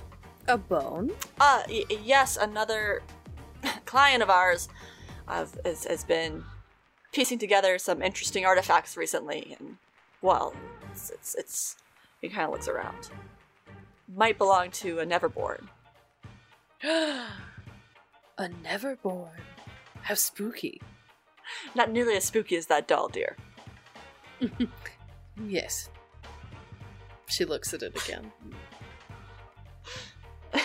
A 0.47 0.57
bone? 0.57 1.11
Uh, 1.41 1.63
y- 1.69 1.85
yes, 2.05 2.37
another 2.37 3.03
client 3.85 4.23
of 4.23 4.31
ours 4.31 4.69
uh, 5.27 5.45
has, 5.65 5.85
has 5.87 6.05
been 6.05 6.45
piecing 7.15 7.39
together 7.39 7.79
some 7.79 8.03
interesting 8.03 8.45
artifacts 8.45 8.97
recently, 8.97 9.57
and 9.59 9.77
well, 10.21 10.53
it's 10.93 11.11
it's, 11.11 11.35
it's 11.37 11.77
he 12.21 12.29
kind 12.29 12.45
of 12.45 12.51
looks 12.51 12.69
around. 12.69 13.11
Might 14.15 14.37
belong 14.37 14.71
to 14.73 14.99
a 14.99 15.07
Neverborn. 15.07 15.69
a 16.85 17.29
neverborn. 18.39 19.31
How 20.03 20.15
spooky. 20.15 20.83
Not 21.75 21.91
nearly 21.91 22.17
as 22.17 22.25
spooky 22.25 22.57
as 22.57 22.67
that 22.67 22.87
doll, 22.87 23.09
dear. 23.09 23.37
Yes. 25.49 25.91
She 27.27 27.45
looks 27.45 27.75
at 27.75 27.83
it 27.83 27.97
again. 28.05 28.31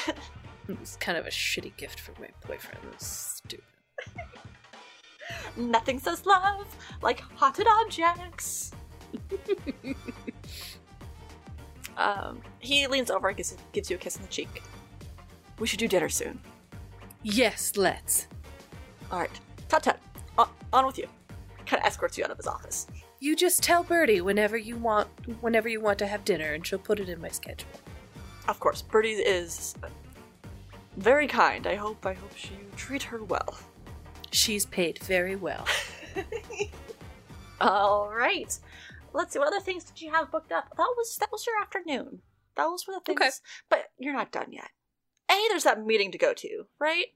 it's 0.67 0.95
kind 0.97 1.17
of 1.17 1.25
a 1.25 1.31
shitty 1.31 1.75
gift 1.75 1.99
for 1.99 2.13
my 2.21 2.29
boyfriend. 2.47 2.85
It's 2.93 3.41
stupid. 3.43 3.63
Nothing 5.55 5.99
says 5.99 6.25
love 6.25 6.65
like 7.01 7.21
haunted 7.35 7.67
objects. 7.67 8.71
um, 11.97 12.41
he 12.59 12.87
leans 12.87 13.09
over 13.09 13.27
and 13.27 13.37
gives, 13.37 13.55
gives 13.71 13.89
you 13.89 13.95
a 13.95 13.99
kiss 13.99 14.17
on 14.17 14.23
the 14.23 14.29
cheek. 14.29 14.61
We 15.59 15.67
should 15.67 15.79
do 15.79 15.87
dinner 15.87 16.09
soon. 16.09 16.39
Yes, 17.23 17.75
let's. 17.75 18.27
All 19.11 19.19
right, 19.19 19.39
tut 19.67 19.83
tut. 19.83 19.99
On, 20.37 20.47
on 20.71 20.85
with 20.85 20.97
you. 20.97 21.07
Kind 21.65 21.81
of 21.81 21.87
escorts 21.87 22.17
you 22.17 22.23
out 22.23 22.31
of 22.31 22.37
his 22.37 22.47
office. 22.47 22.87
You 23.19 23.35
just 23.35 23.61
tell 23.61 23.83
Birdie 23.83 24.21
whenever 24.21 24.55
you 24.55 24.77
want 24.77 25.09
whenever 25.41 25.67
you 25.67 25.81
want 25.81 25.99
to 25.99 26.07
have 26.07 26.23
dinner 26.23 26.53
and 26.53 26.65
she'll 26.65 26.79
put 26.79 26.99
it 26.99 27.09
in 27.09 27.19
my 27.19 27.27
schedule. 27.29 27.67
Of 28.47 28.59
course, 28.59 28.81
Birdie 28.81 29.09
is 29.09 29.75
very 30.95 31.27
kind. 31.27 31.67
I 31.67 31.75
hope 31.75 32.05
I 32.05 32.13
hope 32.13 32.31
you 32.43 32.57
treat 32.77 33.03
her 33.03 33.23
well. 33.23 33.57
She's 34.31 34.65
paid 34.65 34.99
very 34.99 35.35
well. 35.35 35.65
All 37.61 38.09
right. 38.09 38.57
Let's 39.13 39.33
see. 39.33 39.39
What 39.39 39.47
other 39.47 39.59
things 39.59 39.83
did 39.83 40.01
you 40.01 40.11
have 40.13 40.31
booked 40.31 40.51
up? 40.51 40.69
That 40.77 40.93
was 40.97 41.17
that 41.17 41.31
was 41.31 41.45
your 41.45 41.59
afternoon. 41.61 42.21
That 42.55 42.65
was 42.65 42.83
for 42.83 42.93
the 42.93 43.01
things. 43.05 43.19
Okay. 43.21 43.29
But 43.69 43.91
you're 43.97 44.13
not 44.13 44.31
done 44.31 44.51
yet. 44.51 44.69
A, 45.31 45.35
there's 45.49 45.63
that 45.63 45.85
meeting 45.85 46.11
to 46.11 46.17
go 46.17 46.33
to, 46.33 46.65
right? 46.79 47.07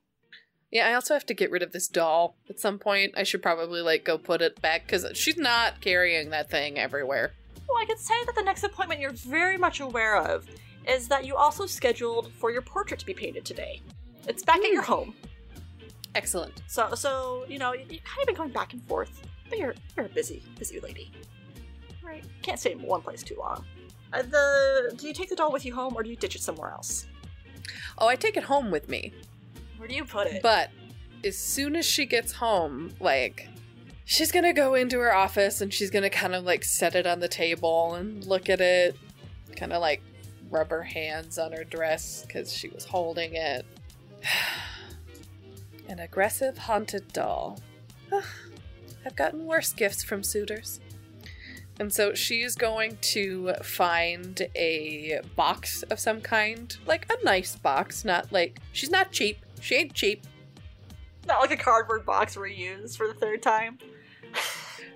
Yeah, 0.71 0.87
I 0.87 0.93
also 0.95 1.13
have 1.13 1.25
to 1.27 1.33
get 1.35 1.51
rid 1.51 1.61
of 1.61 1.71
this 1.71 1.87
doll 1.87 2.35
at 2.49 2.59
some 2.59 2.79
point. 2.79 3.13
I 3.15 3.23
should 3.23 3.43
probably 3.43 3.81
like 3.81 4.03
go 4.03 4.17
put 4.17 4.41
it 4.41 4.59
back 4.61 4.85
because 4.85 5.05
she's 5.15 5.37
not 5.37 5.81
carrying 5.81 6.31
that 6.31 6.49
thing 6.49 6.79
everywhere. 6.79 7.33
Well, 7.69 7.77
I 7.81 7.85
could 7.85 7.99
say 7.99 8.15
that 8.25 8.35
the 8.35 8.43
next 8.43 8.63
appointment 8.63 8.99
you're 8.99 9.11
very 9.11 9.57
much 9.57 9.79
aware 9.79 10.17
of 10.17 10.47
is 10.87 11.07
that 11.07 11.25
you 11.25 11.35
also 11.35 11.65
scheduled 11.65 12.31
for 12.33 12.51
your 12.51 12.61
portrait 12.61 12.99
to 12.99 13.05
be 13.05 13.13
painted 13.13 13.45
today. 13.45 13.81
It's 14.27 14.43
back 14.43 14.57
at 14.57 14.71
your 14.71 14.83
hmm. 14.83 14.91
home. 14.91 15.15
Excellent. 16.15 16.61
So, 16.67 16.93
so 16.95 17.45
you 17.47 17.57
know, 17.57 17.73
you- 17.73 17.85
you've 17.89 18.03
kind 18.03 18.21
of 18.21 18.27
been 18.27 18.35
going 18.35 18.51
back 18.51 18.73
and 18.73 18.83
forth, 18.87 19.21
but 19.49 19.57
you're 19.57 19.75
you're 19.97 20.05
a 20.05 20.09
busy, 20.09 20.43
busy 20.59 20.79
lady, 20.79 21.11
right? 22.03 22.23
Can't 22.41 22.59
stay 22.59 22.71
in 22.73 22.81
one 22.81 23.01
place 23.01 23.23
too 23.23 23.35
long. 23.39 23.65
Uh, 24.11 24.21
the 24.21 24.93
do 24.95 25.07
you 25.07 25.13
take 25.13 25.29
the 25.29 25.35
doll 25.35 25.51
with 25.51 25.65
you 25.65 25.73
home, 25.73 25.95
or 25.95 26.03
do 26.03 26.09
you 26.09 26.15
ditch 26.15 26.35
it 26.35 26.41
somewhere 26.41 26.69
else? 26.71 27.07
Oh, 27.97 28.07
I 28.07 28.15
take 28.15 28.37
it 28.37 28.43
home 28.43 28.69
with 28.69 28.89
me. 28.89 29.13
Where 29.77 29.87
do 29.87 29.95
you 29.95 30.05
put 30.05 30.27
it? 30.27 30.43
But 30.43 30.69
as 31.23 31.37
soon 31.37 31.75
as 31.75 31.85
she 31.85 32.05
gets 32.05 32.33
home, 32.33 32.91
like, 32.99 33.47
she's 34.05 34.31
gonna 34.31 34.53
go 34.53 34.75
into 34.75 34.99
her 34.99 35.13
office 35.15 35.61
and 35.61 35.73
she's 35.73 35.89
gonna 35.89 36.09
kind 36.09 36.35
of 36.35 36.43
like 36.43 36.63
set 36.63 36.93
it 36.95 37.07
on 37.07 37.19
the 37.21 37.27
table 37.27 37.95
and 37.95 38.23
look 38.25 38.49
at 38.49 38.61
it, 38.61 38.95
kind 39.55 39.73
of 39.73 39.81
like 39.81 40.01
rub 40.51 40.69
her 40.69 40.83
hands 40.83 41.39
on 41.39 41.51
her 41.53 41.63
dress 41.63 42.23
because 42.27 42.53
she 42.53 42.67
was 42.69 42.85
holding 42.85 43.33
it. 43.33 43.65
An 45.93 45.99
aggressive 45.99 46.57
haunted 46.57 47.13
doll. 47.13 47.59
I've 49.05 49.15
gotten 49.15 49.45
worse 49.45 49.71
gifts 49.73 50.03
from 50.03 50.23
suitors. 50.23 50.79
And 51.79 51.93
so 51.93 52.15
she's 52.15 52.55
going 52.55 52.97
to 53.13 53.53
find 53.61 54.41
a 54.55 55.21
box 55.35 55.83
of 55.83 55.99
some 55.99 56.19
kind, 56.19 56.75
like 56.87 57.05
a 57.11 57.23
nice 57.23 57.55
box, 57.57 58.03
not 58.03 58.31
like 58.31 58.59
she's 58.71 58.89
not 58.89 59.11
cheap. 59.11 59.45
She 59.61 59.75
ain't 59.75 59.93
cheap. 59.93 60.23
Not 61.27 61.41
like 61.41 61.51
a 61.51 61.57
cardboard 61.57 62.07
box 62.07 62.37
reused 62.37 62.97
for 62.97 63.07
the 63.07 63.13
third 63.13 63.43
time. 63.43 63.77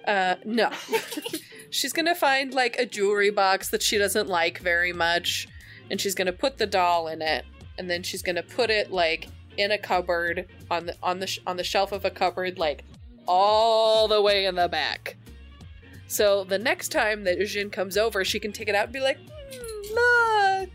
Uh, 0.07 0.37
no. 0.45 0.71
she's 1.69 1.93
gonna 1.93 2.15
find 2.15 2.55
like 2.55 2.75
a 2.79 2.87
jewelry 2.87 3.29
box 3.29 3.69
that 3.69 3.83
she 3.83 3.99
doesn't 3.99 4.29
like 4.29 4.57
very 4.57 4.93
much, 4.93 5.47
and 5.91 6.01
she's 6.01 6.15
gonna 6.15 6.33
put 6.33 6.57
the 6.57 6.65
doll 6.65 7.07
in 7.07 7.21
it, 7.21 7.45
and 7.77 7.87
then 7.87 8.01
she's 8.01 8.23
gonna 8.23 8.41
put 8.41 8.71
it 8.71 8.91
like 8.91 9.27
in 9.58 9.72
a 9.72 9.78
cupboard 9.78 10.47
on 10.70 10.86
the 10.86 10.95
on 11.03 11.20
the 11.20 11.28
sh- 11.28 11.39
on 11.45 11.58
the 11.58 11.64
shelf 11.64 11.91
of 11.91 12.05
a 12.05 12.10
cupboard, 12.10 12.58
like 12.58 12.84
all 13.28 14.08
the 14.08 14.22
way 14.22 14.45
in 14.45 14.55
the 14.55 14.68
back. 14.68 15.18
So 16.08 16.43
the 16.43 16.58
next 16.60 16.89
time 16.89 17.24
that 17.26 17.43
Jin 17.45 17.70
comes 17.70 17.97
over, 17.97 18.24
she 18.24 18.39
can 18.39 18.51
take 18.51 18.70
it 18.70 18.76
out 18.76 18.86
and 18.86 18.93
be 18.93 18.99
like, 18.99 19.18
"Hmm, 19.51 19.93
"Look, 19.93 20.70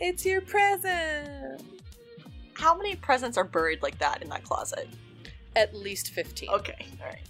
it's 0.00 0.26
your 0.26 0.42
present." 0.42 1.62
How 2.54 2.76
many 2.76 2.94
presents 2.96 3.38
are 3.38 3.44
buried 3.44 3.82
like 3.82 3.98
that 3.98 4.22
in 4.22 4.28
that 4.28 4.44
closet? 4.44 4.88
At 5.56 5.74
least 5.74 6.10
fifteen. 6.10 6.50
Okay, 6.50 6.86
alright. 7.00 7.26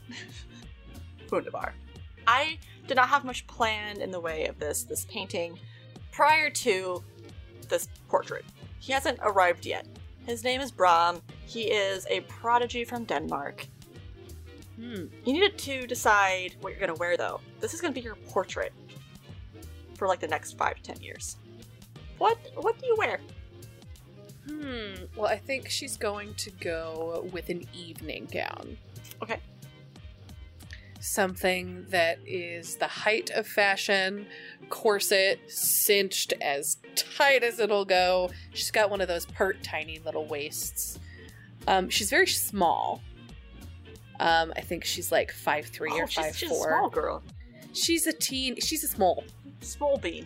Wunderbar. 1.30 1.74
I 2.26 2.58
did 2.86 2.96
not 2.96 3.08
have 3.08 3.24
much 3.24 3.46
planned 3.46 3.98
in 3.98 4.10
the 4.10 4.20
way 4.20 4.46
of 4.46 4.58
this 4.58 4.82
this 4.84 5.04
painting 5.04 5.58
prior 6.10 6.50
to 6.50 7.02
this 7.68 7.88
portrait. 8.08 8.44
He 8.82 8.92
hasn't 8.92 9.20
arrived 9.22 9.64
yet. 9.64 9.86
His 10.26 10.42
name 10.42 10.60
is 10.60 10.72
Brahm. 10.72 11.22
He 11.46 11.70
is 11.70 12.04
a 12.10 12.22
prodigy 12.22 12.84
from 12.84 13.04
Denmark. 13.04 13.68
Hmm. 14.74 15.04
You 15.24 15.32
needed 15.32 15.56
to 15.58 15.86
decide 15.86 16.56
what 16.60 16.70
you're 16.70 16.80
gonna 16.80 16.98
wear 16.98 17.16
though. 17.16 17.40
This 17.60 17.74
is 17.74 17.80
gonna 17.80 17.94
be 17.94 18.00
your 18.00 18.16
portrait 18.16 18.72
for 19.94 20.08
like 20.08 20.18
the 20.18 20.26
next 20.26 20.58
five 20.58 20.74
to 20.74 20.82
ten 20.82 21.00
years. 21.00 21.36
What 22.18 22.38
what 22.56 22.76
do 22.80 22.86
you 22.86 22.96
wear? 22.98 23.20
Hmm. 24.48 25.04
Well, 25.14 25.26
I 25.26 25.38
think 25.38 25.70
she's 25.70 25.96
going 25.96 26.34
to 26.34 26.50
go 26.50 27.28
with 27.32 27.50
an 27.50 27.64
evening 27.72 28.26
gown. 28.32 28.76
Okay. 29.22 29.38
Something 31.04 31.84
that 31.88 32.20
is 32.24 32.76
the 32.76 32.86
height 32.86 33.30
of 33.30 33.44
fashion, 33.44 34.24
corset 34.68 35.40
cinched 35.48 36.32
as 36.40 36.76
tight 36.94 37.42
as 37.42 37.58
it'll 37.58 37.84
go. 37.84 38.30
She's 38.54 38.70
got 38.70 38.88
one 38.88 39.00
of 39.00 39.08
those 39.08 39.26
pert 39.26 39.64
tiny 39.64 39.98
little 39.98 40.26
waists. 40.26 41.00
Um, 41.66 41.90
she's 41.90 42.08
very 42.08 42.28
small. 42.28 43.02
Um, 44.20 44.52
I 44.56 44.60
think 44.60 44.84
she's 44.84 45.10
like 45.10 45.32
five 45.32 45.66
three 45.66 45.90
oh, 45.92 46.02
or 46.02 46.06
she's, 46.06 46.24
five 46.24 46.36
she's 46.36 46.48
four. 46.48 46.68
a 46.68 46.78
small 46.78 46.88
girl. 46.88 47.22
She's 47.72 48.06
a 48.06 48.12
teen. 48.12 48.60
She's 48.60 48.84
a 48.84 48.88
small. 48.88 49.24
Small 49.60 49.98
bean. 49.98 50.24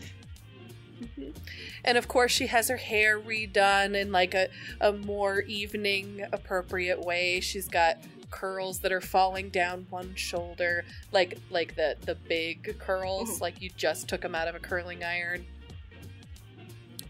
And 1.87 1.97
of 1.97 2.07
course, 2.07 2.33
she 2.33 2.49
has 2.49 2.69
her 2.69 2.77
hair 2.77 3.19
redone 3.19 3.95
in 3.95 4.13
like 4.13 4.35
a, 4.35 4.49
a 4.83 4.93
more 4.93 5.41
evening 5.41 6.23
appropriate 6.33 7.01
way. 7.01 7.41
She's 7.41 7.67
got 7.67 7.97
curls 8.31 8.81
that 8.81 8.93
are 8.93 9.01
falling 9.01 9.51
down 9.51 9.87
one 9.91 10.15
shoulder, 10.15 10.85
like 11.13 11.39
like 11.51 11.75
the 11.77 11.97
the 12.03 12.15
big 12.15 12.79
curls, 12.79 13.39
Mhm. 13.39 13.41
like 13.41 13.61
you 13.61 13.71
just 13.77 14.09
took 14.09 14.21
them 14.23 14.35
out 14.35 14.49
of 14.49 14.55
a 14.55 14.61
curling 14.61 15.05
iron. 15.05 15.47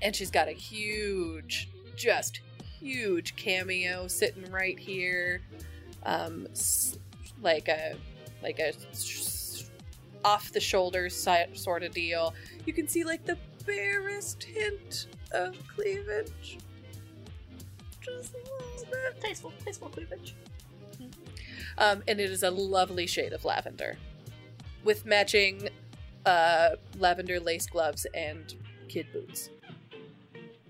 And 0.02 0.14
she's 0.14 0.30
got 0.30 0.48
a 0.48 0.52
huge, 0.52 1.68
just 1.96 2.40
huge 2.80 3.34
cameo 3.36 4.06
sitting 4.08 4.50
right 4.50 4.78
here, 4.78 5.40
um, 6.04 6.46
like 7.40 7.68
a 7.68 7.96
like 8.42 8.58
a 8.58 8.72
off 10.24 10.52
the 10.52 10.60
shoulder 10.60 11.08
sort 11.08 11.82
of 11.82 11.92
deal. 11.92 12.34
You 12.66 12.72
can 12.72 12.88
see 12.88 13.04
like 13.04 13.24
the 13.24 13.38
barest 13.64 14.44
hint 14.44 15.06
of 15.32 15.56
cleavage. 15.68 16.58
Just 18.00 18.34
a 18.34 18.38
little 18.38 18.86
bit. 18.90 19.20
Tasteful, 19.20 19.52
tasteful 19.64 19.88
cleavage. 19.88 20.34
Um, 21.78 22.02
and 22.08 22.20
it 22.20 22.30
is 22.30 22.42
a 22.42 22.50
lovely 22.50 23.06
shade 23.06 23.32
of 23.32 23.44
lavender 23.44 23.96
with 24.84 25.04
matching 25.04 25.68
uh, 26.24 26.70
lavender 26.98 27.38
lace 27.38 27.66
gloves 27.66 28.06
and 28.14 28.54
kid 28.88 29.06
boots. 29.12 29.50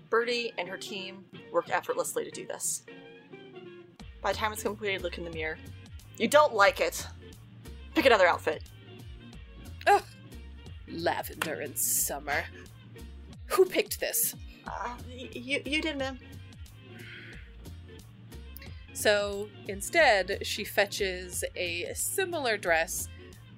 Birdie 0.09 0.53
and 0.57 0.67
her 0.67 0.77
team 0.77 1.25
work 1.51 1.69
effortlessly 1.69 2.23
to 2.23 2.31
do 2.31 2.45
this. 2.45 2.83
By 4.21 4.31
the 4.31 4.37
time 4.37 4.51
it's 4.51 4.63
completed, 4.63 5.01
look 5.01 5.17
in 5.17 5.23
the 5.23 5.31
mirror. 5.31 5.57
You 6.17 6.27
don't 6.27 6.53
like 6.53 6.79
it. 6.79 7.05
Pick 7.93 8.05
another 8.05 8.27
outfit. 8.27 8.63
Ugh. 9.85 10.03
Lavender 10.89 11.61
in 11.61 11.75
summer. 11.75 12.43
Who 13.47 13.65
picked 13.65 13.99
this? 13.99 14.35
Uh, 14.65 14.95
you, 15.09 15.61
you 15.65 15.81
did, 15.81 15.97
ma'am. 15.97 16.19
So 18.97 19.47
instead, 19.67 20.39
she 20.41 20.63
fetches 20.63 21.43
a 21.55 21.91
similar 21.93 22.57
dress, 22.57 23.09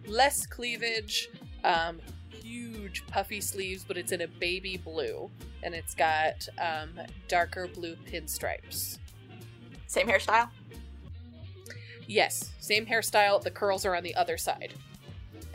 less 0.05 0.45
cleavage, 0.45 1.29
um, 1.63 2.01
huge 2.29 3.07
puffy 3.07 3.39
sleeves, 3.39 3.85
but 3.87 3.95
it's 3.95 4.11
in 4.11 4.19
a 4.19 4.27
baby 4.27 4.75
blue, 4.75 5.31
and 5.63 5.73
it's 5.73 5.95
got 5.95 6.45
um, 6.59 6.89
darker 7.29 7.67
blue 7.67 7.95
pinstripes. 8.05 8.97
Same 9.87 10.09
hairstyle? 10.09 10.49
Yes, 12.05 12.51
same 12.59 12.85
hairstyle. 12.85 13.41
The 13.41 13.49
curls 13.49 13.85
are 13.85 13.95
on 13.95 14.03
the 14.03 14.15
other 14.15 14.37
side, 14.37 14.73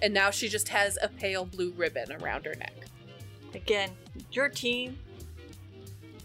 and 0.00 0.14
now 0.14 0.30
she 0.30 0.48
just 0.48 0.70
has 0.70 0.96
a 1.02 1.08
pale 1.08 1.44
blue 1.44 1.72
ribbon 1.72 2.10
around 2.10 2.46
her 2.46 2.54
neck. 2.54 2.86
Again, 3.52 3.90
your 4.32 4.48
team, 4.48 4.98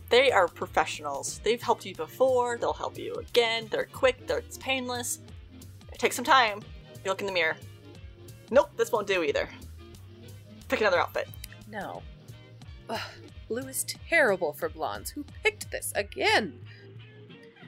they 0.09 0.31
are 0.31 0.47
professionals. 0.47 1.39
They've 1.43 1.61
helped 1.61 1.85
you 1.85 1.95
before, 1.95 2.57
they'll 2.57 2.73
help 2.73 2.97
you 2.97 3.13
again. 3.15 3.67
They're 3.69 3.85
quick, 3.85 4.25
they're 4.27 4.39
it's 4.39 4.57
painless. 4.57 5.19
It 5.91 5.99
takes 5.99 6.15
some 6.15 6.25
time. 6.25 6.61
You 7.03 7.11
look 7.11 7.21
in 7.21 7.27
the 7.27 7.33
mirror. 7.33 7.55
Nope, 8.51 8.71
this 8.75 8.91
won't 8.91 9.07
do 9.07 9.23
either. 9.23 9.47
Pick 10.67 10.81
another 10.81 10.99
outfit. 10.99 11.27
No. 11.69 12.01
Ugh, 12.89 12.99
blue 13.47 13.67
is 13.67 13.85
terrible 14.09 14.53
for 14.53 14.69
blondes. 14.69 15.11
Who 15.11 15.23
picked 15.43 15.69
this 15.71 15.93
again? 15.95 16.59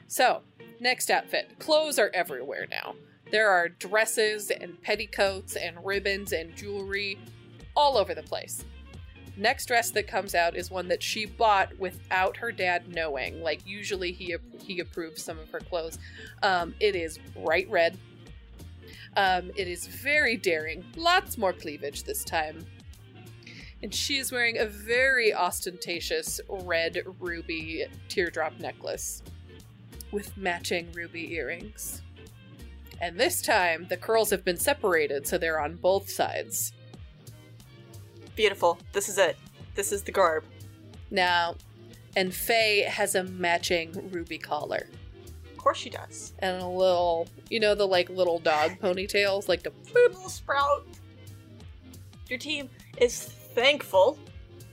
So, 0.08 0.42
next 0.80 1.10
outfit. 1.12 1.60
Clothes 1.60 2.00
are 2.00 2.12
everywhere 2.14 2.66
now. 2.70 2.96
There 3.32 3.50
are 3.50 3.70
dresses 3.70 4.52
and 4.52 4.82
petticoats 4.82 5.56
and 5.56 5.78
ribbons 5.86 6.34
and 6.34 6.56
jewelry 6.56 7.18
all 7.76 7.98
over 7.98 8.14
the 8.14 8.24
place. 8.24 8.66
Next 9.42 9.66
dress 9.66 9.90
that 9.92 10.08
comes 10.08 10.36
out 10.36 10.56
is 10.56 10.70
one 10.70 10.88
that 10.90 11.02
she 11.02 11.26
bought 11.26 11.78
without 11.80 12.38
her 12.38 12.52
dad 12.52 12.88
knowing. 12.88 13.42
Like 13.42 13.66
usually 13.66 14.12
he 14.12 14.36
he 14.60 14.80
approves 14.80 15.24
some 15.24 15.40
of 15.40 15.50
her 15.50 15.60
clothes. 15.60 15.98
Um, 16.44 16.76
it 16.80 16.96
is 16.96 17.18
bright 17.36 17.70
red. 17.70 17.98
Um, 19.18 19.52
it 19.56 19.68
is 19.68 19.88
very 19.88 20.38
daring. 20.38 20.86
Lots 20.96 21.38
more 21.38 21.54
cleavage 21.54 22.04
this 22.04 22.24
time 22.24 22.66
and 23.84 23.94
she 23.94 24.18
is 24.18 24.32
wearing 24.32 24.60
a 24.60 24.66
very 24.66 25.34
ostentatious 25.34 26.40
red 26.48 27.02
ruby 27.20 27.86
teardrop 28.10 28.60
necklace 28.60 29.24
with 30.12 30.38
matching 30.38 30.92
ruby 30.94 31.34
earrings. 31.34 32.02
And 33.00 33.20
this 33.20 33.42
time, 33.42 33.88
the 33.90 33.98
curls 33.98 34.30
have 34.30 34.46
been 34.46 34.58
separated, 34.58 35.26
so 35.26 35.38
they're 35.40 35.60
on 35.60 35.78
both 35.78 36.10
sides. 36.10 36.74
Beautiful. 38.36 38.78
This 38.94 39.10
is 39.10 39.18
it. 39.18 39.38
This 39.76 39.92
is 39.92 40.04
the 40.04 40.12
garb. 40.12 40.44
Now, 41.10 41.56
and 42.16 42.34
Faye 42.34 42.82
has 42.84 43.16
a 43.16 43.24
matching 43.24 44.10
ruby 44.12 44.38
collar 44.38 44.88
Of 45.52 45.58
course 45.58 45.78
she 45.78 45.90
does. 45.90 46.34
and 46.40 46.62
a 46.62 46.68
little, 46.68 47.28
you 47.50 47.60
know, 47.60 47.76
the 47.76 47.86
like 47.88 48.10
little 48.10 48.40
dog 48.40 48.72
ponytails, 48.82 49.48
like 49.48 49.64
the 49.64 49.72
little 49.94 50.30
sprout. 50.30 50.86
Your 52.30 52.40
team 52.40 52.70
is 52.98 53.24
thankful 53.26 54.18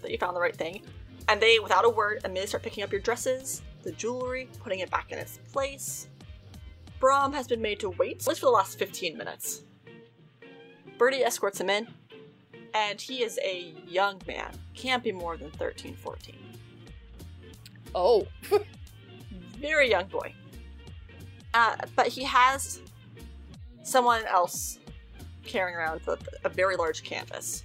that 0.02 0.10
you 0.12 0.18
found 0.18 0.36
the 0.36 0.40
right 0.40 0.56
thing, 0.56 0.82
and 1.28 1.40
they, 1.40 1.58
without 1.58 1.84
a 1.84 1.88
word, 1.88 2.20
immediately 2.24 2.46
start 2.48 2.62
picking 2.62 2.84
up 2.84 2.92
your 2.92 3.00
dresses, 3.00 3.62
the 3.82 3.90
jewelry, 3.92 4.48
putting 4.62 4.78
it 4.78 4.90
back 4.90 5.10
in 5.10 5.18
its 5.18 5.38
place. 5.52 6.06
Brom 7.00 7.32
has 7.32 7.46
been 7.48 7.60
made 7.60 7.80
to 7.80 7.90
wait, 7.90 8.20
at 8.22 8.26
least 8.28 8.40
for 8.40 8.46
the 8.46 8.52
last 8.52 8.78
15 8.78 9.16
minutes. 9.18 9.62
Birdie 10.98 11.22
escorts 11.24 11.60
him 11.60 11.70
in, 11.70 11.86
and 12.74 13.00
he 13.00 13.22
is 13.22 13.38
a 13.42 13.74
young 13.86 14.20
man. 14.26 14.50
Can't 14.74 15.02
be 15.02 15.12
more 15.12 15.36
than 15.36 15.50
13, 15.52 15.94
14. 15.94 16.34
oh, 17.94 18.26
Very 19.58 19.90
young 19.90 20.06
boy. 20.06 20.32
Uh, 21.54 21.76
but 21.96 22.06
he 22.06 22.22
has 22.22 22.80
someone 23.82 24.24
else 24.26 24.78
carrying 25.44 25.76
around 25.76 26.00
a, 26.06 26.16
a 26.44 26.48
very 26.48 26.76
large 26.76 27.02
canvas. 27.02 27.64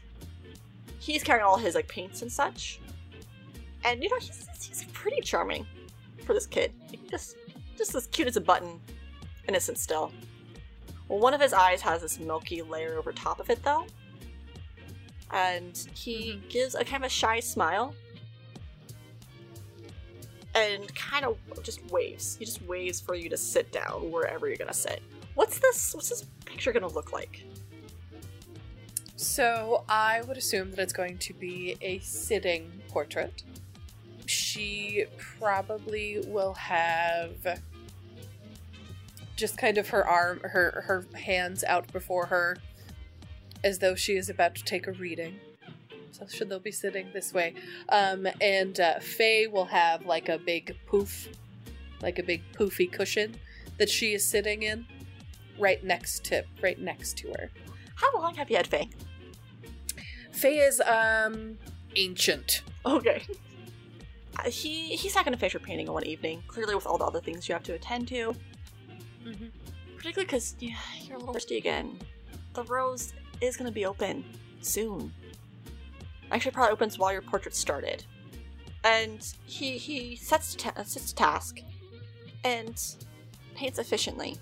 He's 1.00 1.22
carrying 1.22 1.46
all 1.46 1.58
his 1.58 1.76
like 1.76 1.88
paints 1.88 2.22
and 2.22 2.32
such, 2.32 2.80
and 3.84 4.02
you 4.02 4.10
know 4.10 4.18
he's 4.20 4.48
he's 4.66 4.86
pretty 4.94 5.22
charming 5.22 5.68
for 6.26 6.34
this 6.34 6.48
kid. 6.48 6.72
Just 7.12 7.36
just 7.78 7.94
as 7.94 8.08
cute 8.08 8.28
as 8.28 8.38
a 8.38 8.42
button, 8.42 8.80
innocent 9.48 9.78
still. 9.78 10.12
Well, 11.10 11.20
one 11.20 11.34
of 11.34 11.42
his 11.42 11.52
eyes 11.54 11.82
has 11.82 12.02
this 12.02 12.20
milky 12.20 12.62
layer 12.62 12.98
over 12.98 13.12
top 13.12 13.40
of 13.40 13.50
it 13.50 13.62
though, 13.64 13.86
and 15.34 15.88
he 15.96 16.34
mm-hmm. 16.34 16.48
gives 16.48 16.76
a 16.76 16.86
kind 16.86 17.04
of 17.04 17.08
a 17.08 17.10
shy 17.10 17.40
smile 17.40 17.94
and 20.56 20.94
kind 20.96 21.26
of 21.26 21.38
just 21.64 21.84
waves. 21.92 22.36
He 22.38 22.46
just 22.46 22.62
waves 22.64 23.02
for 23.02 23.16
you 23.16 23.28
to 23.30 23.38
sit 23.38 23.72
down 23.72 24.12
wherever 24.12 24.48
you're 24.48 24.58
gonna 24.58 24.74
sit. 24.74 25.02
What's 25.34 25.58
this? 25.60 25.96
What's 25.96 26.10
this 26.10 26.26
picture 26.46 26.72
gonna 26.72 26.88
look 26.88 27.12
like? 27.12 27.44
So 29.16 29.84
I 29.90 30.22
would 30.22 30.38
assume 30.38 30.70
that 30.72 30.80
it's 30.80 30.94
going 30.94 31.18
to 31.20 31.34
be 31.34 31.78
a 31.82 32.00
sitting 32.00 32.72
portrait. 32.90 33.44
She 34.26 35.06
probably 35.18 36.20
will 36.28 36.54
have 36.54 37.62
just 39.36 39.58
kind 39.58 39.80
of 39.80 39.90
her 39.90 40.08
arm 40.08 40.40
her 40.44 40.84
her 40.86 41.06
hands 41.18 41.64
out 41.64 41.92
before 41.92 42.28
her 42.28 42.58
as 43.64 43.80
though 43.80 43.96
she 43.96 44.14
is 44.16 44.30
about 44.30 44.56
to 44.56 44.64
take 44.64 44.88
a 44.88 44.92
reading. 44.94 45.40
So 46.12 46.28
should 46.28 46.50
they'll 46.50 46.60
be 46.60 46.72
sitting 46.72 47.08
this 47.14 47.34
way. 47.34 47.56
Um 47.90 48.28
and 48.40 48.80
uh, 48.80 49.00
Faye 49.00 49.48
will 49.48 49.66
have 49.66 50.06
like 50.06 50.30
a 50.30 50.38
big 50.38 50.76
poof 50.86 51.30
like 52.02 52.20
a 52.20 52.24
big 52.24 52.44
poofy 52.54 52.92
cushion 52.92 53.36
that 53.78 53.90
she 53.90 54.14
is 54.14 54.26
sitting 54.26 54.64
in 54.64 54.86
right 55.58 55.84
next 55.84 56.26
to 56.26 56.44
right 56.62 56.80
next 56.80 57.18
to 57.18 57.30
her. 57.30 57.50
How 57.96 58.14
long 58.20 58.36
have 58.36 58.50
you 58.50 58.58
had 58.58 58.68
Faye? 58.68 58.90
Faye 60.32 60.60
is 60.60 60.82
um 60.82 61.58
ancient. 61.96 62.62
Okay. 62.86 63.24
Uh, 64.38 64.50
he 64.50 64.96
he's 64.96 65.16
not 65.16 65.26
gonna 65.26 65.38
finish 65.38 65.54
your 65.54 65.62
painting 65.62 65.88
in 65.88 65.94
one 65.94 66.06
evening. 66.06 66.44
Clearly, 66.48 66.76
with 66.76 66.86
all 66.86 66.98
the 66.98 67.06
other 67.06 67.22
things 67.22 67.48
you 67.48 67.54
have 67.54 67.64
to 67.64 67.74
attend 67.74 68.08
to. 68.10 68.36
Mm-hmm. 69.26 69.46
Particularly 69.96 70.26
because 70.26 70.56
yeah, 70.60 70.76
you're 71.02 71.16
a 71.16 71.20
little 71.20 71.34
thirsty 71.34 71.58
again. 71.58 71.98
The 72.54 72.64
rose 72.64 73.14
is 73.48 73.58
gonna 73.58 73.72
be 73.72 73.86
open 73.86 74.24
soon. 74.62 75.14
Actually, 76.32 76.52
probably 76.52 76.72
opens 76.74 76.98
while 76.98 77.12
your 77.12 77.22
portrait 77.22 77.56
started. 77.56 78.06
And 78.84 79.26
he 79.46 79.78
he 79.78 80.16
sets 80.16 80.52
to 80.56 80.58
ta- 80.58 80.84
sets 80.84 81.10
to 81.10 81.16
task 81.16 81.60
and 82.44 82.82
paints 83.56 83.80
efficiently. 83.80 84.38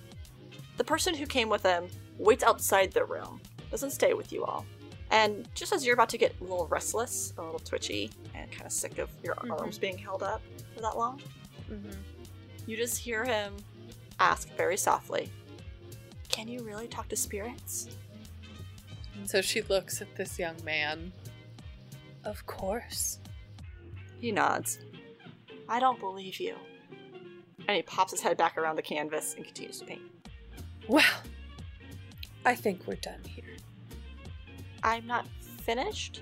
The 0.77 0.83
person 0.83 1.13
who 1.13 1.25
came 1.25 1.49
with 1.49 1.63
him 1.63 1.87
waits 2.17 2.43
outside 2.43 2.91
the 2.91 3.05
room, 3.05 3.41
doesn't 3.69 3.91
stay 3.91 4.13
with 4.13 4.31
you 4.31 4.43
all. 4.45 4.65
And 5.11 5.47
just 5.55 5.73
as 5.73 5.85
you're 5.85 5.93
about 5.93 6.09
to 6.09 6.17
get 6.17 6.33
a 6.39 6.43
little 6.43 6.67
restless, 6.67 7.33
a 7.37 7.41
little 7.41 7.59
twitchy, 7.59 8.11
and 8.33 8.49
kind 8.51 8.65
of 8.65 8.71
sick 8.71 8.97
of 8.97 9.09
your 9.23 9.35
Mhm. 9.35 9.59
arms 9.59 9.77
being 9.77 9.97
held 9.97 10.23
up 10.23 10.41
for 10.73 10.81
that 10.81 10.97
long, 10.97 11.21
Mm-hmm. 11.69 11.99
you 12.65 12.77
just 12.77 12.97
hear 12.97 13.23
him 13.25 13.55
ask 14.19 14.47
very 14.55 14.77
softly, 14.77 15.29
Can 16.29 16.47
you 16.47 16.63
really 16.63 16.87
talk 16.87 17.09
to 17.09 17.15
spirits? 17.17 17.89
And 19.21 19.29
so 19.29 19.39
she 19.39 19.61
looks 19.61 20.01
at 20.01 20.15
this 20.15 20.39
young 20.39 20.55
man. 20.65 21.13
Of 22.25 22.43
course. 22.47 23.19
He 24.19 24.31
nods. 24.31 24.79
I 25.69 25.79
don't 25.79 25.99
believe 25.99 26.39
you. 26.39 26.55
And 27.67 27.75
he 27.75 27.83
pops 27.83 28.09
his 28.09 28.19
head 28.19 28.35
back 28.35 28.57
around 28.57 28.77
the 28.77 28.81
canvas 28.81 29.35
and 29.35 29.45
continues 29.45 29.77
to 29.77 29.85
paint. 29.85 30.01
Well, 30.87 31.05
I 32.45 32.55
think 32.55 32.87
we're 32.87 32.95
done 32.95 33.23
here. 33.23 33.57
I'm 34.81 35.05
not 35.05 35.27
finished? 35.61 36.21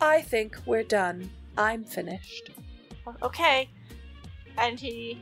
I 0.00 0.22
think 0.22 0.56
we're 0.64 0.84
done. 0.84 1.28
I'm 1.58 1.84
finished. 1.84 2.48
Okay. 3.22 3.68
And 4.56 4.80
he 4.80 5.20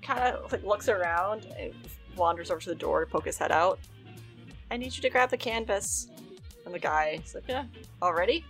kind 0.00 0.20
of 0.34 0.50
like 0.50 0.64
looks 0.64 0.88
around 0.88 1.48
and 1.58 1.74
wanders 2.16 2.50
over 2.50 2.60
to 2.62 2.70
the 2.70 2.74
door 2.74 3.04
to 3.04 3.10
poke 3.10 3.26
his 3.26 3.36
head 3.36 3.52
out. 3.52 3.78
I 4.70 4.76
need 4.76 4.94
you 4.96 5.02
to 5.02 5.10
grab 5.10 5.30
the 5.30 5.36
canvas. 5.36 6.08
And 6.64 6.74
the 6.74 6.78
guy 6.78 7.20
is 7.24 7.34
like, 7.34 7.44
Yeah, 7.48 7.64
already? 8.02 8.44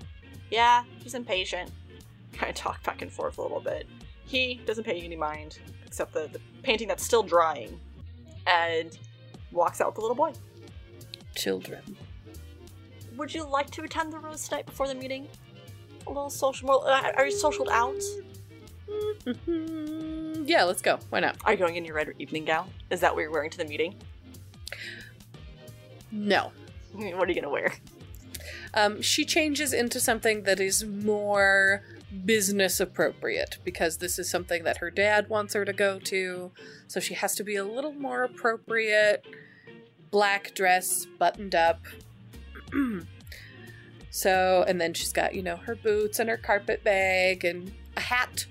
Yeah, 0.51 0.85
he's 0.99 1.15
impatient. 1.15 1.71
Kind 2.33 2.51
of 2.51 2.57
talk 2.57 2.83
back 2.83 3.03
and 3.03 3.11
forth 3.13 3.39
a 3.39 3.43
little 3.43 3.61
bit. 3.61 3.87
He 4.27 4.61
doesn't 4.67 4.85
pay 4.85 5.01
any 5.01 5.17
mind, 5.17 5.59
except 5.87 6.13
the, 6.13 6.29
the 6.33 6.41
painting 6.63 6.87
that's 6.89 7.05
still 7.05 7.23
drying, 7.23 7.79
and 8.47 8.97
walks 9.51 9.81
out 9.81 9.89
with 9.89 9.97
the 9.97 10.01
little 10.03 10.17
boy. 10.17 10.33
Children. 11.35 11.83
Would 13.17 13.35
you 13.35 13.45
like 13.49 13.71
to 13.73 13.83
attend 13.83 14.13
the 14.13 14.19
rose 14.19 14.49
tonight 14.49 14.67
before 14.67 14.87
the 14.87 14.95
meeting? 14.95 15.27
A 16.07 16.11
little 16.11 16.31
social. 16.31 16.67
More, 16.69 16.89
uh, 16.89 17.13
are 17.17 17.27
you 17.27 17.37
socialed 17.37 17.69
out? 17.69 18.01
Mhm. 19.25 20.49
yeah, 20.49 20.65
let's 20.65 20.83
go. 20.83 20.99
Why 21.11 21.21
not? 21.21 21.37
Are 21.45 21.53
you 21.53 21.59
going 21.59 21.77
in 21.77 21.85
your 21.85 21.95
red 21.95 22.13
evening 22.19 22.45
gown? 22.45 22.71
Is 22.91 23.01
that 23.01 23.15
what 23.15 23.21
you're 23.23 23.31
wearing 23.31 23.51
to 23.51 23.59
the 23.59 23.65
meeting? 23.65 23.95
No. 26.11 26.53
What 26.93 27.29
are 27.29 27.33
you 27.33 27.41
gonna 27.41 27.53
wear? 27.53 27.73
Um, 28.75 29.01
she 29.01 29.25
changes 29.25 29.73
into 29.73 30.01
something 30.01 30.43
that 30.43 30.59
is 30.61 30.85
more 30.85 31.83
business 32.25 32.81
appropriate 32.81 33.59
because 33.65 33.99
this 33.99 34.19
is 34.19 34.29
something 34.29 34.65
that 34.65 34.79
her 34.79 34.91
dad 34.91 35.29
wants 35.29 35.55
her 35.55 35.65
to 35.65 35.73
go 35.73 36.01
to. 36.01 36.51
So 36.89 36.99
she 36.99 37.15
has 37.15 37.37
to 37.37 37.45
be 37.45 37.55
a 37.57 37.65
little 37.65 37.93
more 37.93 38.25
appropriate. 38.25 39.25
Black 40.11 40.53
dress, 40.55 41.07
buttoned 41.19 41.55
up. 41.55 41.81
so, 44.11 44.65
and 44.67 44.81
then 44.81 44.95
she's 44.95 45.13
got, 45.13 45.35
you 45.35 45.43
know, 45.43 45.57
her 45.57 45.75
boots 45.77 46.19
and 46.19 46.29
her 46.29 46.37
carpet 46.37 46.83
bag 46.83 47.45
and 47.45 47.73
a 47.97 48.01
hat 48.01 48.47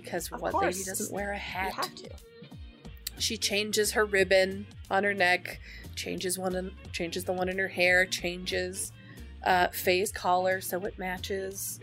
because 0.00 0.30
Of 0.30 0.40
what 0.40 0.52
course. 0.52 0.76
lady 0.76 0.84
doesn't 0.84 1.12
wear 1.12 1.30
a 1.32 1.34
You 1.34 1.40
hat? 1.40 1.72
have 1.74 1.94
to. 1.96 2.10
She 3.18 3.36
changes 3.36 3.92
her 3.92 4.04
ribbon 4.04 4.66
on 4.90 5.04
her 5.04 5.14
neck, 5.14 5.60
changes 5.94 6.38
one 6.38 6.54
in, 6.54 6.70
changes 6.92 7.24
the 7.24 7.32
one 7.32 7.48
in 7.48 7.58
her 7.58 7.68
hair, 7.68 8.06
changes 8.06 8.92
uh, 9.44 9.68
Faye's 9.68 10.10
collar 10.12 10.60
so 10.60 10.80
it 10.86 10.98
matches. 10.98 11.80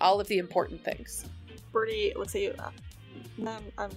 All 0.00 0.20
of 0.20 0.26
the 0.28 0.38
important 0.38 0.82
things. 0.84 1.24
Birdie 1.72 2.12
looks 2.16 2.34
at 2.34 2.40
you. 2.42 2.54
Uh, 2.58 2.70
um, 3.48 3.62
um, 3.78 3.90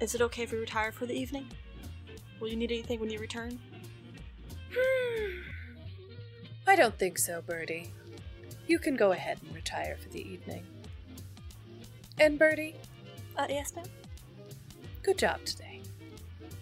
is 0.00 0.14
it 0.14 0.20
okay 0.22 0.42
if 0.44 0.52
we 0.52 0.58
retire 0.58 0.92
for 0.92 1.06
the 1.06 1.14
evening? 1.14 1.46
Will 2.40 2.48
you 2.48 2.56
need 2.56 2.72
anything 2.72 2.98
when 3.00 3.10
you 3.10 3.18
return? 3.18 3.58
I 6.66 6.76
don't 6.76 6.98
think 6.98 7.18
so, 7.18 7.42
Birdie. 7.42 7.92
You 8.66 8.78
can 8.78 8.96
go 8.96 9.12
ahead 9.12 9.38
and 9.44 9.54
retire 9.54 9.96
for 10.02 10.08
the 10.10 10.20
evening. 10.22 10.64
And 12.18 12.38
Birdie, 12.38 12.76
Uh, 13.36 13.46
yes, 13.48 13.74
ma'am. 13.74 13.86
good 15.02 15.18
job 15.18 15.44
today. 15.44 15.80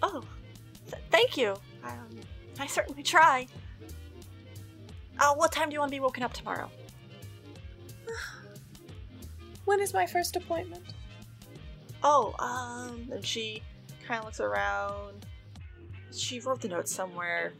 Oh, 0.03 0.25
th- 0.91 1.03
thank 1.11 1.37
you. 1.37 1.57
Um, 1.89 2.21
I 2.61 2.67
certainly 2.67 3.03
try. 3.03 3.47
Uh, 5.19 5.35
what 5.35 5.51
time 5.53 5.69
do 5.69 5.75
you 5.75 5.81
want 5.81 5.91
to 5.91 5.97
be 5.97 6.01
woken 6.01 6.23
up 6.23 6.33
tomorrow? 6.33 6.71
When 9.65 9.81
is 9.81 9.93
my 9.93 10.07
first 10.07 10.35
appointment? 10.35 10.83
Oh, 12.03 12.35
um, 12.39 13.11
and 13.13 13.23
she 13.23 13.63
kind 14.07 14.19
of 14.19 14.25
looks 14.25 14.41
around. 14.41 15.27
She 16.11 16.41
wrote 16.41 16.63
the 16.63 16.69
note 16.69 16.89
somewhere. 16.89 17.53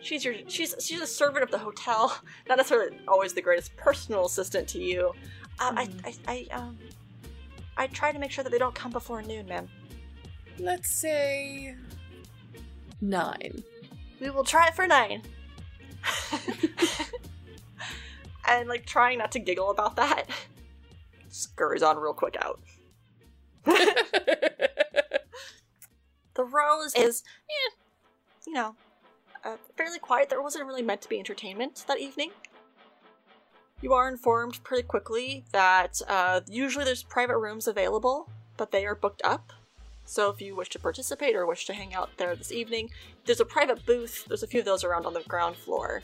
She's 0.00 0.24
your 0.24 0.34
she's 0.48 0.74
she's 0.80 1.02
a 1.02 1.06
servant 1.06 1.44
of 1.44 1.50
the 1.50 1.58
hotel, 1.58 2.18
not 2.48 2.56
necessarily 2.56 2.96
always 3.06 3.34
the 3.34 3.42
greatest 3.42 3.76
personal 3.76 4.24
assistant 4.24 4.66
to 4.68 4.78
you. 4.78 5.12
Um, 5.60 5.76
Mhm. 5.76 6.06
I, 6.06 6.14
I 6.32 6.48
I 6.50 6.56
um 6.56 6.78
I 7.76 7.86
try 7.88 8.10
to 8.10 8.18
make 8.18 8.30
sure 8.30 8.42
that 8.42 8.50
they 8.50 8.58
don't 8.58 8.74
come 8.74 8.90
before 8.90 9.20
noon, 9.20 9.44
ma'am. 9.46 9.68
Let's 10.58 10.88
say 10.94 11.74
nine. 13.02 13.62
We 14.20 14.30
will 14.30 14.44
try 14.44 14.68
it 14.68 14.74
for 14.74 14.86
nine. 14.86 15.22
and 18.48 18.68
like 18.68 18.86
trying 18.86 19.18
not 19.18 19.32
to 19.32 19.38
giggle 19.38 19.70
about 19.70 19.96
that, 19.96 20.24
scurries 21.28 21.82
on 21.82 21.98
real 21.98 22.14
quick 22.14 22.36
out. 22.40 22.60
The 26.34 26.44
Rose 26.44 26.94
is, 26.94 27.22
eh, 27.50 27.76
you 28.46 28.54
know, 28.54 28.74
uh, 29.44 29.56
fairly 29.76 29.98
quiet. 29.98 30.30
There 30.30 30.40
wasn't 30.40 30.66
really 30.66 30.82
meant 30.82 31.02
to 31.02 31.08
be 31.08 31.18
entertainment 31.18 31.84
that 31.88 32.00
evening. 32.00 32.30
You 33.82 33.92
are 33.92 34.08
informed 34.08 34.62
pretty 34.64 34.84
quickly 34.84 35.44
that 35.52 36.00
uh, 36.08 36.40
usually 36.46 36.84
there's 36.84 37.02
private 37.02 37.38
rooms 37.38 37.66
available, 37.66 38.30
but 38.56 38.70
they 38.70 38.86
are 38.86 38.94
booked 38.94 39.20
up. 39.24 39.52
So 40.04 40.30
if 40.30 40.40
you 40.40 40.54
wish 40.54 40.68
to 40.70 40.78
participate 40.78 41.34
or 41.34 41.46
wish 41.46 41.66
to 41.66 41.72
hang 41.72 41.94
out 41.94 42.10
there 42.16 42.34
this 42.34 42.52
evening, 42.52 42.90
there's 43.24 43.40
a 43.40 43.44
private 43.44 43.86
booth. 43.86 44.24
There's 44.26 44.42
a 44.42 44.46
few 44.46 44.60
of 44.60 44.66
those 44.66 44.84
around 44.84 45.06
on 45.06 45.14
the 45.14 45.22
ground 45.22 45.56
floor. 45.56 46.02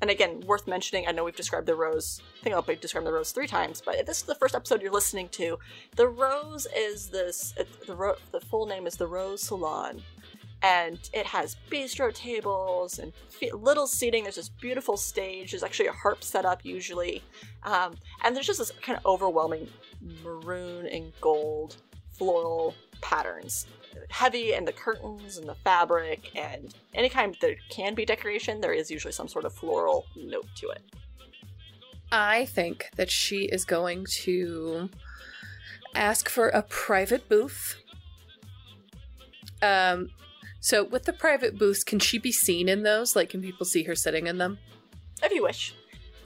And 0.00 0.10
again, 0.10 0.40
worth 0.46 0.68
mentioning, 0.68 1.06
I 1.08 1.12
know 1.12 1.24
we've 1.24 1.34
described 1.34 1.66
the 1.66 1.74
Rose, 1.74 2.22
I 2.40 2.44
think 2.44 2.54
I'll 2.54 2.62
be 2.62 2.76
describing 2.76 3.06
the 3.06 3.12
Rose 3.12 3.32
three 3.32 3.48
times, 3.48 3.82
but 3.84 3.96
if 3.96 4.06
this 4.06 4.18
is 4.18 4.24
the 4.24 4.36
first 4.36 4.54
episode 4.54 4.80
you're 4.80 4.92
listening 4.92 5.28
to, 5.30 5.58
the 5.96 6.06
Rose 6.06 6.68
is 6.76 7.08
this, 7.08 7.52
the, 7.86 7.96
ro- 7.96 8.14
the 8.30 8.40
full 8.40 8.66
name 8.66 8.86
is 8.86 8.94
the 8.94 9.08
Rose 9.08 9.42
Salon. 9.42 10.00
And 10.62 10.98
it 11.12 11.26
has 11.26 11.56
bistro 11.70 12.12
tables 12.12 12.98
and 12.98 13.12
little 13.52 13.86
seating. 13.86 14.24
There's 14.24 14.36
this 14.36 14.48
beautiful 14.48 14.96
stage. 14.96 15.52
There's 15.52 15.62
actually 15.62 15.86
a 15.86 15.92
harp 15.92 16.24
set 16.24 16.44
up 16.44 16.64
usually. 16.64 17.22
Um, 17.62 17.94
and 18.24 18.34
there's 18.34 18.46
just 18.46 18.58
this 18.58 18.72
kind 18.82 18.98
of 18.98 19.06
overwhelming 19.06 19.68
maroon 20.24 20.86
and 20.86 21.12
gold 21.20 21.76
floral 22.12 22.74
patterns 23.00 23.66
heavy 24.10 24.54
and 24.54 24.66
the 24.66 24.72
curtains 24.72 25.36
and 25.36 25.48
the 25.48 25.54
fabric 25.56 26.30
and 26.36 26.74
any 26.94 27.08
kind 27.08 27.36
that 27.40 27.56
can 27.68 27.94
be 27.94 28.04
decoration 28.04 28.60
there 28.60 28.72
is 28.72 28.90
usually 28.90 29.12
some 29.12 29.28
sort 29.28 29.44
of 29.44 29.52
floral 29.52 30.06
note 30.16 30.46
to 30.54 30.68
it 30.68 30.82
I 32.10 32.46
think 32.46 32.90
that 32.96 33.10
she 33.10 33.44
is 33.44 33.64
going 33.64 34.06
to 34.22 34.88
ask 35.94 36.28
for 36.28 36.48
a 36.48 36.62
private 36.62 37.28
booth. 37.28 37.76
Um, 39.60 40.10
so 40.60 40.84
with 40.84 41.04
the 41.04 41.12
private 41.12 41.58
booths, 41.58 41.84
can 41.84 41.98
she 41.98 42.18
be 42.18 42.32
seen 42.32 42.68
in 42.68 42.82
those? 42.82 43.14
Like, 43.14 43.30
can 43.30 43.42
people 43.42 43.66
see 43.66 43.82
her 43.84 43.94
sitting 43.94 44.26
in 44.26 44.38
them? 44.38 44.58
if 45.20 45.32
you 45.32 45.42
wish 45.42 45.74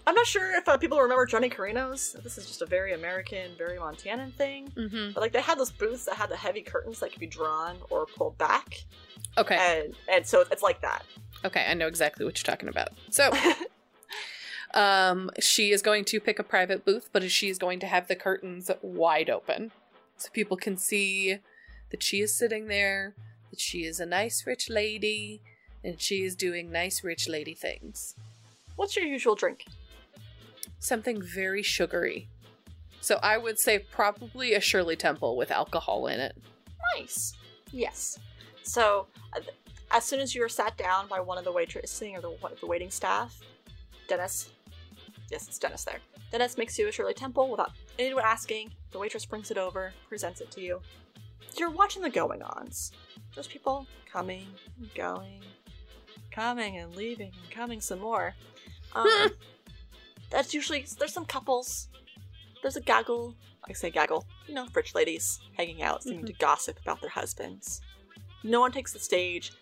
i'm 0.07 0.15
not 0.15 0.27
sure 0.27 0.57
if 0.57 0.69
uh, 0.69 0.77
people 0.77 1.01
remember 1.01 1.27
johnny 1.27 1.49
carino's 1.49 2.17
this 2.25 2.39
is 2.39 2.47
just 2.47 2.63
a 2.63 2.67
very 2.67 2.93
american 2.93 3.51
very 3.57 3.79
montanan 3.79 4.33
thing. 4.35 4.73
Mm-hmm. 4.77 5.13
but 5.13 5.21
like 5.21 5.33
they 5.33 5.41
had 5.41 5.59
those 5.59 5.71
booths 5.71 6.05
that 6.07 6.15
had 6.15 6.31
the 6.31 6.37
heavy 6.37 6.63
curtains 6.63 7.01
that 7.01 7.11
could 7.11 7.21
be 7.21 7.27
drawn 7.27 7.77
or 7.91 8.07
pulled 8.07 8.39
back. 8.39 8.85
Okay, 9.39 9.57
and 9.59 9.95
and 10.11 10.27
so 10.27 10.45
it's 10.51 10.63
like 10.63 10.81
that. 10.83 11.05
Okay, 11.45 11.65
I 11.69 11.75
know 11.75 11.87
exactly 11.87 12.25
what 12.25 12.39
you're 12.39 12.51
talking 12.51 12.69
about. 12.69 12.91
So, 13.11 13.31
um, 14.75 15.31
she 15.41 15.71
is 15.71 15.83
going 15.83 16.05
to 16.07 16.21
pick 16.21 16.39
a 16.39 16.45
private 16.45 16.85
booth, 16.85 17.09
but 17.13 17.29
she 17.31 17.49
is 17.49 17.59
going 17.59 17.81
to 17.81 17.87
have 17.87 18.09
the 18.09 18.17
curtains 18.17 18.71
wide 18.83 19.31
open, 19.31 19.73
so 20.17 20.29
people 20.33 20.57
can 20.57 20.77
see 20.77 21.39
that 21.91 22.03
she 22.03 22.21
is 22.21 22.37
sitting 22.37 22.69
there, 22.69 23.15
that 23.51 23.61
she 23.61 23.85
is 23.85 24.01
a 24.01 24.07
nice 24.07 24.47
rich 24.47 24.69
lady, 24.71 25.41
and 25.83 26.01
she 26.01 26.23
is 26.23 26.35
doing 26.37 26.71
nice 26.71 27.03
rich 27.03 27.29
lady 27.29 27.55
things. 27.55 28.15
what's 28.77 28.97
your 28.97 29.05
usual 29.05 29.35
drink 29.35 29.65
something 30.83 31.23
very 31.23 31.63
sugary. 31.63 32.29
So 33.01 33.19
I 33.23 33.39
would 33.39 33.59
say 33.59 33.79
probably 33.79 34.55
a 34.55 34.61
Shirley 34.61 34.97
Temple 34.97 35.37
with 35.37 35.51
alcohol 35.51 36.07
in 36.07 36.21
it. 36.21 36.37
Nice. 36.97 37.35
Yes. 37.73 38.19
So, 38.63 39.07
uh, 39.35 39.41
as 39.91 40.05
soon 40.05 40.21
as 40.21 40.35
you 40.35 40.45
are 40.45 40.49
sat 40.49 40.77
down 40.77 41.09
by 41.09 41.21
one 41.21 41.37
of 41.37 41.45
the 41.45 41.53
waitressing 41.53 42.17
or 42.17 42.21
the 42.21 42.31
one 42.31 42.53
of 42.53 42.61
the 42.61 42.67
waiting 42.67 42.91
staff, 42.91 43.41
Dennis. 44.09 44.51
Yes, 45.31 45.49
it's 45.49 45.59
Dennis 45.59 45.85
there. 45.85 45.99
Dennis 46.31 46.57
makes 46.57 46.79
you 46.79 46.89
a 46.89 46.93
Shirley 46.93 47.15
Temple 47.15 47.51
without 47.51 47.73
anyone 47.99 48.25
asking. 48.25 48.73
The 48.91 48.99
waitress 48.99 49.27
brings 49.27 49.51
it 49.51 49.59
over, 49.59 49.93
presents 50.09 50.41
it 50.41 50.51
to 50.53 50.61
you. 50.61 50.81
You're 51.59 51.71
watching 51.71 52.03
the 52.03 52.11
going-ons. 52.11 52.93
Those 53.35 53.47
people 53.47 53.87
coming 54.11 54.47
and 54.79 54.95
going, 54.95 55.41
coming 56.31 56.79
and 56.79 56.95
leaving 56.95 57.33
and 57.41 57.51
coming 57.51 57.81
some 57.81 58.01
more. 58.01 58.35
Um, 58.95 59.31
that's 60.33 60.55
usually 60.55 60.87
there's 60.99 61.13
some 61.13 61.27
couples. 61.27 61.89
There's 62.63 62.77
a 62.77 62.81
gaggle. 62.81 63.35
I 63.69 63.73
say 63.73 63.91
gaggle. 63.91 64.27
You 64.49 64.55
know, 64.55 64.67
rich 64.75 64.95
ladies 64.95 65.41
hanging 65.57 65.83
out, 65.83 66.03
seeming 66.03 66.21
mm-hmm. 66.21 66.27
to 66.27 66.33
gossip 66.35 66.79
about 66.81 67.01
their 67.01 67.11
husbands. 67.11 67.81
No 68.43 68.61
one 68.61 68.73
takes 68.73 68.93
the 68.93 68.99
stage. 68.99 69.53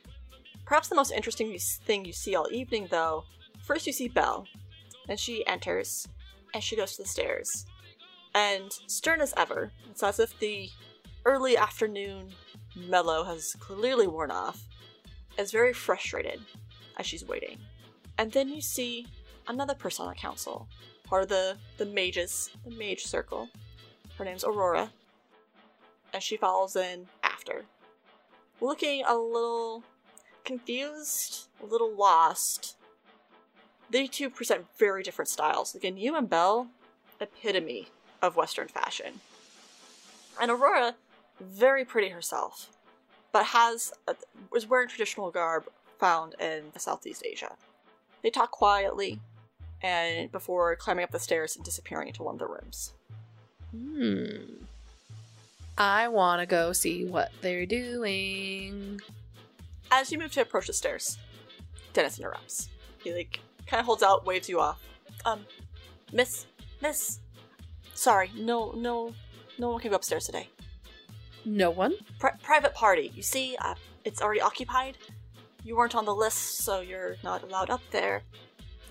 Perhaps 0.64 0.88
the 0.88 0.94
most 0.94 1.10
interesting 1.10 1.56
thing 1.84 2.04
you 2.04 2.12
see 2.12 2.34
all 2.34 2.48
evening, 2.50 2.88
though, 2.90 3.24
first 3.62 3.86
you 3.86 3.92
see 3.92 4.08
Belle, 4.08 4.46
and 5.08 5.18
she 5.18 5.44
enters, 5.46 6.06
and 6.54 6.62
she 6.62 6.76
goes 6.76 6.96
to 6.96 7.02
the 7.02 7.08
stairs. 7.08 7.66
And 8.34 8.70
stern 8.86 9.20
as 9.20 9.34
ever, 9.36 9.72
it's 9.90 10.02
as 10.02 10.20
if 10.20 10.38
the 10.38 10.70
early 11.24 11.56
afternoon 11.56 12.30
mellow 12.76 13.24
has 13.24 13.56
clearly 13.58 14.06
worn 14.06 14.30
off, 14.30 14.62
is 15.36 15.50
very 15.50 15.72
frustrated 15.72 16.40
as 16.96 17.06
she's 17.06 17.24
waiting. 17.24 17.58
And 18.16 18.30
then 18.30 18.48
you 18.48 18.60
see 18.60 19.06
another 19.54 19.74
person 19.74 20.04
on 20.06 20.10
the 20.10 20.18
council, 20.18 20.68
part 21.04 21.22
of 21.22 21.28
the, 21.28 21.56
the 21.76 21.86
mages, 21.86 22.50
the 22.64 22.70
mage 22.70 23.04
circle. 23.04 23.48
Her 24.16 24.24
name's 24.24 24.44
Aurora, 24.44 24.90
and 26.12 26.22
she 26.22 26.36
follows 26.36 26.76
in 26.76 27.06
after. 27.22 27.64
Looking 28.60 29.02
a 29.06 29.16
little 29.16 29.82
confused, 30.44 31.48
a 31.62 31.66
little 31.66 31.94
lost. 31.94 32.76
They 33.88 34.06
two 34.06 34.30
present 34.30 34.66
very 34.78 35.02
different 35.02 35.28
styles. 35.28 35.74
Again, 35.74 35.96
you 35.96 36.16
and 36.16 36.28
Belle, 36.28 36.68
epitome 37.20 37.88
of 38.22 38.36
Western 38.36 38.68
fashion. 38.68 39.20
And 40.40 40.50
Aurora, 40.50 40.94
very 41.40 41.84
pretty 41.84 42.10
herself, 42.10 42.70
but 43.32 43.46
has 43.46 43.92
a, 44.06 44.14
was 44.50 44.66
wearing 44.66 44.88
traditional 44.88 45.30
garb 45.30 45.64
found 45.98 46.34
in 46.40 46.64
Southeast 46.76 47.22
Asia. 47.24 47.56
They 48.22 48.30
talk 48.30 48.50
quietly. 48.50 49.20
And 49.82 50.30
before 50.30 50.74
climbing 50.76 51.04
up 51.04 51.10
the 51.10 51.18
stairs 51.18 51.56
and 51.56 51.64
disappearing 51.64 52.08
into 52.08 52.22
one 52.22 52.34
of 52.34 52.38
the 52.38 52.46
rooms. 52.46 52.92
Hmm. 53.70 54.64
I 55.78 56.08
want 56.08 56.40
to 56.40 56.46
go 56.46 56.72
see 56.72 57.06
what 57.06 57.32
they're 57.40 57.66
doing. 57.66 59.00
As 59.90 60.12
you 60.12 60.18
move 60.18 60.32
to 60.32 60.42
approach 60.42 60.66
the 60.66 60.72
stairs, 60.72 61.18
Dennis 61.92 62.18
interrupts. 62.18 62.68
He 63.02 63.12
like 63.12 63.40
kind 63.66 63.80
of 63.80 63.86
holds 63.86 64.02
out, 64.02 64.26
waves 64.26 64.48
you 64.48 64.60
off. 64.60 64.80
Um, 65.24 65.46
Miss, 66.12 66.46
Miss, 66.82 67.20
sorry, 67.94 68.30
no, 68.36 68.72
no, 68.72 69.14
no 69.58 69.70
one 69.70 69.80
can 69.80 69.90
go 69.90 69.96
upstairs 69.96 70.26
today. 70.26 70.48
No 71.44 71.70
one? 71.70 71.94
Pri- 72.18 72.36
private 72.42 72.74
party. 72.74 73.10
You 73.14 73.22
see, 73.22 73.56
uh, 73.58 73.74
it's 74.04 74.20
already 74.20 74.40
occupied. 74.40 74.98
You 75.64 75.76
weren't 75.76 75.94
on 75.94 76.04
the 76.04 76.14
list, 76.14 76.58
so 76.58 76.80
you're 76.80 77.16
not 77.24 77.42
allowed 77.42 77.70
up 77.70 77.82
there. 77.90 78.22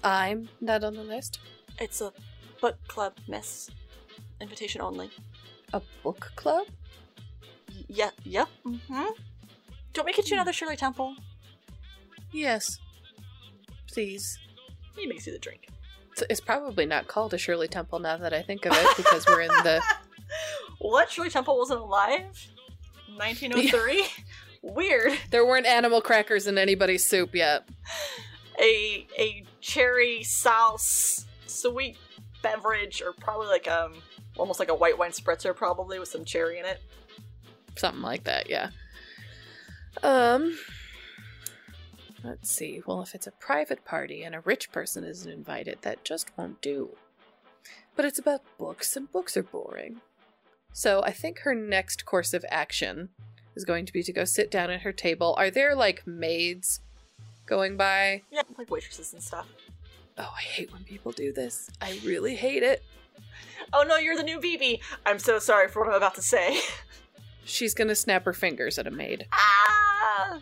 I'm 0.04 0.50
not 0.62 0.84
on 0.84 0.96
the 0.96 1.04
list. 1.04 1.40
It's 1.80 2.02
a 2.02 2.12
book 2.62 2.78
club, 2.88 3.14
Miss. 3.28 3.70
Invitation 4.42 4.82
only. 4.82 5.10
A 5.74 5.82
book 6.04 6.32
club? 6.36 6.68
Y- 7.70 7.86
yeah, 7.88 8.10
yep. 8.24 8.48
Mm-hmm. 8.66 9.06
Don't 9.94 10.06
we 10.06 10.14
get 10.14 10.30
you 10.30 10.36
another 10.36 10.54
Shirley 10.54 10.76
Temple? 10.78 11.16
Yes. 12.32 12.80
Please. 13.92 14.38
He 14.96 15.08
makes 15.08 15.26
you 15.28 15.34
the 15.34 15.40
drink. 15.40 15.68
It's, 16.12 16.24
it's 16.30 16.42
probably 16.42 16.86
not 16.86 17.08
called 17.08 17.34
a 17.34 17.38
Shirley 17.38 17.68
Temple 17.68 18.00
now 18.00 18.18
that 18.18 18.34
I 18.34 18.42
think 18.42 18.66
of 18.66 18.74
it 18.74 18.98
because 18.98 19.26
we're 19.28 19.42
in 19.42 19.50
the. 19.50 19.82
what? 20.80 21.12
Shirley 21.12 21.30
Temple 21.30 21.58
wasn't 21.58 21.80
alive? 21.82 22.48
1903? 23.16 24.06
Weird. 24.62 25.18
There 25.32 25.46
weren't 25.46 25.66
animal 25.66 26.02
crackers 26.02 26.46
in 26.48 26.58
anybody's 26.58 27.06
soup 27.06 27.34
yet. 27.34 27.68
A 28.60 29.08
a 29.18 29.46
cherry 29.62 30.24
sauce 30.24 31.26
sweet 31.48 31.98
beverage, 32.42 33.02
or 33.02 33.14
probably 33.14 33.48
like 33.48 33.70
um 33.70 33.94
almost 34.38 34.60
like 34.60 34.70
a 34.70 34.76
white 34.76 34.98
wine 34.98 35.12
spritzer, 35.12 35.56
probably 35.56 36.00
with 36.00 36.10
some 36.10 36.26
cherry 36.26 36.60
in 36.60 36.66
it. 36.66 36.82
Something 37.76 38.04
like 38.04 38.26
that, 38.26 38.50
yeah. 38.50 38.70
Um. 40.04 40.58
Let's 42.24 42.52
see. 42.52 42.82
Well, 42.86 43.02
if 43.02 43.16
it's 43.16 43.28
a 43.28 43.32
private 43.32 43.86
party 43.86 44.24
and 44.24 44.36
a 44.36 44.42
rich 44.42 44.74
person 44.74 45.06
isn't 45.06 45.32
invited, 45.32 45.78
that 45.82 46.04
just 46.04 46.38
won't 46.38 46.62
do. 46.62 46.98
But 47.96 48.04
it's 48.04 48.20
about 48.20 48.42
books, 48.58 48.96
and 48.98 49.10
books 49.12 49.38
are 49.38 49.44
boring. 49.44 50.02
So 50.74 51.02
I 51.04 51.12
think 51.12 51.40
her 51.40 51.56
next 51.56 52.06
course 52.06 52.34
of 52.34 52.44
action 52.50 53.10
is 53.56 53.66
going 53.66 53.86
to 53.86 53.94
be 53.94 54.04
to 54.04 54.14
go 54.14 54.26
sit 54.26 54.52
down 54.52 54.70
at 54.70 54.82
her 54.82 54.92
table. 54.92 55.34
Are 55.38 55.50
there 55.50 55.76
like 55.76 56.06
maids 56.06 56.82
going 57.50 57.76
by? 57.76 58.22
Yeah, 58.32 58.44
like 58.58 58.70
waitresses 58.70 59.12
and 59.14 59.22
stuff. 59.22 59.48
Oh, 60.18 60.32
I 60.38 60.42
hate 60.42 60.72
when 60.72 60.84
people 60.84 61.12
do 61.12 61.34
this. 61.34 61.70
I 61.82 62.00
really 62.06 62.36
hate 62.36 62.64
it. 62.64 62.84
Oh 63.74 63.84
no, 63.88 63.98
you're 63.98 64.16
the 64.16 64.24
new 64.24 64.40
BB. 64.40 64.80
I'm 65.06 65.20
so 65.20 65.40
sorry 65.40 65.68
for 65.68 65.80
what 65.82 65.90
I'm 65.90 65.96
about 65.96 66.16
to 66.16 66.22
say. 66.22 66.60
She's 67.46 67.74
gonna 67.74 67.96
snap 67.96 68.24
her 68.26 68.34
fingers 68.34 68.78
at 68.78 68.88
a 68.88 68.92
maid. 68.92 69.28
ah! 69.34 70.40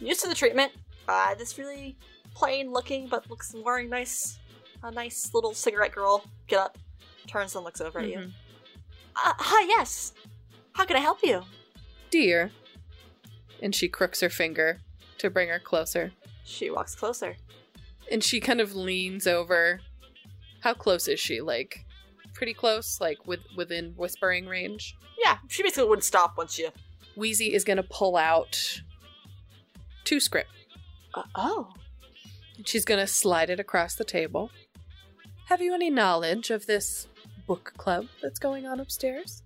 Used 0.00 0.22
to 0.22 0.28
the 0.28 0.34
treatment. 0.34 0.72
Uh, 1.08 1.34
this 1.34 1.58
really 1.58 1.96
plain 2.34 2.72
looking, 2.72 3.06
but 3.08 3.28
looks 3.30 3.54
wearing 3.64 3.88
nice, 3.90 4.38
a 4.82 4.90
nice 4.90 5.32
little 5.34 5.54
cigarette 5.54 5.92
girl. 5.92 6.24
Get 6.46 6.58
up, 6.58 6.78
turns 7.26 7.54
and 7.54 7.64
looks 7.64 7.80
over 7.80 8.00
at 8.00 8.08
you. 8.08 8.18
Mhm. 8.18 8.32
Uh, 9.16 9.32
hi, 9.38 9.66
yes. 9.68 10.12
How 10.72 10.84
can 10.84 10.96
I 10.96 11.00
help 11.00 11.18
you? 11.22 11.42
Dear. 12.10 12.50
And 13.62 13.74
she 13.74 13.88
crooks 13.88 14.20
her 14.20 14.28
finger 14.28 14.80
to 15.18 15.30
bring 15.30 15.48
her 15.48 15.58
closer. 15.58 16.12
She 16.46 16.70
walks 16.70 16.94
closer. 16.94 17.36
And 18.10 18.22
she 18.22 18.40
kind 18.40 18.60
of 18.60 18.74
leans 18.74 19.26
over. 19.26 19.80
How 20.60 20.74
close 20.74 21.08
is 21.08 21.18
she? 21.18 21.40
Like 21.40 21.84
pretty 22.34 22.54
close, 22.54 23.00
like 23.00 23.26
with 23.26 23.40
within 23.56 23.94
whispering 23.96 24.46
range. 24.46 24.96
Yeah, 25.22 25.38
she 25.48 25.62
basically 25.62 25.88
wouldn't 25.88 26.04
stop 26.04 26.38
once 26.38 26.58
you. 26.58 26.70
Wheezy 27.16 27.52
is 27.52 27.64
gonna 27.64 27.82
pull 27.82 28.16
out 28.16 28.80
two 30.04 30.20
script. 30.20 30.50
Uh, 31.14 31.22
oh. 31.34 31.74
She's 32.64 32.84
gonna 32.84 33.06
slide 33.06 33.50
it 33.50 33.60
across 33.60 33.96
the 33.96 34.04
table. 34.04 34.50
Have 35.46 35.60
you 35.60 35.74
any 35.74 35.90
knowledge 35.90 36.50
of 36.50 36.66
this 36.66 37.08
book 37.46 37.72
club 37.76 38.06
that's 38.22 38.38
going 38.38 38.66
on 38.66 38.80
upstairs? 38.80 39.42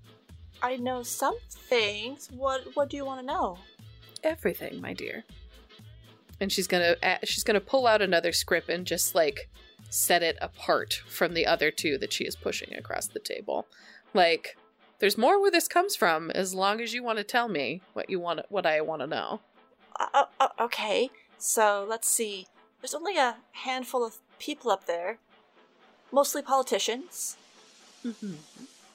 I 0.62 0.76
know 0.76 1.02
some 1.02 1.36
things. 1.50 2.28
What 2.30 2.62
What 2.74 2.90
do 2.90 2.98
you 2.98 3.06
want 3.06 3.20
to 3.20 3.26
know? 3.26 3.58
Everything, 4.22 4.82
my 4.82 4.92
dear. 4.92 5.24
And 6.40 6.50
she's 6.50 6.66
gonna 6.66 6.96
a- 7.02 7.24
she's 7.26 7.44
gonna 7.44 7.60
pull 7.60 7.86
out 7.86 8.00
another 8.02 8.32
script 8.32 8.68
and 8.68 8.86
just 8.86 9.14
like 9.14 9.48
set 9.90 10.22
it 10.22 10.36
apart 10.40 11.02
from 11.08 11.34
the 11.34 11.46
other 11.46 11.70
two 11.70 11.98
that 11.98 12.12
she 12.12 12.24
is 12.24 12.36
pushing 12.36 12.74
across 12.74 13.06
the 13.08 13.20
table. 13.20 13.66
Like, 14.14 14.56
there's 15.00 15.18
more 15.18 15.40
where 15.40 15.50
this 15.50 15.68
comes 15.68 15.96
from. 15.96 16.30
As 16.30 16.54
long 16.54 16.80
as 16.80 16.94
you 16.94 17.02
want 17.02 17.18
to 17.18 17.24
tell 17.24 17.48
me 17.48 17.80
what 17.92 18.08
you 18.10 18.20
want, 18.20 18.40
what 18.48 18.66
I 18.66 18.80
want 18.80 19.02
to 19.02 19.06
know. 19.06 19.40
Uh, 19.98 20.06
uh, 20.14 20.24
uh, 20.38 20.48
okay, 20.60 21.10
so 21.38 21.84
let's 21.88 22.08
see. 22.08 22.46
There's 22.80 22.94
only 22.94 23.16
a 23.18 23.36
handful 23.52 24.04
of 24.04 24.16
people 24.38 24.70
up 24.70 24.86
there, 24.86 25.18
mostly 26.12 26.40
politicians, 26.42 27.36
Mm-hmm. 28.04 28.34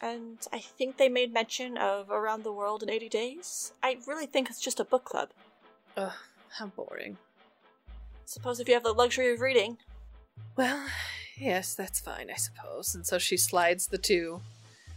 and 0.02 0.38
I 0.52 0.58
think 0.60 0.98
they 0.98 1.10
made 1.10 1.32
mention 1.32 1.78
of 1.78 2.10
Around 2.10 2.44
the 2.44 2.52
World 2.52 2.82
in 2.82 2.90
80 2.90 3.08
Days. 3.10 3.72
I 3.84 3.98
really 4.08 4.26
think 4.26 4.50
it's 4.50 4.60
just 4.60 4.80
a 4.80 4.84
book 4.84 5.04
club. 5.06 5.30
Ugh, 5.96 6.12
how 6.58 6.68
boring. 6.68 7.18
Suppose 8.26 8.60
if 8.60 8.68
you 8.68 8.74
have 8.74 8.84
the 8.84 8.92
luxury 8.94 9.32
of 9.34 9.40
reading. 9.42 9.78
Well, 10.56 10.86
yes, 11.38 11.76
that's 11.76 12.00
fine, 12.00 12.30
I 12.32 12.36
suppose. 12.36 12.96
And 12.96 13.06
so 13.06 13.18
she 13.18 13.38
slides 13.38 13.88
the 13.88 13.98
two 13.98 14.42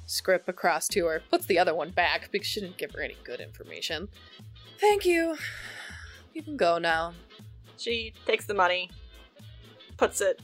script 0.07 0.49
across 0.49 0.89
to 0.89 1.05
her, 1.07 1.23
puts 1.31 1.47
the 1.47 1.59
other 1.59 1.75
one 1.75 1.91
back 1.91 2.31
because 2.33 2.47
she 2.47 2.61
didn't 2.61 2.79
give 2.79 2.93
her 2.93 3.03
any 3.03 3.17
good 3.25 3.41
information. 3.41 4.09
Thank 4.81 5.05
you. 5.05 5.37
You 6.33 6.43
can 6.43 6.57
go 6.57 6.79
now. 6.79 7.13
She 7.77 8.15
takes 8.27 8.47
the 8.47 8.55
money, 8.55 8.91
puts 9.97 10.21
it 10.21 10.41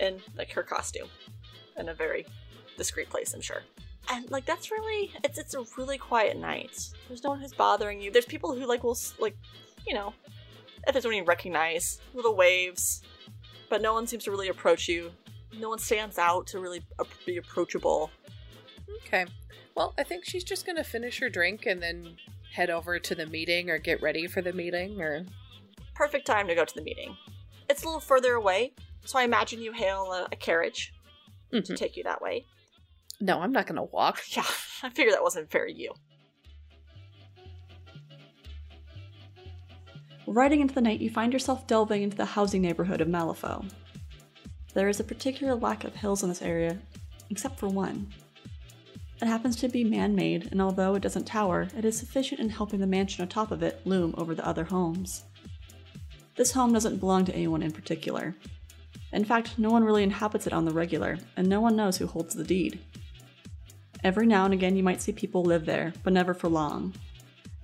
in 0.00 0.20
like 0.36 0.50
her 0.52 0.62
costume, 0.62 1.08
in 1.76 1.88
a 1.88 1.94
very 1.94 2.26
discreet 2.76 3.10
place, 3.10 3.34
I'm 3.34 3.40
sure. 3.40 3.62
And 4.10 4.30
like 4.30 4.46
that's 4.46 4.70
really 4.70 5.12
it's 5.24 5.36
it's 5.38 5.54
a 5.54 5.64
really 5.76 5.98
quiet 5.98 6.38
night. 6.38 6.90
There's 7.08 7.24
no 7.24 7.30
one 7.30 7.40
who's 7.40 7.52
bothering 7.52 8.00
you. 8.00 8.10
There's 8.12 8.24
people 8.24 8.54
who 8.54 8.66
like 8.66 8.84
will 8.84 8.92
s- 8.92 9.14
like, 9.18 9.36
you 9.86 9.94
know, 9.94 10.12
if 10.86 10.92
there's 10.92 11.04
one 11.04 11.14
you 11.14 11.24
recognize, 11.24 12.00
little 12.14 12.34
waves, 12.36 13.02
but 13.68 13.82
no 13.82 13.92
one 13.92 14.06
seems 14.06 14.24
to 14.24 14.30
really 14.30 14.48
approach 14.48 14.88
you. 14.88 15.10
No 15.58 15.68
one 15.68 15.78
stands 15.78 16.18
out 16.18 16.46
to 16.48 16.60
really 16.60 16.82
be 17.24 17.36
approachable. 17.38 18.10
Okay. 19.06 19.26
Well, 19.74 19.94
I 19.98 20.02
think 20.04 20.24
she's 20.24 20.44
just 20.44 20.66
gonna 20.66 20.84
finish 20.84 21.18
her 21.20 21.28
drink 21.28 21.66
and 21.66 21.82
then 21.82 22.16
head 22.52 22.70
over 22.70 22.98
to 22.98 23.14
the 23.14 23.26
meeting 23.26 23.70
or 23.70 23.78
get 23.78 24.00
ready 24.02 24.26
for 24.26 24.42
the 24.42 24.52
meeting 24.52 25.00
or. 25.00 25.24
Perfect 25.94 26.26
time 26.26 26.46
to 26.48 26.54
go 26.54 26.64
to 26.64 26.74
the 26.74 26.82
meeting. 26.82 27.16
It's 27.68 27.82
a 27.82 27.86
little 27.86 28.00
further 28.00 28.34
away, 28.34 28.74
so 29.04 29.18
I 29.18 29.24
imagine 29.24 29.60
you 29.60 29.72
hail 29.72 30.12
a, 30.12 30.28
a 30.30 30.36
carriage 30.36 30.92
to 31.52 31.62
Mhm. 31.62 31.76
take 31.76 31.96
you 31.96 32.02
that 32.04 32.20
way. 32.20 32.44
No, 33.20 33.40
I'm 33.40 33.52
not 33.52 33.66
gonna 33.66 33.82
walk. 33.84 34.22
Yeah, 34.36 34.44
I 34.82 34.90
figured 34.90 35.14
that 35.14 35.22
wasn't 35.22 35.50
fair 35.50 35.66
to 35.66 35.72
you. 35.72 35.92
Riding 40.28 40.60
into 40.60 40.74
the 40.74 40.80
night, 40.80 41.00
you 41.00 41.08
find 41.08 41.32
yourself 41.32 41.68
delving 41.68 42.02
into 42.02 42.16
the 42.16 42.24
housing 42.24 42.60
neighborhood 42.60 43.00
of 43.00 43.06
Malifaux. 43.06 43.64
There 44.74 44.88
is 44.88 44.98
a 44.98 45.04
particular 45.04 45.54
lack 45.54 45.84
of 45.84 45.94
hills 45.94 46.24
in 46.24 46.28
this 46.28 46.42
area, 46.42 46.78
except 47.30 47.60
for 47.60 47.68
one. 47.68 48.12
It 49.22 49.28
happens 49.28 49.54
to 49.56 49.68
be 49.68 49.84
man 49.84 50.16
made, 50.16 50.48
and 50.50 50.60
although 50.60 50.96
it 50.96 51.02
doesn't 51.02 51.26
tower, 51.26 51.68
it 51.76 51.84
is 51.84 51.96
sufficient 51.96 52.40
in 52.40 52.48
helping 52.48 52.80
the 52.80 52.88
mansion 52.88 53.22
atop 53.22 53.52
of 53.52 53.62
it 53.62 53.80
loom 53.86 54.14
over 54.18 54.34
the 54.34 54.46
other 54.46 54.64
homes. 54.64 55.24
This 56.34 56.52
home 56.52 56.72
doesn't 56.72 56.98
belong 56.98 57.24
to 57.26 57.34
anyone 57.34 57.62
in 57.62 57.70
particular. 57.70 58.34
In 59.12 59.24
fact, 59.24 59.58
no 59.58 59.70
one 59.70 59.84
really 59.84 60.02
inhabits 60.02 60.46
it 60.48 60.52
on 60.52 60.64
the 60.64 60.72
regular, 60.72 61.18
and 61.36 61.48
no 61.48 61.60
one 61.60 61.76
knows 61.76 61.98
who 61.98 62.06
holds 62.08 62.34
the 62.34 62.44
deed. 62.44 62.80
Every 64.02 64.26
now 64.26 64.44
and 64.44 64.52
again, 64.52 64.76
you 64.76 64.82
might 64.82 65.00
see 65.00 65.12
people 65.12 65.44
live 65.44 65.66
there, 65.66 65.94
but 66.02 66.12
never 66.12 66.34
for 66.34 66.48
long. 66.48 66.94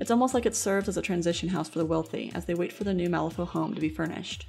It's 0.02 0.10
almost 0.10 0.34
like 0.34 0.46
it 0.46 0.56
serves 0.56 0.88
as 0.88 0.96
a 0.96 1.00
transition 1.00 1.50
house 1.50 1.68
for 1.68 1.78
the 1.78 1.84
wealthy 1.84 2.32
as 2.34 2.44
they 2.44 2.54
wait 2.54 2.72
for 2.72 2.82
the 2.82 2.92
new 2.92 3.08
Malifaux 3.08 3.46
home 3.46 3.72
to 3.72 3.80
be 3.80 3.88
furnished. 3.88 4.48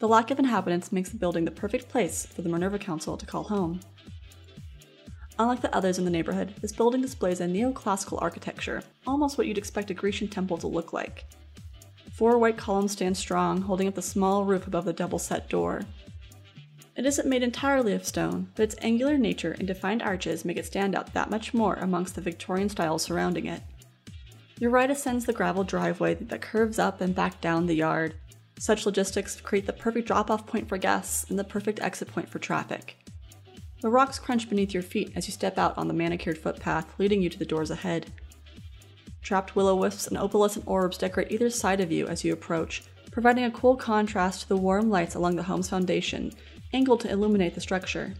The 0.00 0.06
lack 0.06 0.30
of 0.30 0.38
inhabitants 0.38 0.92
makes 0.92 1.08
the 1.08 1.16
building 1.16 1.46
the 1.46 1.50
perfect 1.50 1.88
place 1.88 2.26
for 2.26 2.42
the 2.42 2.50
Minerva 2.50 2.78
Council 2.78 3.16
to 3.16 3.24
call 3.24 3.44
home. 3.44 3.80
Unlike 5.38 5.62
the 5.62 5.74
others 5.74 5.96
in 5.96 6.04
the 6.04 6.10
neighborhood, 6.10 6.52
this 6.60 6.72
building 6.72 7.00
displays 7.00 7.40
a 7.40 7.46
neoclassical 7.46 8.20
architecture, 8.20 8.82
almost 9.06 9.38
what 9.38 9.46
you'd 9.46 9.56
expect 9.56 9.90
a 9.90 9.94
Grecian 9.94 10.28
temple 10.28 10.58
to 10.58 10.66
look 10.66 10.92
like. 10.92 11.24
Four 12.12 12.36
white 12.36 12.58
columns 12.58 12.92
stand 12.92 13.16
strong, 13.16 13.62
holding 13.62 13.88
up 13.88 13.94
the 13.94 14.02
small 14.02 14.44
roof 14.44 14.66
above 14.66 14.84
the 14.84 14.92
double 14.92 15.18
set 15.18 15.48
door. 15.48 15.84
It 16.96 17.06
isn't 17.06 17.26
made 17.26 17.42
entirely 17.42 17.94
of 17.94 18.04
stone, 18.04 18.52
but 18.56 18.64
its 18.64 18.76
angular 18.82 19.16
nature 19.16 19.52
and 19.52 19.66
defined 19.66 20.02
arches 20.02 20.44
make 20.44 20.58
it 20.58 20.66
stand 20.66 20.94
out 20.94 21.14
that 21.14 21.30
much 21.30 21.54
more 21.54 21.76
amongst 21.76 22.14
the 22.14 22.20
Victorian 22.20 22.68
styles 22.68 23.04
surrounding 23.04 23.46
it. 23.46 23.62
Your 24.60 24.70
right 24.70 24.90
ascends 24.90 25.24
the 25.24 25.32
gravel 25.32 25.62
driveway 25.62 26.14
that 26.14 26.42
curves 26.42 26.78
up 26.78 27.00
and 27.00 27.14
back 27.14 27.40
down 27.40 27.66
the 27.66 27.74
yard. 27.74 28.14
Such 28.58 28.86
logistics 28.86 29.40
create 29.40 29.66
the 29.66 29.72
perfect 29.72 30.08
drop 30.08 30.30
off 30.30 30.46
point 30.46 30.68
for 30.68 30.78
guests 30.78 31.30
and 31.30 31.38
the 31.38 31.44
perfect 31.44 31.80
exit 31.80 32.08
point 32.08 32.28
for 32.28 32.40
traffic. 32.40 32.96
The 33.80 33.88
rocks 33.88 34.18
crunch 34.18 34.48
beneath 34.48 34.74
your 34.74 34.82
feet 34.82 35.12
as 35.14 35.28
you 35.28 35.32
step 35.32 35.58
out 35.58 35.78
on 35.78 35.86
the 35.86 35.94
manicured 35.94 36.38
footpath 36.38 36.92
leading 36.98 37.22
you 37.22 37.30
to 37.30 37.38
the 37.38 37.44
doors 37.44 37.70
ahead. 37.70 38.12
Trapped 39.22 39.54
willow 39.54 39.76
wisps 39.76 40.08
and 40.08 40.16
opalescent 40.16 40.66
orbs 40.66 40.98
decorate 40.98 41.30
either 41.30 41.50
side 41.50 41.80
of 41.80 41.92
you 41.92 42.08
as 42.08 42.24
you 42.24 42.32
approach, 42.32 42.82
providing 43.12 43.44
a 43.44 43.50
cool 43.52 43.76
contrast 43.76 44.40
to 44.40 44.48
the 44.48 44.56
warm 44.56 44.90
lights 44.90 45.14
along 45.14 45.36
the 45.36 45.44
home's 45.44 45.70
foundation, 45.70 46.32
angled 46.72 47.00
to 47.00 47.10
illuminate 47.10 47.54
the 47.54 47.60
structure. 47.60 48.14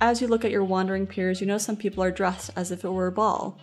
As 0.00 0.22
you 0.22 0.26
look 0.26 0.44
at 0.44 0.50
your 0.50 0.64
wandering 0.64 1.06
peers, 1.06 1.42
you 1.42 1.46
know 1.46 1.58
some 1.58 1.76
people 1.76 2.02
are 2.02 2.10
dressed 2.10 2.50
as 2.56 2.70
if 2.70 2.84
it 2.84 2.90
were 2.90 3.08
a 3.08 3.12
ball. 3.12 3.58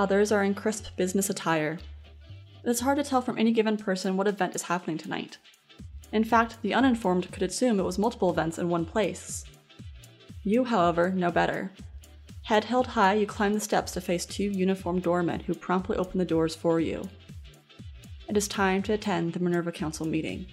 Others 0.00 0.32
are 0.32 0.42
in 0.42 0.54
crisp 0.54 0.96
business 0.96 1.28
attire. 1.28 1.78
It's 2.64 2.80
hard 2.80 2.96
to 2.96 3.04
tell 3.04 3.20
from 3.20 3.36
any 3.36 3.52
given 3.52 3.76
person 3.76 4.16
what 4.16 4.26
event 4.26 4.54
is 4.54 4.62
happening 4.62 4.96
tonight. 4.96 5.36
In 6.10 6.24
fact, 6.24 6.56
the 6.62 6.72
uninformed 6.72 7.30
could 7.30 7.42
assume 7.42 7.78
it 7.78 7.82
was 7.82 7.98
multiple 7.98 8.30
events 8.30 8.58
in 8.58 8.70
one 8.70 8.86
place. 8.86 9.44
You, 10.42 10.64
however, 10.64 11.10
know 11.10 11.30
better. 11.30 11.70
Head 12.44 12.64
held 12.64 12.86
high, 12.86 13.12
you 13.12 13.26
climb 13.26 13.52
the 13.52 13.60
steps 13.60 13.92
to 13.92 14.00
face 14.00 14.24
two 14.24 14.44
uniformed 14.44 15.02
doormen 15.02 15.40
who 15.40 15.52
promptly 15.52 15.98
open 15.98 16.16
the 16.16 16.24
doors 16.24 16.56
for 16.56 16.80
you. 16.80 17.06
It 18.26 18.38
is 18.38 18.48
time 18.48 18.82
to 18.84 18.94
attend 18.94 19.34
the 19.34 19.40
Minerva 19.40 19.70
Council 19.70 20.06
meeting. 20.06 20.46